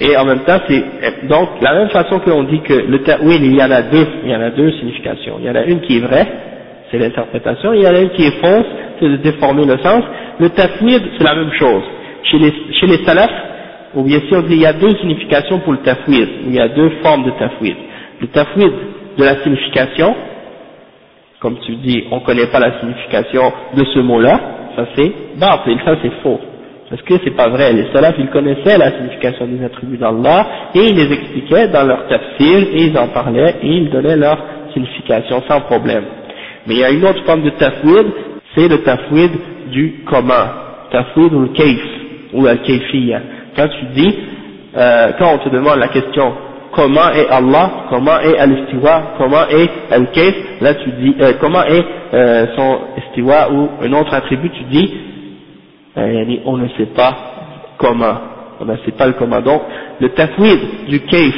[0.00, 0.82] Et en même temps, c'est
[1.28, 4.30] donc la même façon qu'on dit que le tafwid, il y en a deux, il
[4.30, 5.36] y en a deux significations.
[5.40, 6.26] Il y en a une qui est vraie,
[6.90, 8.66] c'est l'interprétation, il y en a une qui est fausse,
[8.98, 10.02] c'est de déformer le sens.
[10.38, 11.82] Le tafwid, c'est la même chose.
[12.24, 13.30] Chez les, chez les salafs,
[13.94, 16.60] ou bien si on dit il y a deux significations pour le tafwid, il y
[16.60, 17.76] a deux formes de tafwid.
[18.20, 18.72] Le tafwid
[19.18, 20.14] de la signification,
[21.40, 24.40] comme tu dis, on ne connaît pas la signification de ce mot-là,
[24.76, 26.38] ça c'est batil, ça c'est faux.
[26.90, 30.80] Parce que c'est pas vrai, les salafs ils connaissaient la signification des attributs d'Allah et
[30.80, 34.38] ils les expliquaient dans leur tafsir et ils en parlaient et ils donnaient leur
[34.74, 36.04] signification sans problème.
[36.66, 38.06] Mais il y a une autre forme de tafwid,
[38.54, 39.30] c'est le tafwid
[39.70, 40.50] du commun,
[40.90, 41.80] tafwid ou le kaif,
[42.34, 43.20] ou la kaifiyya.
[43.56, 44.18] Quand tu dis,
[44.76, 46.32] euh, quand on te demande la question
[46.72, 51.84] comment est Allah, comment est al-istiwa, comment est al-kayf, là tu dis, euh, comment est
[52.14, 54.94] euh, son istiwa ou un autre attribut, tu dis,
[55.96, 57.14] euh, on ne sait pas
[57.78, 58.14] comment,
[58.60, 59.40] on ne sait pas le comment.
[59.40, 59.62] Donc,
[60.00, 61.34] le tafwid du kayf,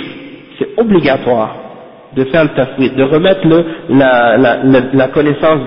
[0.59, 1.57] c'est obligatoire.
[2.17, 3.41] de faire le tafwid, de remettre
[3.89, 5.61] la, connaissance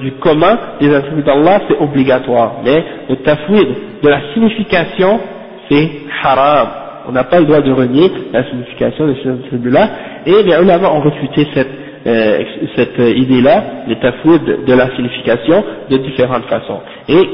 [0.00, 2.56] du commun des attributs d'Allah, c'est obligatoire.
[2.64, 3.68] Mais le tafwid
[4.02, 5.20] de la signification,
[5.68, 5.90] c'est
[6.22, 6.68] haram.
[7.10, 9.88] On n'a pas le droit de renier la signification de ces attributs-là.
[10.26, 11.68] Et les ulama ont refuté cette,
[12.06, 12.38] euh,
[12.76, 16.78] cette idée-là, le tafwid de la signification, de différentes façons.
[17.08, 17.28] Et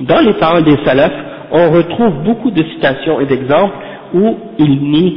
[0.00, 1.12] dans les paroles des salafs,
[1.52, 3.76] on retrouve beaucoup de citations et d'exemples
[4.14, 5.16] où ils nient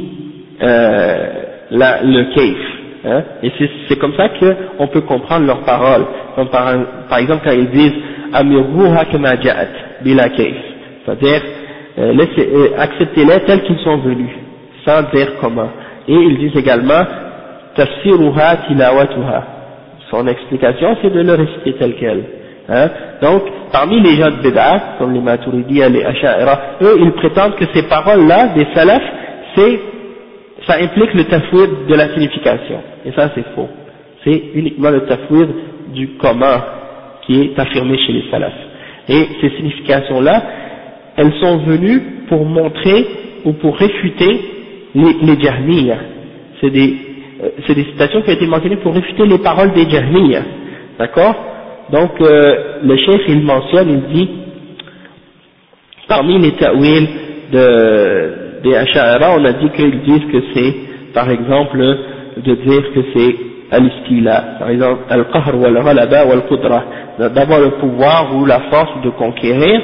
[0.62, 1.28] euh,
[1.72, 2.58] le kaif.
[3.04, 3.50] Hein, et
[3.88, 6.06] c'est comme ça qu'on peut comprendre leurs paroles.
[6.52, 8.00] Par, exemple quand ils disent
[8.32, 9.30] Amirruha kama
[10.04, 10.54] bila kaif.
[11.04, 11.40] C'est-à-dire,
[11.98, 14.30] euh, euh, acceptez-les tels qu'ils sont venus,
[14.86, 15.68] sans dire comment.
[16.08, 17.04] Et ils disent également
[17.74, 19.44] Tafsiruha tilawatuha.
[20.10, 22.24] Son explication, c'est de le réciter tel quel.
[22.68, 22.88] Hein.
[23.20, 23.42] Donc,
[23.72, 27.64] parmi les gens de Bid'a, comme les Maturidi et les Asha'ira, eux, ils prétendent que
[27.74, 29.02] ces paroles-là, des salafs,
[29.56, 29.80] c'est
[30.66, 32.80] ça implique le tafwid de la signification.
[33.04, 33.68] Et ça, c'est faux.
[34.24, 35.48] C'est uniquement le tafwid
[35.92, 36.62] du commun
[37.26, 38.52] qui est affirmé chez les salafs.
[39.08, 40.42] Et ces significations-là,
[41.16, 43.06] elles sont venues pour montrer
[43.44, 44.40] ou pour réfuter
[44.94, 45.38] les, les
[46.60, 46.94] C'est des,
[47.42, 50.42] euh, des citations qui ont été mentionnées pour réfuter les paroles des jahmiya.
[50.98, 51.34] D'accord?
[51.90, 54.30] Donc, euh, le chef, il mentionne, il dit,
[56.08, 57.08] parmi les ta'wil
[57.52, 60.74] de, des Asha'ara, on a dit qu'ils disent que c'est,
[61.12, 61.78] par exemple,
[62.36, 63.36] de dire que c'est
[63.70, 66.84] al-istila, par exemple, al-qahr ou al-ghalaba ou al-qudra,
[67.18, 69.80] d'avoir le pouvoir ou la force de conquérir,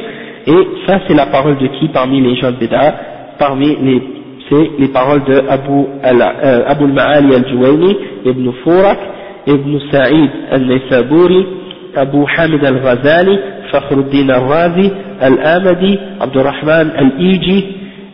[0.49, 2.95] et ça c'est la parole de qui parmi les gens de Bida?
[3.39, 4.03] Parmi les,
[4.51, 8.99] c'est les paroles de Abu, euh, Abu al-Ma'ali al-Juwayni, Ibn Furak,
[9.47, 11.47] Ibn Sa'id al-Naysaburi,
[11.95, 13.39] Abu Hamid al-Ghazali,
[13.71, 17.67] Fakhruddin al-Razi, Al-Amadi, Abdurrahman al-Iji,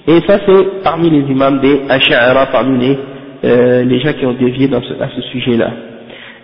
[0.09, 2.99] et ça c'est parmi les imams des Ash'ara, parmi les,
[3.45, 5.71] euh, les gens qui ont dévié dans ce, à ce sujet-là.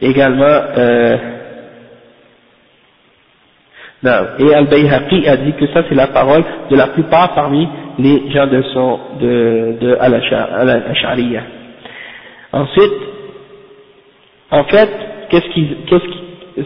[0.01, 0.45] Également,
[0.79, 1.17] euh,
[4.02, 7.68] non, et Al-Bayhaqi a dit que ça c'est la parole de la plupart parmi
[7.98, 11.43] les gens de son, de, de Al-Ash'ariya.
[12.52, 12.93] Ensuite,
[14.51, 14.89] en fait,
[15.28, 16.20] qu'est-ce qui, qu'est-ce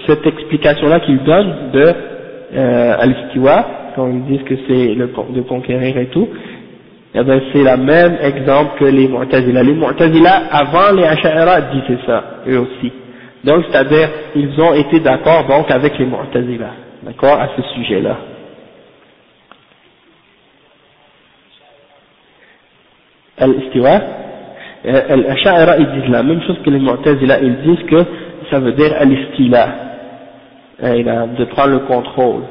[0.07, 1.95] cette explication-là qu'il donne de
[2.55, 3.67] euh, Al-Istiwa,
[3.97, 6.29] quand ils disent que c'est le, de conquérir et tout,
[7.15, 9.63] eh ben c'est la même exemple que les Mu'tazila.
[9.63, 12.93] Les Mu'tazila, avant les Ash'ara, disaient ça, eux aussi.
[13.45, 16.71] Donc, c'est-à-dire, ils ont été d'accord donc avec les Mu'tazila,
[17.05, 18.17] d'accord, à ce sujet-là.
[23.39, 24.01] Al-Istiwa,
[24.87, 28.05] euh, les Ash'ara, ils disent la même chose que les Mu'tazila, ils disent que
[28.51, 29.69] ça veut dire Al-Istila,
[30.81, 32.43] de prendre le contrôle.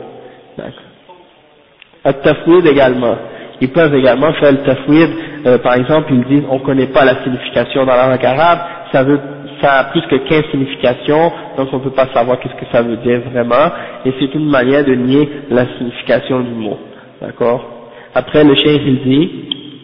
[2.04, 3.16] Al-Tafwid également.
[3.62, 5.10] Ils peuvent également faire le tafwid,
[5.46, 8.60] euh, par exemple, ils disent on ne connaît pas la signification dans la langue arabe,
[8.92, 9.20] ça veut
[9.64, 12.82] ça a plus que 15 significations, donc on ne peut pas savoir qu'est-ce que ça
[12.82, 13.72] veut dire vraiment,
[14.06, 16.78] et c'est une manière de nier la signification du mot,
[17.22, 17.90] d'accord?
[18.14, 19.32] Après le chien il dit,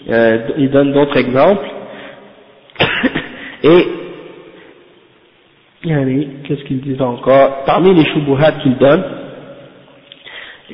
[0.10, 1.66] euh, il donne d'autres exemples,
[3.64, 3.88] et
[5.84, 7.64] qu'est-ce qu'ils disent encore?
[7.66, 9.06] Parmi les shubuhat qu'ils donnent,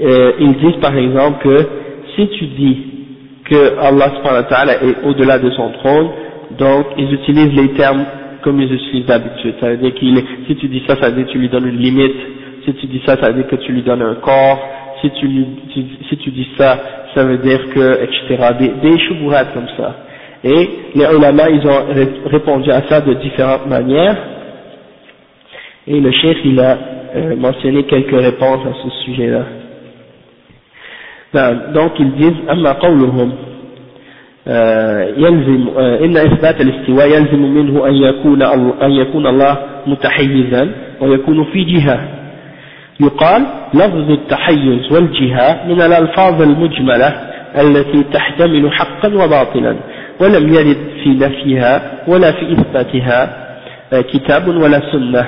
[0.01, 1.57] euh, ils disent par exemple que
[2.15, 2.77] si tu dis
[3.45, 4.11] que Allah
[4.81, 6.09] est au-delà de son trône,
[6.57, 8.05] donc ils utilisent les termes
[8.45, 9.55] comme ils suis d'habitude.
[9.59, 11.67] Ça veut dire qu'il si tu dis ça, ça veut dire que tu lui donnes
[11.67, 12.15] une limite.
[12.63, 14.59] Si tu dis ça, ça veut dire que tu lui donnes un corps.
[15.01, 15.27] Si tu,
[15.73, 16.79] si tu dis ça,
[17.15, 18.53] ça veut dire que, etc.
[18.59, 18.97] Des, des
[19.53, 19.95] comme ça.
[20.43, 21.85] Et les ulama, ils ont
[22.27, 24.15] répondu à ça de différentes manières.
[25.87, 26.77] Et le chef, il a
[27.15, 29.43] euh, mentionné quelques réponses à ce sujet-là.
[31.33, 32.41] Ben, donc, ils disent,
[35.17, 38.41] يلزم آه، إن إثبات الاستواء يلزم منه أن يكون
[38.81, 39.57] أن يكون الله
[39.87, 40.69] متحيزا
[41.01, 41.99] ويكون في جهة.
[42.99, 47.07] يقال لفظ التحيز والجهة من الألفاظ المجملة
[47.61, 49.75] التي تحتمل حقا وباطلا
[50.21, 53.45] ولم يرد في نفيها ولا في إثباتها
[53.93, 55.25] آه، كتاب ولا سنة.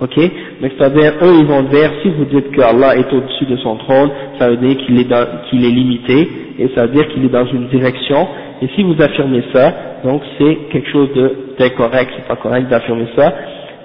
[0.00, 0.16] Ok?
[0.60, 3.76] Mais c'est-à-dire, eux, ils vont dire, si vous dites que Allah est au-dessus de son
[3.76, 6.28] trône, ça veut dire qu'il est, est limité,
[6.58, 8.26] et ça veut dire qu'il est dans une direction,
[8.62, 9.72] et si vous affirmez ça,
[10.04, 11.08] donc c'est quelque chose
[11.58, 13.32] d'incorrect, c'est pas correct d'affirmer ça,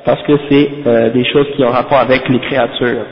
[0.06, 3.06] parce que c'est euh, des choses qui ont rapport avec les créatures.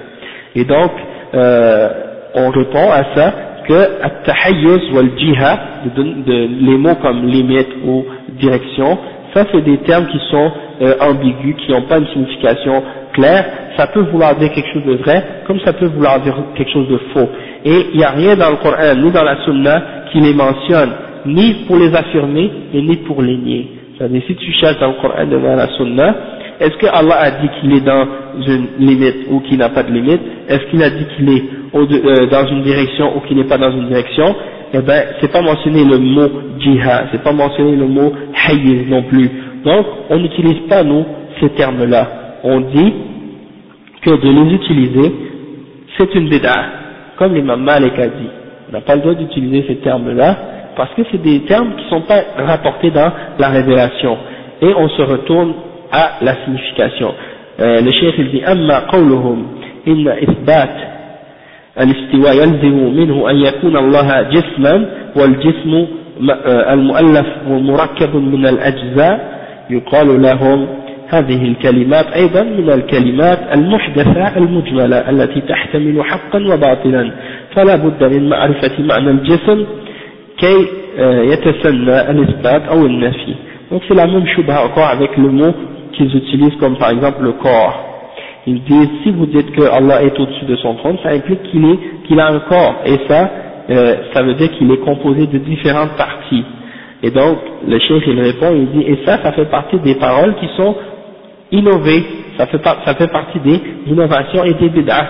[0.55, 0.91] Et donc,
[1.33, 1.89] euh,
[2.35, 3.33] on répond à ça
[3.67, 5.59] que at-tahayyuz wal jihad,
[5.97, 8.05] les mots comme limite ou
[8.39, 8.97] direction,
[9.35, 10.51] ça c'est des termes qui sont
[10.81, 12.81] euh, ambigus, qui n'ont pas une signification
[13.13, 13.45] claire,
[13.77, 16.87] ça peut vouloir dire quelque chose de vrai, comme ça peut vouloir dire quelque chose
[16.87, 17.29] de faux.
[17.65, 20.91] Et il n'y a rien dans le Coran, ni dans la Sunna, qui les mentionne,
[21.25, 23.67] ni pour les affirmer, et ni pour les nier.
[23.97, 26.15] C'est-à-dire, si tu cherches dans le Coran devant la Sunna,
[26.59, 28.05] est-ce que Allah a dit qu'il est dans
[28.47, 30.21] une limite ou qu'il n'a pas de limite?
[30.47, 31.43] Est-ce qu'il a dit qu'il est
[31.75, 34.35] euh, dans une direction ou qu'il n'est pas dans une direction?
[34.77, 36.29] eh ben, c'est pas mentionné le mot
[36.59, 38.11] djihad, c'est pas mentionné le mot
[38.49, 39.29] hayy non plus.
[39.63, 41.05] Donc, on n'utilise pas, nous,
[41.39, 42.07] ces termes-là.
[42.43, 42.93] On dit
[44.01, 45.15] que de les utiliser,
[45.97, 46.65] c'est une bid'ah,
[47.17, 48.29] comme l'imam Malik a dit.
[48.69, 50.37] On n'a pas le droit d'utiliser ces termes-là,
[50.75, 54.17] parce que c'est des termes qui ne sont pas rapportés dans la révélation.
[54.61, 55.53] Et on se retourne
[55.91, 57.13] à la signification.
[57.61, 59.45] Euh, le chef il dit, «Amma qawluhum
[59.85, 60.69] inna isbat»
[61.79, 64.85] الاستواء يلزم منه أن يكون الله جسما
[65.15, 65.85] والجسم
[66.73, 69.35] المؤلف ومركب من الأجزاء.
[69.69, 70.67] يقال لهم
[71.09, 77.11] هذه الكلمات أيضا من الكلمات المحدثة المجملة التي تحتمل حقا وباطلا.
[77.55, 79.65] فلا بد من معرفة معنى الجسم
[80.37, 80.67] كي
[81.31, 83.35] يتسنى الإثبات أو النفي.
[83.71, 85.53] Donc c'est la même chose encore avec le mot
[85.93, 87.94] qu'ils utilisent comme par exemple le corps.
[88.47, 91.65] Ils disent, si vous dites que Allah est au-dessus de son trône, ça implique qu'il
[91.65, 93.29] est, qu'il a un corps, et ça,
[93.69, 96.43] euh, ça veut dire qu'il est composé de différentes parties.
[97.01, 100.35] Et donc, le chef il répond, il dit, et ça, ça fait partie des paroles
[100.35, 100.75] qui sont
[101.51, 102.03] innovées,
[102.37, 105.07] ça fait, ça fait partie des innovations et des bid'ah.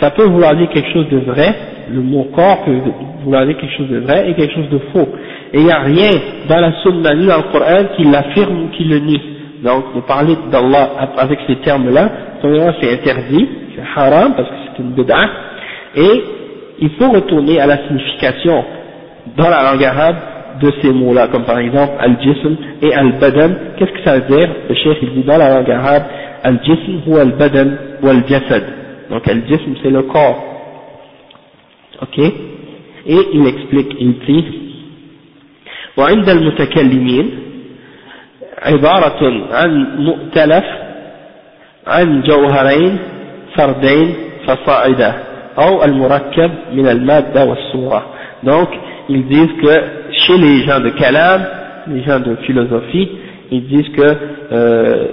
[0.00, 1.54] Ça peut vouloir dire quelque chose de vrai,
[1.92, 2.76] le mot corps peut
[3.24, 5.08] vouloir dire quelque chose de vrai et quelque chose de faux.
[5.52, 6.10] Et il n'y a rien
[6.48, 9.20] dans la sunna ni dans le Coran qui l'affirme ou qui le nie.
[9.62, 12.10] Donc, de parler d'Allah avec ces termes-là,
[12.81, 15.29] c'est interdit, c'est haram parce que c'est une bid'ah,
[15.95, 16.23] et
[16.79, 18.63] il faut retourner à la signification
[19.37, 20.15] dans la langue arabe
[20.61, 23.51] de ces mots-là, comme par exemple al-jism et al-badan.
[23.77, 26.03] Qu'est-ce que ça veut dire Le chef il dit dans la langue arabe,
[26.43, 27.69] al-jism ou al-badan
[28.01, 28.63] ou al-jasad.
[29.09, 30.43] Donc al-jism c'est le corps.
[32.01, 34.45] Ok Et il explique, il dit,
[35.97, 37.29] وعند المتكلمين
[38.61, 40.63] عبارة عن مؤتلف
[41.87, 42.97] عن جوهرين
[43.55, 44.13] فردين
[44.47, 45.13] فصاعدا
[45.57, 48.03] أو المركب من المادة والصورة
[48.43, 48.67] donc
[49.09, 49.73] ils disent que
[50.11, 51.41] chez les gens de kalam
[51.87, 53.09] les gens de philosophie
[53.51, 54.15] ils disent que
[54.51, 55.05] euh,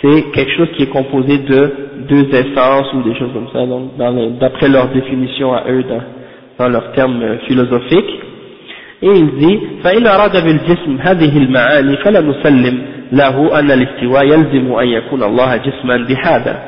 [0.00, 1.60] c'est quelque chose qui est composé de
[2.08, 3.96] deux essences ou des choses comme ça donc
[4.40, 6.02] d'après leur définition à eux dans,
[6.58, 8.14] dans leurs termes philosophiques
[9.01, 12.81] et il dit فإن أراد بالجسم هذه المعاني فلا نسلم.
[13.11, 16.59] له أن الاستواء يلزم أن يكون الله جسما بهذا.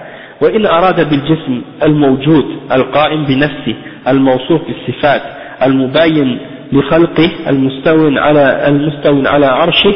[0.42, 3.76] وإن أراد بالجسم الموجود القائم بنفسه
[4.08, 5.22] الموصوف بالصفات
[5.64, 6.40] المباين
[6.72, 9.94] لخلقه المستوى على المستوى على عرشه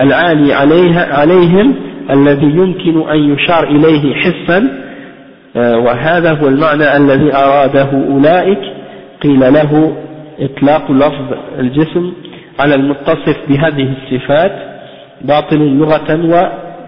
[0.00, 1.74] العالي عليها عليهم
[2.10, 4.84] الذي يمكن أن يشار إليه حسا
[5.56, 8.58] آه، وهذا هو المعنى الذي أراده أولئك.
[9.22, 9.96] قيل له
[10.40, 12.12] إطلاق لفظ الجسم
[12.60, 14.52] على المتصف بهذه الصفات
[15.20, 16.12] باطل لغة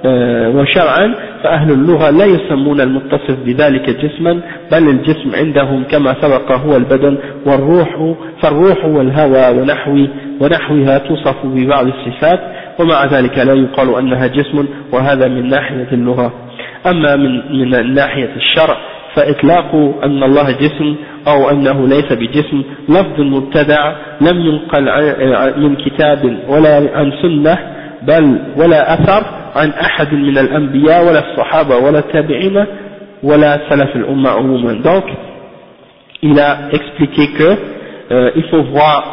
[0.05, 4.41] آه، وشرعا فأهل اللغة لا يسمون المتصف بذلك جسما
[4.73, 10.07] بل الجسم عندهم كما سبق هو البدن والروح فالروح والهوى ونحو
[10.41, 12.41] ونحوها توصف ببعض الصفات
[12.79, 16.33] ومع ذلك لا يقال أنها جسم وهذا من ناحية اللغة.
[16.87, 18.77] أما من, من ناحية الشرع
[19.17, 19.75] فإطلاق
[20.05, 20.97] أن الله جسم
[21.29, 24.85] أو أنه ليس بجسم لفظ مبتدع لم ينقل
[25.61, 27.59] من كتاب ولا عن سنة
[28.03, 29.23] بل ولا أثر
[29.57, 32.65] عن أحد من الأنبياء ولا الصحابة ولا التابعين
[33.23, 34.83] ولا سلف الأمة عموما.
[34.83, 35.05] Donc
[36.23, 37.57] il a expliqué que
[38.13, 39.05] euh, il faut voir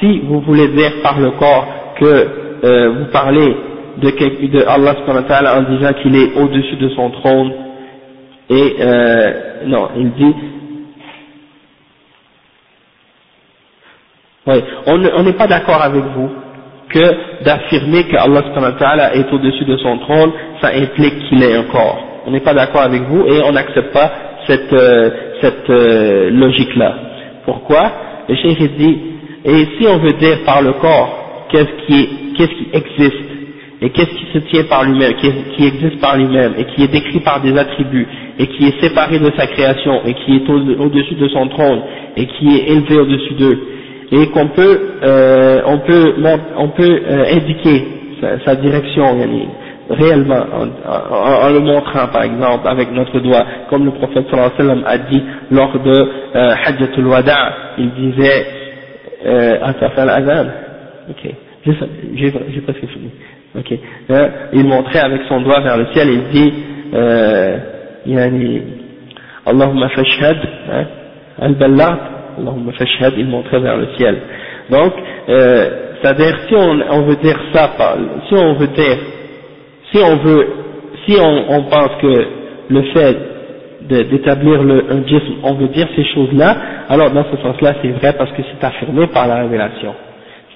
[0.00, 1.66] si vous voulez dire par le corps
[2.00, 2.26] que
[2.64, 3.56] euh, vous parlez
[3.98, 4.10] de,
[4.48, 4.94] de Allah
[5.56, 7.52] en disant qu'il est au-dessus de son trône
[8.48, 9.32] Et euh,
[9.66, 10.34] non, il dit,
[14.46, 14.54] oui,
[14.86, 16.30] on n'est pas d'accord avec vous
[16.88, 21.98] que d'affirmer que Allah est au-dessus de son trône, ça implique qu'il est un corps.
[22.26, 24.10] On n'est pas d'accord avec vous et on n'accepte pas
[24.46, 25.10] cette, euh,
[25.40, 26.94] cette euh, logique-là.
[27.44, 27.92] Pourquoi?
[28.28, 28.98] Le cheikh dit,
[29.44, 33.22] et si on veut dire par le corps, qu'est-ce qui, qu'est-ce qui existe?
[33.82, 36.88] Et qu'est-ce qui se tient par lui-même, qui, qui, existe par lui-même et qui est
[36.88, 41.14] décrit par des attributs et qui est séparé de sa création et qui est au-dessus
[41.14, 41.80] de son trône
[42.16, 43.58] et qui est élevé au-dessus d'eux.
[44.12, 46.14] Et qu'on peut euh, on peut
[46.56, 47.84] on peut euh, indiquer
[48.44, 49.04] sa, direction
[49.90, 50.44] réellement
[50.86, 54.84] en, le montrant par exemple avec notre doigt comme le prophète sallallahu alayhi wa sallam
[54.86, 57.54] a dit lors de euh, Hajjatul Wada.
[57.78, 58.46] Il disait
[59.26, 59.58] euh,
[60.04, 60.46] l'azan
[61.10, 61.32] ok.
[62.14, 62.30] J'ai
[62.60, 63.10] presque fini.
[63.58, 63.72] Ok.
[64.10, 66.52] Euh, il montrait avec son doigt vers le ciel il dit
[66.94, 67.56] euh,
[68.05, 68.61] يعني
[69.45, 70.37] Allahumma fashhad
[70.71, 70.85] hein,
[71.39, 71.97] al-ballagh
[72.39, 74.15] Allahumma fashhad il montrait vers le ciel
[74.69, 74.93] donc
[75.29, 77.69] euh, c'est-à-dire si on, on veut dire ça,
[78.27, 78.97] si on veut dire,
[79.91, 80.47] si on veut,
[81.05, 82.25] si on, on pense que
[82.69, 83.17] le fait
[83.87, 86.55] d'établir un jism, on veut dire ces choses-là,
[86.89, 89.93] alors dans ce sens-là c'est vrai parce que c'est affirmé par la révélation.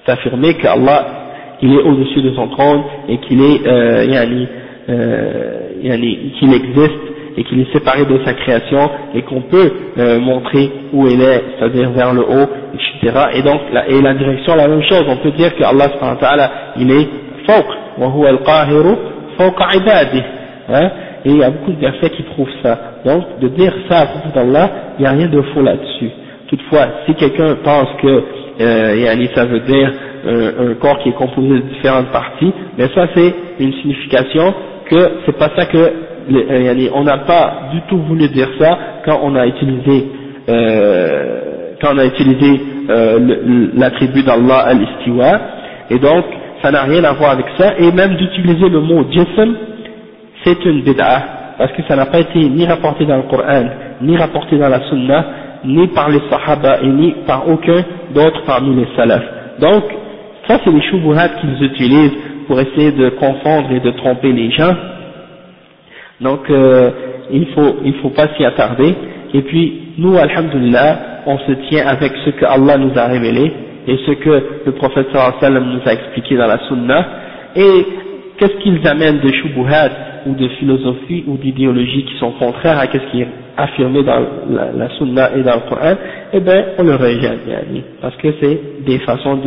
[0.04, 1.06] C'est affirmé qu'Allah,
[1.62, 4.48] il est au-dessus de son trône et qu'il est, euh, yani,
[4.88, 7.02] euh, qu'il existe
[7.37, 11.43] et qu'il est séparé de sa création et qu'on peut euh, montrer où il est,
[11.57, 13.19] c'est-à-dire vers le haut, etc.
[13.35, 16.15] Et donc, la, et la direction, la même chose, on peut dire que Allah subhanahu
[16.15, 17.07] wa ta'ala, il est
[17.47, 17.65] fawq,
[17.97, 18.95] wa huwa al-qahiru
[20.69, 20.91] hein?
[21.23, 22.77] Et il y a beaucoup de versets qui prouvent ça.
[23.05, 26.09] Donc, de dire ça à propos d'Allah, il n'y a rien de faux là-dessus.
[26.47, 28.23] Toutefois, si quelqu'un pense que
[28.59, 29.91] euh, ça veut dire
[30.25, 34.53] euh, un corps qui est composé de différentes parties, mais ça c'est une signification
[34.89, 35.93] que c'est pas ça que
[36.93, 40.05] on n'a pas du tout voulu dire ça quand on a utilisé
[40.49, 41.41] euh,
[41.81, 45.39] quand on a utilisé euh, l'attribut d'Allah al-istiwa.
[45.89, 46.25] Et donc
[46.61, 47.73] ça n'a rien à voir avec ça.
[47.79, 49.55] Et même d'utiliser le mot jism
[50.43, 51.23] c'est une bid'ah
[51.57, 53.65] parce que ça n'a pas été ni rapporté dans le Coran
[54.01, 55.25] ni rapporté dans la Sunna
[55.65, 57.83] ni par les Sahaba et ni par aucun
[58.15, 59.23] d'autre parmi les salafs
[59.59, 59.83] donc
[60.47, 62.17] ça c'est les shubuhat qu'ils utilisent
[62.47, 64.73] pour essayer de confondre et de tromper les gens
[66.21, 66.89] donc euh,
[67.31, 68.93] il faut il faut pas s'y attarder.
[69.33, 73.51] Et puis nous, alhamdulillah, on se tient avec ce que Allah nous a révélé
[73.87, 75.07] et ce que le prophète
[75.39, 77.05] sallam nous a expliqué dans la sunna.
[77.55, 77.85] Et
[78.37, 79.89] qu'est-ce qu'ils amènent de shubuhat
[80.27, 83.27] ou de philosophie ou d'idéologie qui sont contraires à ce qui est
[83.57, 84.19] affirmé dans
[84.49, 85.95] la, la sunna et dans le Coran,
[86.33, 87.39] eh bien on le rejette,
[88.01, 89.39] parce que c'est des façons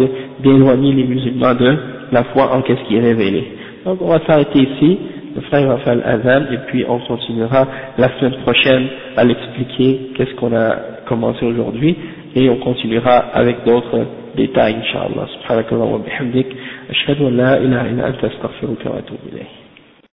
[0.42, 1.76] d'éloigner les musulmans de
[2.12, 3.44] la foi en qu'est-ce qui est révélé.
[3.84, 4.98] Donc on va s'arrêter ici
[5.34, 7.66] le frère va faire et puis on continuera
[7.98, 8.86] la semaine prochaine
[9.16, 11.96] à l'expliquer qu'est-ce qu'on a commencé aujourd'hui
[12.34, 14.06] et on continuera avec d'autres
[14.36, 15.26] détails inshallah.
[15.42, 15.84] Subhanakallah